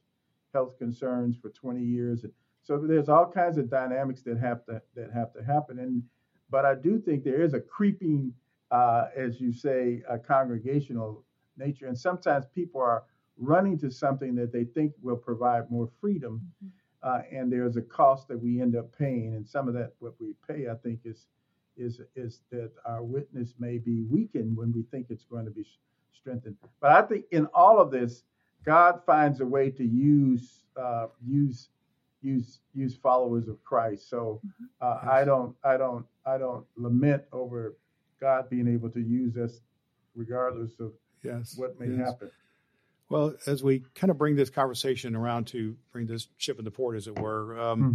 health 0.54 0.78
concerns 0.78 1.36
for 1.42 1.50
20 1.50 1.82
years. 1.82 2.24
And 2.24 2.34
so 2.62 2.78
there's 2.78 3.10
all 3.10 3.30
kinds 3.30 3.58
of 3.58 3.70
dynamics 3.70 4.22
that 4.24 4.38
have 4.38 4.66
to 4.66 4.82
that 4.96 5.12
have 5.14 5.34
to 5.34 5.44
happen. 5.44 5.80
And 5.80 6.04
but 6.50 6.66
I 6.66 6.76
do 6.76 7.00
think 7.00 7.24
there 7.24 7.42
is 7.42 7.54
a 7.54 7.60
creeping, 7.60 8.34
uh, 8.72 9.06
as 9.16 9.42
you 9.42 9.52
say, 9.52 10.04
a 10.08 10.18
congregational 10.18 11.24
nature. 11.58 11.88
And 11.88 11.98
sometimes 11.98 12.46
people 12.54 12.80
are 12.82 13.04
running 13.38 13.78
to 13.80 13.92
something 13.92 14.36
that 14.36 14.52
they 14.54 14.64
think 14.64 14.94
will 15.02 15.18
provide 15.18 15.70
more 15.72 15.90
freedom. 16.00 16.42
Mm-hmm. 16.64 16.70
Uh, 17.02 17.22
and 17.38 17.52
there's 17.52 17.76
a 17.76 17.82
cost 17.82 18.30
that 18.30 18.38
we 18.42 18.62
end 18.62 18.78
up 18.78 18.98
paying. 18.98 19.34
And 19.36 19.46
some 19.46 19.68
of 19.68 19.74
that, 19.74 19.94
what 20.00 20.14
we 20.20 20.36
pay, 20.48 20.70
I 20.70 20.76
think, 20.76 21.02
is 21.04 21.28
is 21.76 22.00
is 22.16 22.42
that 22.52 22.72
our 22.86 23.04
witness 23.04 23.56
may 23.60 23.78
be 23.78 24.04
weakened 24.04 24.56
when 24.56 24.72
we 24.72 24.84
think 24.84 25.08
it's 25.10 25.26
going 25.26 25.46
to 25.46 25.52
be 25.52 25.66
strengthened. 26.14 26.58
But 26.80 26.92
I 26.92 27.02
think 27.02 27.26
in 27.32 27.48
all 27.54 27.80
of 27.80 27.92
this, 27.92 28.24
God 28.66 29.02
finds 29.06 29.42
a 29.42 29.46
way 29.46 29.70
to 29.72 29.84
use 29.84 30.64
uh, 30.78 31.08
use 31.26 31.70
use 32.22 32.60
use 32.74 32.96
followers 32.96 33.48
of 33.48 33.64
Christ. 33.64 34.10
So 34.10 34.42
mm-hmm. 34.46 34.66
uh, 34.82 35.12
I 35.12 35.26
don't 35.26 35.56
I 35.64 35.78
don't 35.78 36.06
I 36.26 36.38
don't 36.38 36.66
lament 36.78 37.24
over 37.32 37.76
God 38.20 38.50
being 38.50 38.68
able 38.68 38.90
to 38.90 39.02
use 39.02 39.38
us 39.38 39.60
regardless 40.16 40.80
of 40.80 40.94
yes, 41.24 41.56
what 41.58 41.80
may 41.80 41.96
yes. 41.96 42.08
happen. 42.08 42.32
Well, 43.10 43.36
as 43.46 43.62
we 43.64 43.84
kind 43.94 44.10
of 44.10 44.18
bring 44.18 44.36
this 44.36 44.50
conversation 44.50 45.16
around 45.16 45.46
to 45.48 45.76
bring 45.92 46.08
this 46.08 46.30
ship 46.38 46.58
in 46.58 46.66
the 46.66 46.72
port, 46.72 46.96
as 46.96 47.08
it 47.08 47.20
were, 47.20 47.60
um, 47.60 47.80
hmm. 47.80 47.94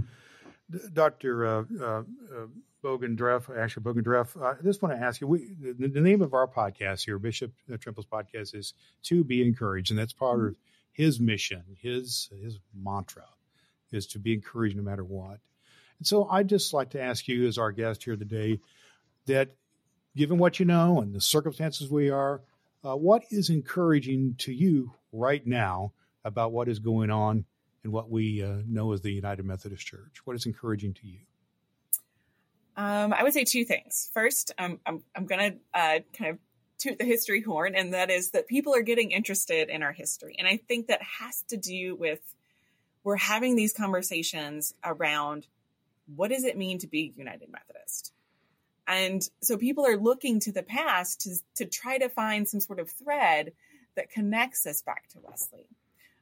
Dr. 0.93 1.47
Uh, 1.47 1.65
uh, 1.81 1.85
uh, 1.85 2.03
Boggan 2.83 3.17
Dreff, 3.17 3.55
Ashley 3.57 3.83
Boggan 3.83 4.05
Dreff, 4.05 4.41
I 4.41 4.61
just 4.63 4.83
want 4.83 4.95
to 4.95 5.03
ask 5.03 5.21
you, 5.21 5.27
we, 5.27 5.55
the, 5.61 5.89
the, 5.89 6.01
name 6.01 6.23
of 6.23 6.35
our 6.35 6.47
podcast 6.47 7.05
here, 7.05 7.19
Bishop 7.19 7.53
Trimble's 7.81 8.07
podcast 8.07 8.55
is 8.55 8.75
To 9.05 9.25
Be 9.25 9.43
Encouraged, 9.43 9.91
and 9.91 9.99
that's 9.99 10.13
part 10.13 10.41
of 10.41 10.57
his 10.93 11.19
mission, 11.21 11.63
his 11.81 12.29
his 12.43 12.59
mantra 12.75 13.25
is 13.91 14.07
to 14.09 14.19
be 14.19 14.35
encouraged 14.35 14.77
no 14.77 14.83
matter 14.83 15.05
what. 15.05 15.39
And 15.99 16.07
so 16.07 16.29
I'd 16.29 16.49
just 16.49 16.75
like 16.75 16.91
to 16.91 17.01
ask 17.01 17.27
you, 17.27 17.47
as 17.47 17.59
our 17.59 17.73
guest 17.73 18.05
here 18.05 18.17
today, 18.17 18.61
that 19.27 19.55
given 20.17 20.39
what 20.39 20.61
you 20.61 20.67
know 20.67 21.01
and 21.01 21.15
the 21.15 21.21
circumstances 21.21 21.91
we 21.91 22.11
are, 22.11 22.43
uh, 22.85 22.97
what 22.97 23.23
is 23.31 23.51
encouraging 23.51 24.35
to 24.39 24.53
you 24.53 24.93
right 25.13 25.47
now 25.47 25.93
about 26.25 26.53
what 26.53 26.69
is 26.69 26.79
going 26.79 27.11
on 27.11 27.45
and 27.85 27.93
what 27.93 28.11
we 28.11 28.43
uh, 28.43 28.59
know 28.67 28.93
as 28.93 29.01
the 29.01 29.13
United 29.13 29.45
Methodist 29.45 29.87
Church? 29.87 30.21
What 30.25 30.37
is 30.37 30.47
encouraging 30.47 30.95
to 30.95 31.07
you? 31.07 31.19
Um, 32.77 33.13
I 33.13 33.23
would 33.23 33.33
say 33.33 33.45
two 33.45 33.65
things. 33.65 34.11
First, 34.15 34.53
I'm, 34.59 34.79
I'm 34.87 35.27
going 35.27 35.53
to 35.53 35.59
uh, 35.75 35.99
kind 36.17 36.31
of 36.31 36.39
toot 36.79 36.99
the 36.99 37.05
history 37.05 37.43
horn, 37.43 37.75
and 37.75 37.93
that 37.93 38.11
is 38.11 38.31
that 38.31 38.47
people 38.47 38.75
are 38.75 38.83
getting 38.83 39.11
interested 39.11 39.69
in 39.69 39.83
our 39.83 39.93
history. 39.93 40.37
And 40.39 40.47
I 40.47 40.57
think 40.57 40.87
that 40.87 41.01
has 41.03 41.43
to 41.49 41.57
do 41.57 41.97
with 41.97 42.21
we're 43.03 43.17
having 43.17 43.57
these 43.57 43.73
conversations 43.73 44.75
around 44.85 45.47
what 46.15 46.31
does 46.31 46.45
it 46.45 46.57
mean 46.57 46.79
to 46.79 46.87
be 46.87 47.13
United 47.17 47.51
Methodist? 47.51 48.13
And 48.87 49.29
so 49.43 49.59
people 49.59 49.85
are 49.87 49.97
looking 49.97 50.41
to 50.41 50.53
the 50.53 50.63
past 50.63 51.21
to, 51.23 51.37
to 51.57 51.67
try 51.67 51.99
to 51.99 52.09
find 52.09 52.49
some 52.49 52.61
sort 52.61 52.81
of 52.81 52.91
thread 52.91 53.53
that 53.97 54.11
connects 54.11 54.67
us 54.67 54.81
back 54.83 55.09
to 55.09 55.19
Wesley. 55.23 55.67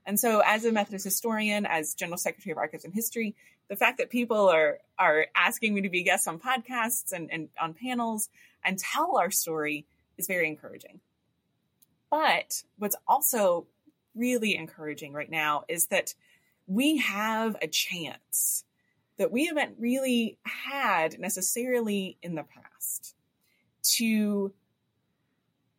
And 0.07 0.18
so, 0.18 0.40
as 0.46 0.64
a 0.64 0.72
Methodist 0.72 1.04
historian, 1.04 1.66
as 1.66 1.94
General 1.94 2.16
Secretary 2.16 2.52
of 2.52 2.59
Archives 2.59 2.84
and 2.84 2.94
History, 2.94 3.34
the 3.68 3.76
fact 3.76 3.98
that 3.98 4.09
people 4.09 4.48
are 4.48 4.78
are 4.98 5.26
asking 5.34 5.74
me 5.74 5.82
to 5.82 5.90
be 5.90 6.04
guests 6.04 6.28
on 6.28 6.38
podcasts 6.38 7.12
and, 7.12 7.30
and 7.32 7.48
on 7.61 7.74
panels 7.74 8.30
and 8.64 8.78
tell 8.78 9.18
our 9.18 9.30
story 9.30 9.84
is 10.16 10.26
very 10.26 10.46
encouraging. 10.46 11.00
But 12.11 12.62
what's 12.78 12.96
also 13.07 13.66
really 14.14 14.57
encouraging 14.57 15.12
right 15.12 15.30
now 15.30 15.64
is 15.68 15.88
that 15.88 16.14
we 16.66 16.98
have 16.98 17.57
a 17.61 17.66
chance 17.66 18.64
that 19.18 19.32
we 19.32 19.46
haven't 19.46 19.76
really 19.78 20.38
had 20.42 21.18
necessarily 21.18 22.16
in 22.22 22.34
the 22.34 22.44
past 22.44 23.14
to 23.82 24.52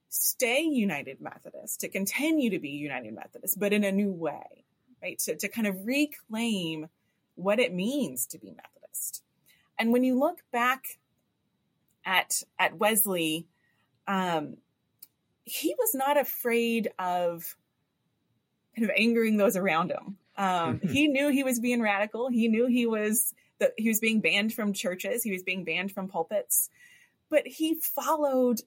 stay 0.09 0.61
United 0.61 1.21
Methodist, 1.21 1.81
to 1.81 1.89
continue 1.89 2.49
to 2.51 2.59
be 2.59 2.69
United 2.69 3.13
Methodist, 3.13 3.59
but 3.59 3.73
in 3.73 3.83
a 3.83 3.91
new 3.91 4.11
way, 4.11 4.65
right? 5.01 5.19
To, 5.19 5.35
to 5.35 5.47
kind 5.47 5.67
of 5.67 5.85
reclaim 5.85 6.87
what 7.35 7.59
it 7.59 7.73
means 7.73 8.25
to 8.27 8.39
be 8.39 8.47
Methodist. 8.47 9.23
And 9.77 9.91
when 9.91 10.03
you 10.03 10.17
look 10.17 10.39
back 10.51 10.99
at, 12.05 12.41
at 12.57 12.77
Wesley, 12.77 13.47
um, 14.07 14.57
he 15.43 15.75
was 15.77 15.93
not 15.93 16.17
afraid 16.17 16.89
of 16.97 17.55
kind 18.75 18.89
of 18.89 18.95
angering 18.97 19.37
those 19.37 19.55
around 19.55 19.91
him. 19.91 20.17
Um, 20.37 20.79
he 20.83 21.07
knew 21.07 21.29
he 21.29 21.43
was 21.43 21.59
being 21.59 21.81
radical. 21.81 22.29
He 22.29 22.47
knew 22.47 22.67
he 22.67 22.85
was 22.85 23.33
that 23.59 23.73
he 23.77 23.87
was 23.87 23.99
being 23.99 24.21
banned 24.21 24.53
from 24.53 24.73
churches. 24.73 25.23
He 25.23 25.31
was 25.31 25.43
being 25.43 25.63
banned 25.63 25.91
from 25.91 26.07
pulpits, 26.07 26.69
but 27.29 27.47
he 27.47 27.75
followed 27.75 28.61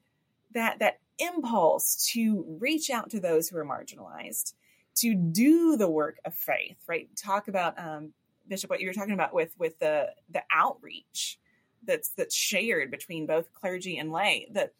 that 0.52 0.80
that 0.80 0.98
impulse 1.20 2.10
to 2.12 2.44
reach 2.60 2.90
out 2.90 3.10
to 3.10 3.20
those 3.20 3.48
who 3.48 3.56
are 3.58 3.64
marginalized, 3.64 4.54
to 4.96 5.14
do 5.14 5.76
the 5.76 5.90
work 5.90 6.18
of 6.24 6.34
faith. 6.34 6.78
Right? 6.88 7.08
Talk 7.16 7.48
about 7.48 7.78
um, 7.78 8.12
Bishop 8.48 8.70
what 8.70 8.80
you 8.80 8.88
were 8.88 8.94
talking 8.94 9.14
about 9.14 9.34
with 9.34 9.54
with 9.58 9.78
the 9.78 10.08
the 10.28 10.42
outreach 10.50 11.38
that's 11.84 12.10
that's 12.10 12.34
shared 12.34 12.90
between 12.90 13.26
both 13.26 13.52
clergy 13.52 13.96
and 13.96 14.12
lay. 14.12 14.48
That 14.52 14.72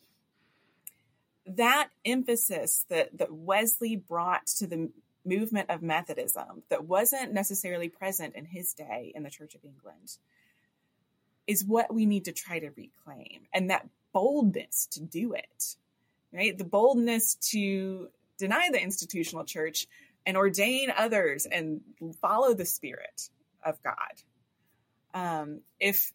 that 1.46 1.88
emphasis 2.04 2.84
that 2.88 3.16
that 3.18 3.32
Wesley 3.32 3.96
brought 3.96 4.46
to 4.58 4.66
the 4.66 4.90
movement 5.24 5.70
of 5.70 5.82
Methodism 5.82 6.62
that 6.68 6.84
wasn't 6.84 7.32
necessarily 7.32 7.88
present 7.88 8.34
in 8.34 8.46
his 8.46 8.72
day 8.72 9.12
in 9.14 9.22
the 9.22 9.30
Church 9.30 9.54
of 9.54 9.64
England 9.64 10.16
is 11.46 11.64
what 11.64 11.92
we 11.92 12.06
need 12.06 12.24
to 12.24 12.32
try 12.32 12.58
to 12.58 12.70
reclaim. 12.70 13.42
And 13.52 13.70
that 13.70 13.88
boldness 14.12 14.86
to 14.92 15.00
do 15.00 15.32
it, 15.34 15.76
right? 16.32 16.56
The 16.56 16.64
boldness 16.64 17.34
to 17.50 18.08
deny 18.38 18.70
the 18.70 18.82
institutional 18.82 19.44
church 19.44 19.86
and 20.26 20.36
ordain 20.36 20.92
others 20.96 21.46
and 21.46 21.80
follow 22.20 22.54
the 22.54 22.64
spirit 22.64 23.28
of 23.64 23.82
God. 23.82 23.94
Um, 25.12 25.60
if 25.78 26.12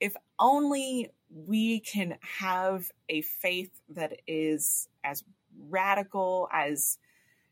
if 0.00 0.14
only 0.38 1.10
we 1.30 1.80
can 1.80 2.16
have 2.20 2.90
a 3.08 3.22
faith 3.22 3.70
that 3.90 4.20
is 4.26 4.88
as 5.04 5.24
radical 5.68 6.48
as 6.52 6.98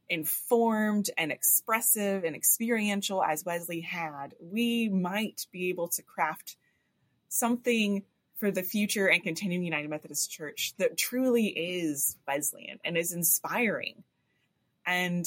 informed 0.09 1.11
and 1.19 1.33
expressive 1.33 2.25
and 2.25 2.37
experiential 2.37 3.23
as 3.23 3.45
Wesley 3.45 3.81
had, 3.81 4.35
we 4.41 4.89
might 4.89 5.47
be 5.51 5.69
able 5.69 5.89
to 5.89 6.03
craft 6.03 6.57
something 7.29 8.05
for 8.37 8.51
the 8.51 8.63
future 8.63 9.09
and 9.09 9.23
continuing 9.23 9.65
United 9.65 9.89
Methodist 9.89 10.31
Church 10.31 10.75
that 10.79 10.97
truly 10.97 11.47
is 11.47 12.17
Wesleyan 12.27 12.79
and 12.85 12.97
is 12.97 13.13
inspiring. 13.13 14.05
And 14.87 15.27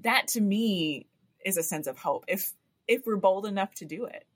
that 0.00 0.28
to 0.28 0.40
me 0.40 1.06
is 1.44 1.56
a 1.56 1.62
sense 1.62 1.86
of 1.86 1.96
hope 1.96 2.24
if 2.28 2.52
if 2.86 3.06
we're 3.06 3.16
bold 3.16 3.46
enough 3.46 3.74
to 3.76 3.84
do 3.84 4.04
it. 4.04 4.26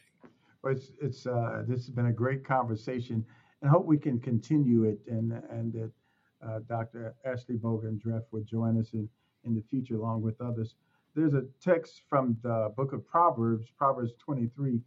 Well, 0.62 0.74
it's, 0.74 0.92
it's 1.02 1.26
uh, 1.26 1.64
this 1.68 1.86
has 1.86 1.90
been 1.90 2.08
a 2.08 2.14
great 2.14 2.44
conversation, 2.44 3.26
and 3.62 3.70
I 3.70 3.72
hope 3.72 3.86
we 3.86 3.98
can 3.98 4.20
continue 4.20 4.84
it, 4.86 5.00
and 5.08 5.32
and 5.52 5.74
that 5.74 5.92
uh, 6.46 6.60
Dr. 6.68 7.16
Ashley 7.26 7.56
Boggan 7.56 8.02
Dreff 8.04 8.24
would 8.32 8.46
join 8.46 8.80
us 8.80 8.94
in 8.94 9.08
in 9.46 9.56
the 9.56 9.64
future 9.70 9.96
along 9.96 10.22
with 10.22 10.40
others. 10.42 10.76
There's 11.16 11.34
a 11.34 11.46
text 11.62 12.04
from 12.08 12.38
the 12.44 12.72
book 12.76 12.94
of 12.94 13.06
Proverbs, 13.08 13.68
Proverbs 13.78 14.14
23 14.20 14.80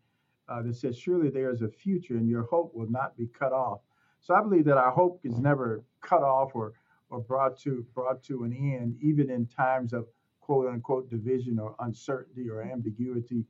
uh, 0.49 0.63
that 0.63 0.77
says, 0.77 0.97
Surely 0.97 1.31
there 1.31 1.51
is 1.51 1.63
a 1.63 1.69
future, 1.69 2.15
and 2.15 2.29
your 2.29 2.45
hope 2.45 2.75
will 2.75 2.91
not 2.91 3.17
be 3.17 3.27
cut 3.27 3.53
off. 3.53 3.81
So 4.21 4.35
I 4.35 4.43
believe 4.43 4.65
that 4.67 4.77
our 4.77 4.93
hope 4.93 5.21
is 5.25 5.39
never 5.39 5.83
cut 6.01 6.23
off 6.23 6.55
or 6.55 6.75
or 7.13 7.21
brought 7.21 7.59
to 7.59 7.87
brought 7.95 8.23
to 8.25 8.43
an 8.43 8.53
end, 8.53 8.97
even 9.01 9.31
in 9.31 9.47
times 9.47 9.93
of 9.93 10.07
quote 10.41 10.67
unquote 10.67 11.11
division 11.11 11.59
or 11.59 11.77
uncertainty 11.81 12.49
or 12.49 12.63
ambiguity. 12.63 13.45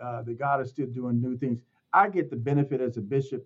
Uh, 0.00 0.22
that 0.22 0.38
God 0.38 0.60
is 0.60 0.70
still 0.70 0.86
doing 0.86 1.20
new 1.20 1.36
things. 1.36 1.60
I 1.92 2.08
get 2.08 2.30
the 2.30 2.36
benefit 2.36 2.80
as 2.80 2.96
a 2.96 3.00
bishop. 3.00 3.44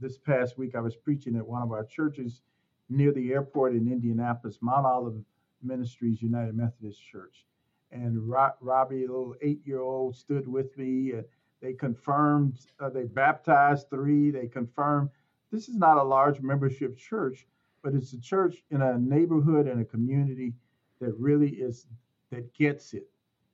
This 0.00 0.18
past 0.18 0.58
week, 0.58 0.74
I 0.74 0.80
was 0.80 0.96
preaching 0.96 1.36
at 1.36 1.46
one 1.46 1.62
of 1.62 1.70
our 1.70 1.84
churches 1.84 2.42
near 2.88 3.12
the 3.12 3.32
airport 3.32 3.74
in 3.74 3.86
Indianapolis, 3.86 4.58
Mount 4.60 4.86
Olive 4.86 5.14
Ministries 5.62 6.20
United 6.20 6.56
Methodist 6.56 7.00
Church. 7.00 7.46
And 7.92 8.28
Robbie, 8.28 9.04
a 9.04 9.06
little 9.06 9.36
eight-year-old, 9.40 10.16
stood 10.16 10.48
with 10.48 10.76
me. 10.76 11.12
And 11.12 11.24
they 11.62 11.74
confirmed, 11.74 12.58
uh, 12.80 12.90
they 12.90 13.04
baptized 13.04 13.88
three. 13.88 14.32
They 14.32 14.48
confirmed 14.48 15.10
this 15.52 15.68
is 15.68 15.76
not 15.76 15.98
a 15.98 16.02
large 16.02 16.40
membership 16.40 16.98
church, 16.98 17.46
but 17.84 17.94
it's 17.94 18.14
a 18.14 18.20
church 18.20 18.64
in 18.70 18.80
a 18.82 18.98
neighborhood 18.98 19.68
and 19.68 19.80
a 19.80 19.84
community 19.84 20.54
that 21.00 21.14
really 21.18 21.50
is 21.50 21.86
that 22.30 22.52
gets 22.54 22.94
it. 22.94 23.06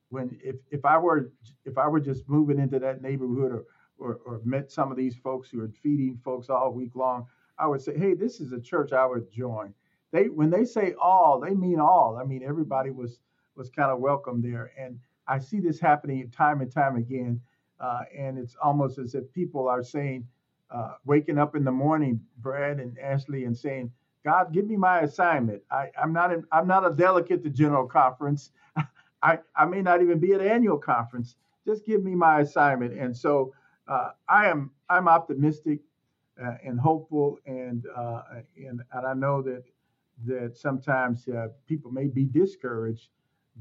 When 0.09 0.39
if 0.41 0.55
if 0.71 0.85
I 0.85 0.97
were 0.97 1.33
if 1.65 1.77
I 1.77 1.87
were 1.89 1.99
just 1.99 2.27
moving 2.29 2.57
into 2.57 2.79
that 2.79 3.01
neighborhood 3.01 3.51
or 3.51 3.65
or, 3.99 4.19
or 4.25 4.41
met 4.45 4.71
some 4.71 4.89
of 4.89 4.97
these 4.97 5.15
folks 5.17 5.49
who 5.49 5.61
are 5.61 5.69
feeding 5.83 6.17
folks 6.23 6.49
all 6.49 6.73
week 6.73 6.95
long, 6.95 7.27
I 7.59 7.67
would 7.67 7.81
say, 7.81 7.95
hey, 7.95 8.15
this 8.15 8.39
is 8.39 8.53
a 8.53 8.59
church 8.59 8.93
I 8.93 9.05
would 9.05 9.31
join. 9.31 9.73
They 10.11 10.29
when 10.29 10.49
they 10.49 10.65
say 10.65 10.95
all, 10.99 11.39
they 11.39 11.53
mean 11.53 11.79
all. 11.79 12.17
I 12.19 12.23
mean 12.23 12.41
everybody 12.41 12.89
was 12.89 13.19
was 13.55 13.69
kind 13.69 13.91
of 13.91 13.99
welcome 13.99 14.41
there, 14.41 14.71
and 14.79 14.97
I 15.27 15.39
see 15.39 15.59
this 15.59 15.79
happening 15.79 16.31
time 16.31 16.61
and 16.61 16.71
time 16.71 16.95
again. 16.95 17.41
Uh, 17.81 18.03
and 18.17 18.37
it's 18.37 18.55
almost 18.63 18.99
as 18.99 19.15
if 19.15 19.31
people 19.33 19.67
are 19.67 19.81
saying, 19.81 20.27
uh, 20.69 20.93
waking 21.03 21.39
up 21.39 21.55
in 21.55 21.63
the 21.63 21.71
morning, 21.71 22.21
Brad 22.37 22.79
and 22.79 22.97
Ashley, 22.99 23.45
and 23.45 23.57
saying, 23.57 23.91
God, 24.23 24.53
give 24.53 24.67
me 24.67 24.75
my 24.75 25.01
assignment. 25.01 25.63
I, 25.71 25.89
am 26.01 26.13
not 26.13 26.31
in, 26.31 26.43
I'm 26.51 26.67
not 26.67 26.85
a 26.85 26.93
delegate 26.93 27.43
to 27.43 27.49
General 27.49 27.87
Conference. 27.87 28.51
I, 29.23 29.39
I 29.55 29.65
may 29.65 29.81
not 29.81 30.01
even 30.01 30.19
be 30.19 30.33
at 30.33 30.41
annual 30.41 30.77
conference. 30.77 31.35
Just 31.65 31.85
give 31.85 32.03
me 32.03 32.15
my 32.15 32.41
assignment. 32.41 32.93
And 32.97 33.15
so 33.15 33.53
uh, 33.87 34.11
I 34.27 34.47
am 34.47 34.71
I'm 34.89 35.07
optimistic 35.07 35.79
uh, 36.41 36.55
and 36.63 36.79
hopeful, 36.79 37.39
and 37.45 37.85
uh, 37.95 38.21
and 38.57 38.81
and 38.91 39.05
I 39.07 39.13
know 39.13 39.41
that 39.43 39.63
that 40.25 40.57
sometimes 40.57 41.27
uh, 41.27 41.49
people 41.67 41.91
may 41.91 42.07
be 42.07 42.25
discouraged, 42.25 43.09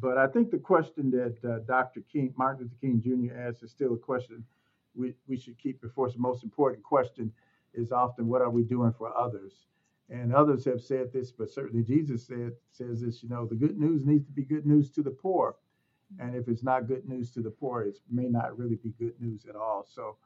but 0.01 0.19
I 0.19 0.27
think 0.27 0.51
the 0.51 0.59
question 0.59 1.11
that 1.11 1.37
uh, 1.45 1.59
Dr. 1.67 2.03
King, 2.13 2.35
Martin 2.37 2.65
Luther 2.65 2.77
King 2.81 3.01
Jr. 3.01 3.35
asked 3.39 3.63
is 3.63 3.71
still 3.71 3.95
a 3.95 3.99
question 3.99 4.45
we, 4.95 5.15
we 5.27 5.37
should 5.39 5.59
keep 5.59 5.81
before 5.81 6.07
us. 6.07 6.15
The 6.15 6.21
most 6.21 6.45
important 6.45 6.83
question 6.83 7.33
is 7.73 7.93
often 7.93 8.27
what 8.29 8.43
are 8.43 8.51
we 8.51 8.63
doing 8.63 8.93
for 8.93 9.17
others? 9.17 9.53
And 10.11 10.35
others 10.35 10.65
have 10.65 10.81
said 10.81 11.13
this, 11.13 11.31
but 11.31 11.51
certainly 11.51 11.85
Jesus 11.85 12.27
said 12.27 12.53
says 12.73 13.01
this. 13.01 13.23
You 13.23 13.29
know, 13.29 13.47
the 13.47 13.55
good 13.55 13.79
news 13.79 14.05
needs 14.05 14.27
to 14.27 14.33
be 14.33 14.43
good 14.43 14.67
news 14.67 14.91
to 14.91 15.03
the 15.03 15.11
poor, 15.11 15.57
and 16.19 16.35
if 16.35 16.49
it's 16.49 16.65
not 16.65 16.89
good 16.89 17.09
news 17.09 17.31
to 17.33 17.41
the 17.41 17.51
poor, 17.51 17.83
it 17.83 17.99
may 18.11 18.29
not 18.29 18.59
really 18.59 18.75
be 18.77 18.93
good 18.99 19.15
news 19.21 19.47
at 19.49 19.55
all. 19.55 19.87
So, 19.89 20.17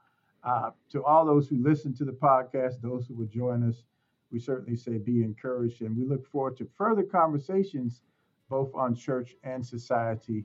uh, 0.42 0.70
to 0.90 1.04
all 1.04 1.26
those 1.26 1.48
who 1.48 1.62
listen 1.62 1.94
to 1.96 2.04
the 2.04 2.12
podcast, 2.12 2.80
those 2.80 3.06
who 3.06 3.14
will 3.14 3.26
join 3.26 3.68
us, 3.68 3.84
we 4.32 4.38
certainly 4.38 4.76
say 4.76 4.96
be 4.96 5.22
encouraged, 5.22 5.82
and 5.82 5.94
we 5.94 6.06
look 6.06 6.26
forward 6.26 6.56
to 6.58 6.68
further 6.76 7.02
conversations, 7.02 8.00
both 8.48 8.74
on 8.74 8.94
church 8.94 9.36
and 9.44 9.64
society. 9.64 10.44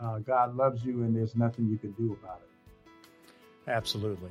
Uh, 0.00 0.20
God 0.20 0.54
loves 0.54 0.84
you, 0.84 1.02
and 1.02 1.16
there's 1.16 1.34
nothing 1.34 1.66
you 1.66 1.78
can 1.78 1.90
do 1.92 2.16
about 2.22 2.40
it. 2.42 3.68
Absolutely. 3.68 4.30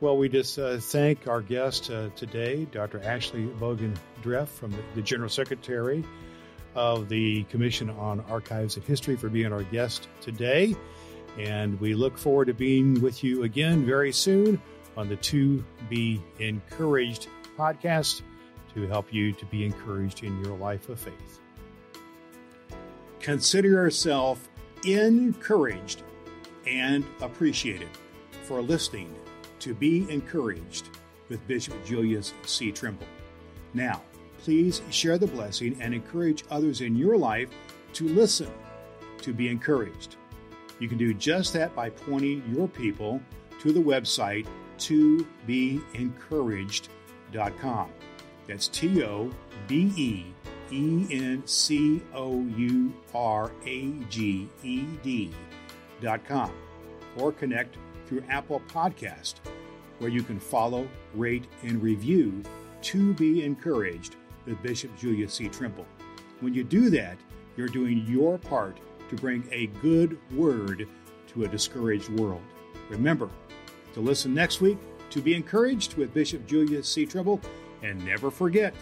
Well, 0.00 0.16
we 0.16 0.28
just 0.28 0.60
uh, 0.60 0.78
thank 0.78 1.26
our 1.26 1.42
guest 1.42 1.90
uh, 1.90 2.10
today, 2.14 2.66
Dr. 2.66 3.02
Ashley 3.02 3.46
Boggan 3.46 3.98
Dreff, 4.22 4.46
from 4.46 4.70
the, 4.70 4.78
the, 4.94 5.02
General 5.02 5.28
Secretary 5.28 6.04
of 6.76 7.08
the 7.08 7.42
Commission 7.44 7.90
on 7.90 8.20
Archives 8.30 8.76
and 8.76 8.84
History, 8.84 9.16
for 9.16 9.28
being 9.28 9.52
our 9.52 9.64
guest 9.64 10.06
today. 10.20 10.76
And 11.36 11.80
we 11.80 11.94
look 11.94 12.16
forward 12.16 12.44
to 12.44 12.54
being 12.54 13.00
with 13.00 13.24
you 13.24 13.42
again 13.42 13.84
very 13.84 14.12
soon 14.12 14.62
on 14.96 15.08
the 15.08 15.16
To 15.16 15.64
Be 15.90 16.22
Encouraged 16.38 17.26
podcast 17.58 18.22
to 18.74 18.86
help 18.86 19.12
you 19.12 19.32
to 19.32 19.46
be 19.46 19.64
encouraged 19.64 20.22
in 20.22 20.44
your 20.44 20.56
life 20.56 20.88
of 20.88 21.00
faith. 21.00 21.40
Consider 23.18 23.68
yourself 23.68 24.48
encouraged 24.84 26.04
and 26.68 27.04
appreciated 27.20 27.88
for 28.44 28.62
listening 28.62 29.12
to 29.60 29.74
be 29.74 30.10
encouraged 30.10 30.90
with 31.28 31.46
Bishop 31.46 31.84
Julius 31.84 32.32
C. 32.44 32.72
Trimble. 32.72 33.06
Now, 33.74 34.02
please 34.38 34.82
share 34.90 35.18
the 35.18 35.26
blessing 35.26 35.76
and 35.80 35.92
encourage 35.92 36.44
others 36.50 36.80
in 36.80 36.96
your 36.96 37.16
life 37.16 37.50
to 37.94 38.08
listen, 38.08 38.50
to 39.22 39.32
be 39.32 39.48
encouraged. 39.48 40.16
You 40.78 40.88
can 40.88 40.98
do 40.98 41.12
just 41.12 41.52
that 41.54 41.74
by 41.74 41.90
pointing 41.90 42.42
your 42.54 42.68
people 42.68 43.20
to 43.60 43.72
the 43.72 43.80
website 43.80 44.46
to 44.78 45.26
be 45.46 45.80
encouraged.com. 45.94 47.90
That's 48.46 48.68
T 48.68 49.02
O 49.02 49.30
B 49.66 49.92
E 49.96 50.26
E 50.70 51.06
N 51.10 51.42
C 51.44 52.00
O 52.14 52.42
U 52.42 52.92
R 53.14 53.52
A 53.66 53.90
G 54.08 54.48
E 54.62 54.84
D.com 55.02 56.52
or 57.16 57.32
connect 57.32 57.76
through 58.08 58.24
Apple 58.28 58.62
Podcast, 58.68 59.34
where 59.98 60.10
you 60.10 60.22
can 60.22 60.40
follow, 60.40 60.88
rate, 61.14 61.46
and 61.62 61.82
review 61.82 62.42
To 62.82 63.12
Be 63.14 63.44
Encouraged 63.44 64.16
with 64.46 64.62
Bishop 64.62 64.96
Julius 64.96 65.34
C. 65.34 65.48
Trimble. 65.48 65.86
When 66.40 66.54
you 66.54 66.64
do 66.64 66.88
that, 66.90 67.18
you're 67.56 67.68
doing 67.68 68.06
your 68.08 68.38
part 68.38 68.78
to 69.10 69.16
bring 69.16 69.46
a 69.52 69.66
good 69.82 70.18
word 70.32 70.88
to 71.28 71.44
a 71.44 71.48
discouraged 71.48 72.08
world. 72.10 72.42
Remember 72.88 73.28
to 73.92 74.00
listen 74.00 74.32
next 74.32 74.60
week 74.60 74.78
to 75.10 75.20
be 75.20 75.34
encouraged 75.34 75.94
with 75.96 76.14
Bishop 76.14 76.46
Julius 76.46 76.88
C. 76.88 77.04
Trimble, 77.04 77.40
and 77.82 78.02
never 78.04 78.30
forget 78.30 78.74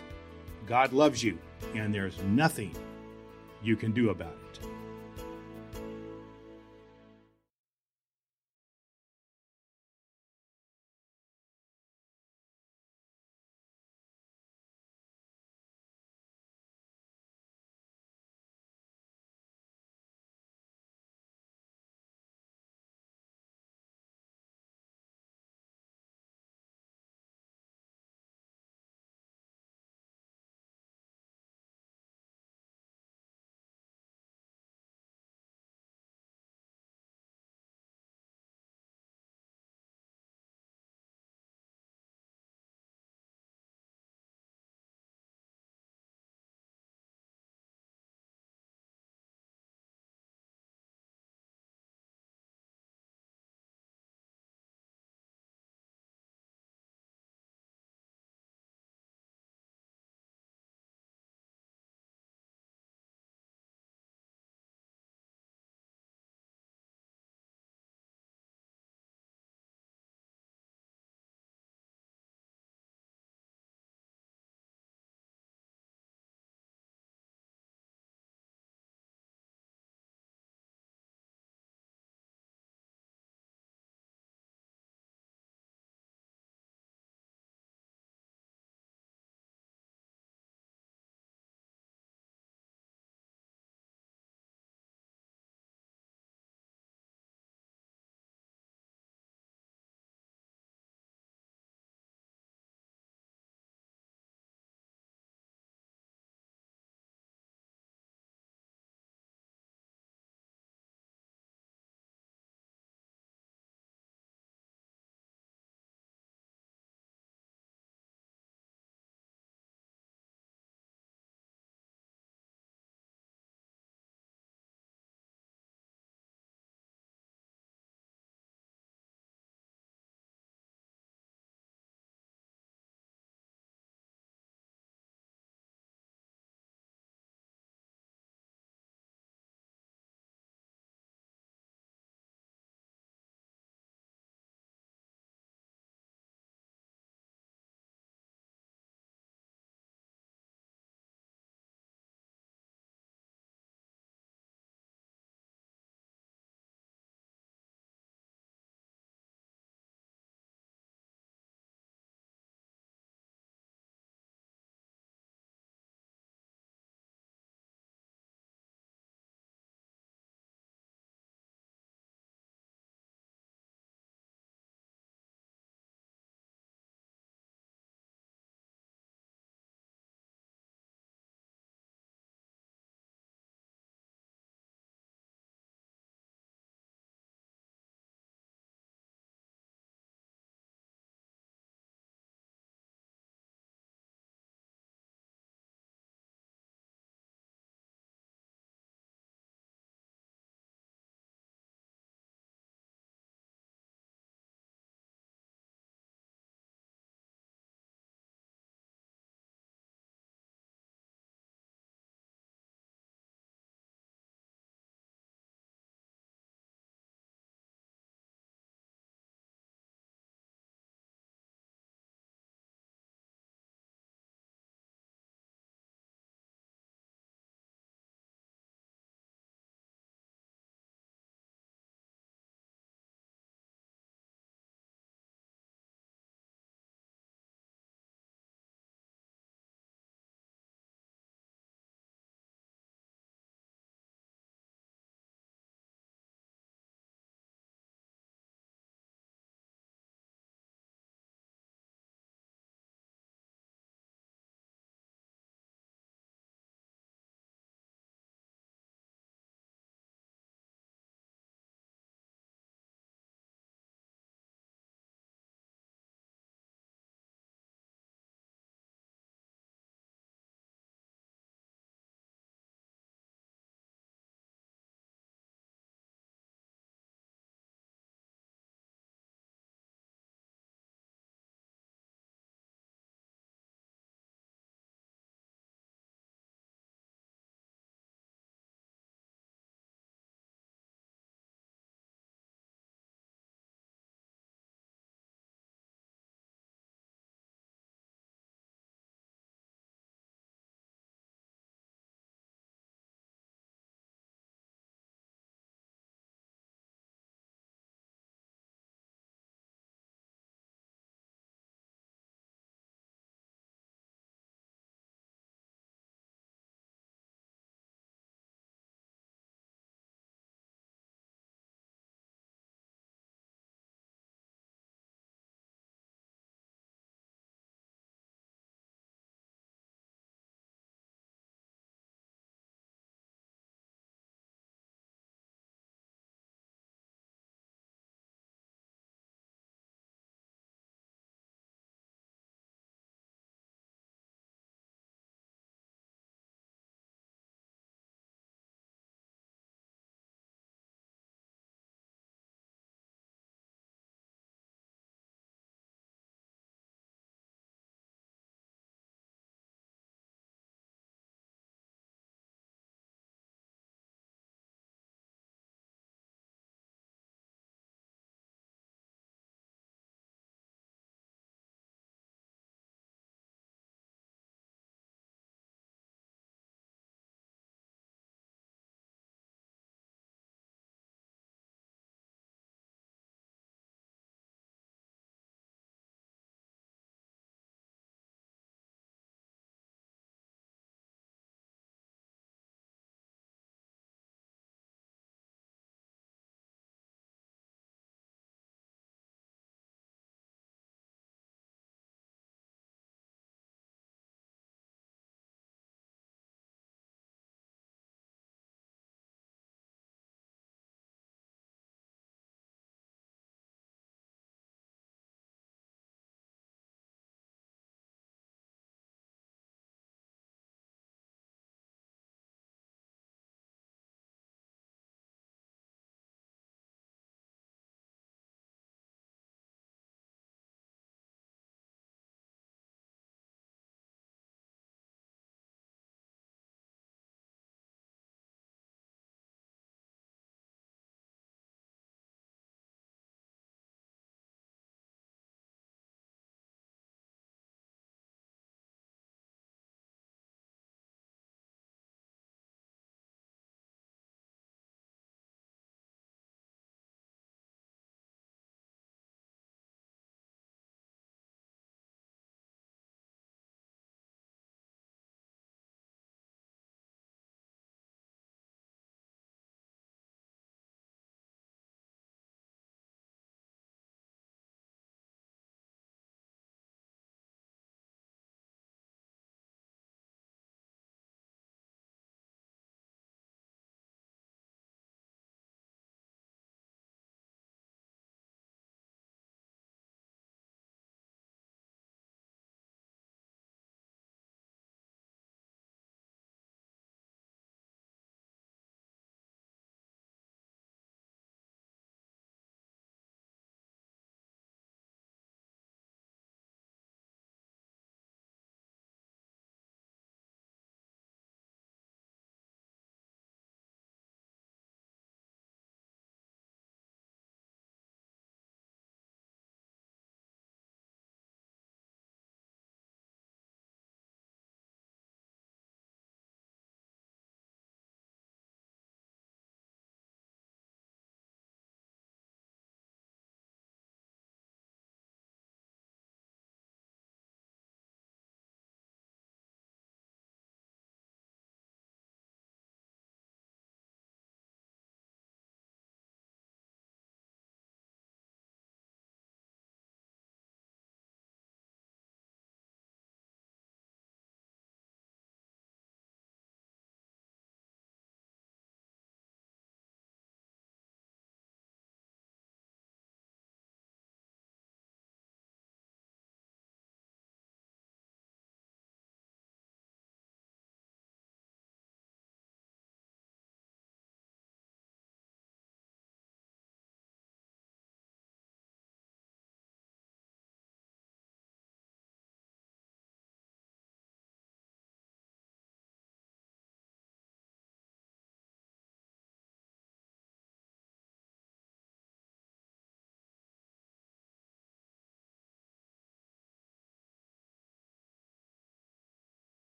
God 0.66 0.92
loves 0.92 1.22
you, 1.22 1.38
and 1.74 1.92
there's 1.92 2.22
nothing 2.22 2.74
you 3.62 3.76
can 3.76 3.92
do 3.92 4.10
about 4.10 4.36
it. 4.52 4.75